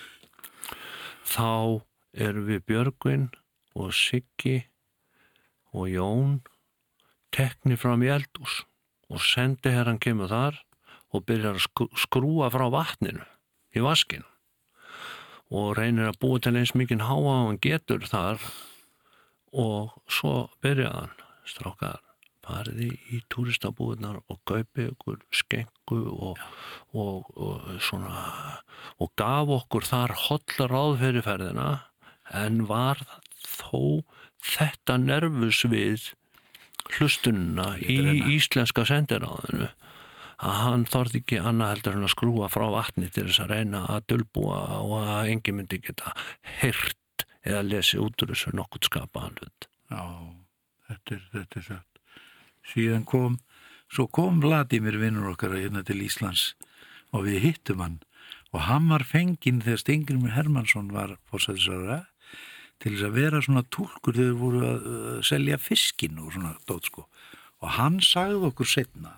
þá 1.26 1.82
erum 2.14 2.48
við 2.50 2.66
Björgvin 2.70 3.30
og 3.76 3.94
Siggi 3.96 4.66
og 5.76 5.90
Jón 5.92 6.38
tekni 7.36 7.78
fram 7.80 8.04
í 8.06 8.12
eldús 8.14 8.62
og 9.12 9.24
sendi 9.24 9.74
herran 9.74 10.00
kemur 10.02 10.32
þar 10.32 10.62
og 11.16 11.26
byrjar 11.28 11.58
að 11.58 11.66
skr- 11.66 12.00
skrúa 12.06 12.52
frá 12.54 12.68
vatninu 12.74 13.26
í 13.76 13.84
vaskinu 13.84 14.28
og 15.56 15.76
reynir 15.78 16.10
að 16.10 16.20
búa 16.24 16.42
til 16.42 16.56
eins 16.58 16.74
mikið 16.78 17.06
háa 17.06 17.20
og 17.20 17.36
hann 17.50 17.62
getur 17.64 18.06
þar 18.10 18.42
og 19.56 19.94
svo 20.12 20.50
byrjaði 20.64 20.96
hann 21.02 21.22
strákar 21.46 22.05
fariði 22.46 22.90
í 23.14 23.22
túristabúðunar 23.34 24.22
og 24.32 24.40
kaupi 24.48 24.90
ykkur 24.92 25.22
skengu 25.36 26.02
og, 26.14 26.42
og, 26.94 27.32
og 27.36 27.70
svona 27.84 28.26
og 29.02 29.14
gaf 29.20 29.52
okkur 29.60 29.88
þar 29.88 30.16
holla 30.28 30.70
ráð 30.72 31.00
fyrir 31.04 31.26
ferðina 31.26 31.70
en 32.34 32.66
var 32.70 33.02
þó 33.46 34.04
þetta 34.46 34.98
nervus 35.02 35.64
við 35.70 36.12
hlustununa 36.96 37.74
í 37.82 37.98
íslenska 38.36 38.86
sendiráðinu 38.88 39.72
að 40.46 40.58
hann 40.62 40.86
þorði 40.90 41.22
ekki 41.22 41.40
annað 41.40 41.72
heldur 41.74 41.98
en 41.98 42.06
að 42.06 42.14
skrúa 42.14 42.50
frá 42.52 42.66
vatni 42.74 43.10
til 43.10 43.28
þess 43.30 43.44
að 43.46 43.54
reyna 43.54 43.86
að 43.94 44.08
dölbúa 44.12 44.60
og 44.82 44.96
að 45.00 45.32
engin 45.32 45.60
myndi 45.60 45.80
geta 45.84 46.14
heyrt 46.60 47.26
eða 47.46 47.64
lesi 47.66 48.00
út 48.02 48.22
úr 48.24 48.34
þessu 48.34 48.56
nokkurt 48.58 48.90
skapaðan 48.90 49.38
hlut. 49.40 49.68
Já, 49.94 50.04
þetta 50.90 51.16
er, 51.16 51.28
þetta 51.36 51.62
er 51.62 51.68
satt. 51.70 51.95
Síðan 52.72 53.06
kom, 53.08 53.40
svo 53.92 54.08
kom 54.08 54.42
Vladimir 54.44 54.98
vinnur 55.02 55.34
okkar 55.34 55.56
hérna 55.58 55.84
til 55.86 56.02
Íslands 56.06 56.54
og 57.16 57.28
við 57.28 57.44
hittum 57.44 57.84
hann. 57.84 58.00
Og 58.56 58.66
hann 58.70 58.88
var 58.90 59.04
fenginn 59.08 59.62
þegar 59.64 59.82
Stengrimur 59.82 60.34
Hermansson 60.36 60.92
var 60.96 61.18
fórsæðisara 61.30 62.06
til 62.82 62.96
þess 62.96 63.08
að 63.08 63.18
vera 63.18 63.42
svona 63.44 63.64
túlkur 63.72 64.16
þegar 64.16 64.38
voru 64.40 64.64
að 64.68 64.86
selja 65.28 65.60
fiskin 65.62 66.20
og 66.22 66.34
svona 66.36 66.56
dót 66.68 66.90
sko. 66.90 67.06
Og 67.64 67.76
hann 67.78 68.00
sagði 68.04 68.42
okkur 68.50 68.70
setna 68.70 69.14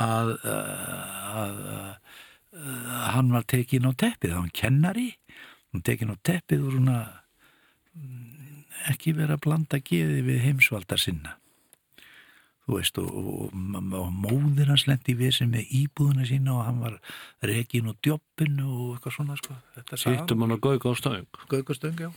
að, 0.00 0.34
að 0.44 1.62
uh, 1.72 1.94
uh, 2.56 2.94
hann 3.16 3.32
var 3.34 3.44
tekin 3.48 3.88
á 3.88 3.92
teppið, 3.92 4.36
var 4.36 4.54
kennari. 4.56 5.10
Hann 5.72 5.84
tekin 5.86 6.14
á 6.14 6.16
teppið 6.24 6.64
og 6.66 6.76
svona 6.76 6.98
mm, 7.96 8.64
ekki 8.94 9.16
vera 9.18 9.36
að 9.36 9.44
blanda 9.48 9.82
geði 9.84 10.24
við 10.26 10.42
heimsvaldar 10.46 11.00
sinna 11.00 11.39
veist 12.74 13.00
og, 13.02 13.08
og, 13.10 13.48
og, 13.50 13.96
og 14.00 14.12
móðir 14.26 14.70
hans 14.72 14.86
lendi 14.88 15.16
við 15.18 15.34
sem 15.38 15.50
með 15.52 15.72
íbúðuna 15.80 16.28
sína 16.28 16.54
og 16.56 16.62
hann 16.68 16.78
var 16.84 17.00
rekin 17.50 17.90
og 17.90 17.98
djobbin 18.04 18.60
og 18.66 18.94
eitthvað 18.96 19.16
svona 19.16 19.40
sko 19.40 19.58
Sýttum 20.00 20.44
hann 20.44 20.56
að 20.56 20.62
gauga 20.64 20.92
á 20.92 20.94
stöng. 20.98 21.26
Gauga 21.50 21.74
á 21.74 21.78
stöng, 21.78 21.98
já 22.00 22.10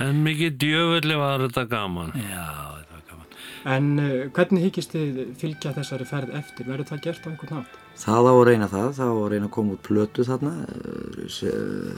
En 0.00 0.22
mikið 0.24 0.56
djöfulli 0.62 1.16
var 1.18 1.42
þetta 1.44 1.66
gaman. 1.68 2.12
Já, 2.16 2.46
þetta 2.78 2.94
var 2.94 3.02
gaman. 3.10 3.34
En 3.74 3.88
uh, 4.00 4.12
hvernig 4.36 4.64
hyggist 4.64 4.94
þið 4.94 5.18
fylgja 5.40 5.74
þessari 5.76 6.06
ferð 6.08 6.36
eftir? 6.38 6.68
Verður 6.70 6.88
það 6.88 7.02
gert 7.04 7.26
á 7.26 7.28
einhvern 7.28 7.58
nátt? 7.58 7.74
Það 8.00 8.30
á 8.30 8.32
að 8.32 8.44
reyna 8.48 8.70
það, 8.70 8.88
það 8.96 9.10
á 9.12 9.16
að 9.18 9.28
reyna 9.34 9.50
að 9.50 9.54
koma 9.58 9.76
út 9.76 9.82
plötu 9.84 10.24
þarna, 10.24 10.54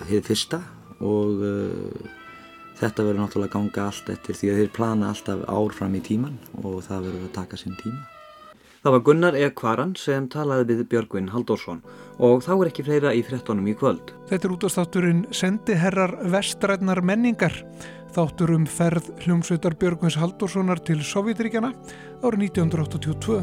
hér 0.09 0.27
fyrsta 0.27 0.63
og 1.03 1.45
uh, 1.47 2.11
þetta 2.83 3.07
verður 3.07 3.23
náttúrulega 3.23 3.55
ganga 3.55 3.87
allt 3.87 4.11
eftir 4.13 4.39
því 4.39 4.51
að 4.51 4.59
þeir 4.61 4.75
plana 4.77 5.13
alltaf 5.13 5.47
ár 5.47 5.77
fram 5.77 5.95
í 5.95 6.03
tíman 6.03 6.35
og 6.63 6.83
það 6.87 7.09
verður 7.09 7.29
að 7.29 7.39
taka 7.39 7.61
sinn 7.61 7.79
tíma. 7.79 8.03
Það 8.83 8.95
var 8.97 9.03
Gunnar 9.07 9.37
E. 9.39 9.49
Kvaran 9.55 9.93
sem 9.95 10.25
talaði 10.27 10.73
við 10.73 10.87
Björgvin 10.91 11.29
Halldórsson 11.31 11.85
og 12.19 12.43
þá 12.43 12.53
er 12.57 12.71
ekki 12.73 12.85
fleira 12.89 13.13
í 13.15 13.23
frettunum 13.23 13.69
í 13.71 13.77
kvöld. 13.79 14.11
Þetta 14.27 14.49
er 14.49 14.55
útastátturinn 14.57 15.21
Sendiherrar 15.31 16.17
vestrætnar 16.35 17.03
menningar. 17.07 17.55
Þáttur 18.13 18.57
um 18.57 18.67
ferð 18.67 19.13
hljómsveitar 19.23 19.79
Björgvins 19.79 20.19
Halldórssonar 20.19 20.83
til 20.83 20.99
Sovjetríkjana 21.07 21.71
árið 22.27 22.49
1982. 22.51 23.39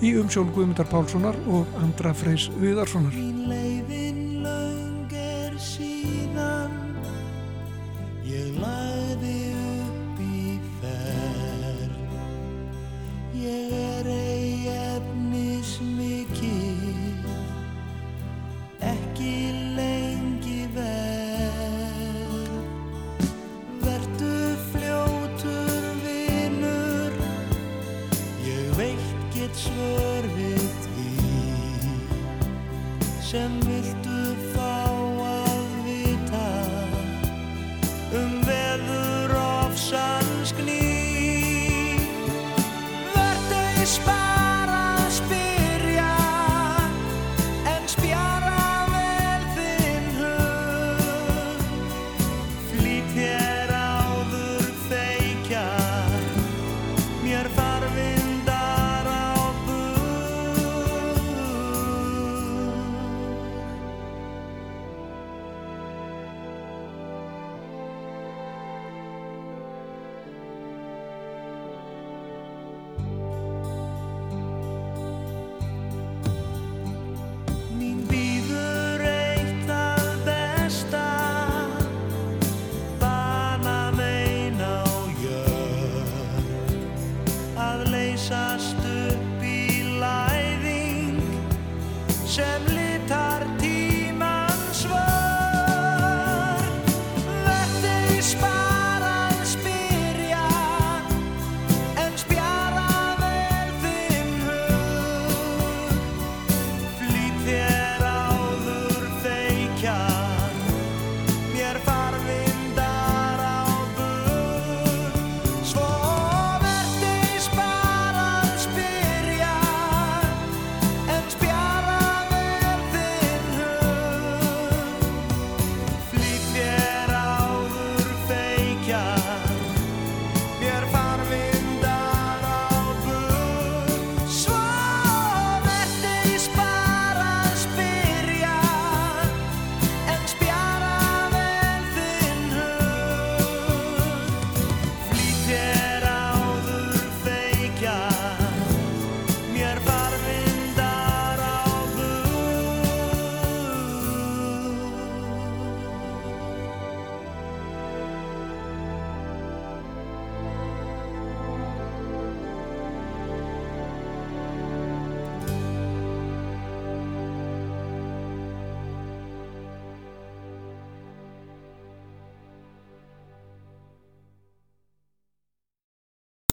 Í 0.00 0.16
umsjón 0.16 0.54
Guðmundar 0.54 0.88
Pálssonar 0.88 1.36
og 1.52 1.68
Andra 1.82 2.16
Freys 2.16 2.48
Viðarssonar. 2.56 3.67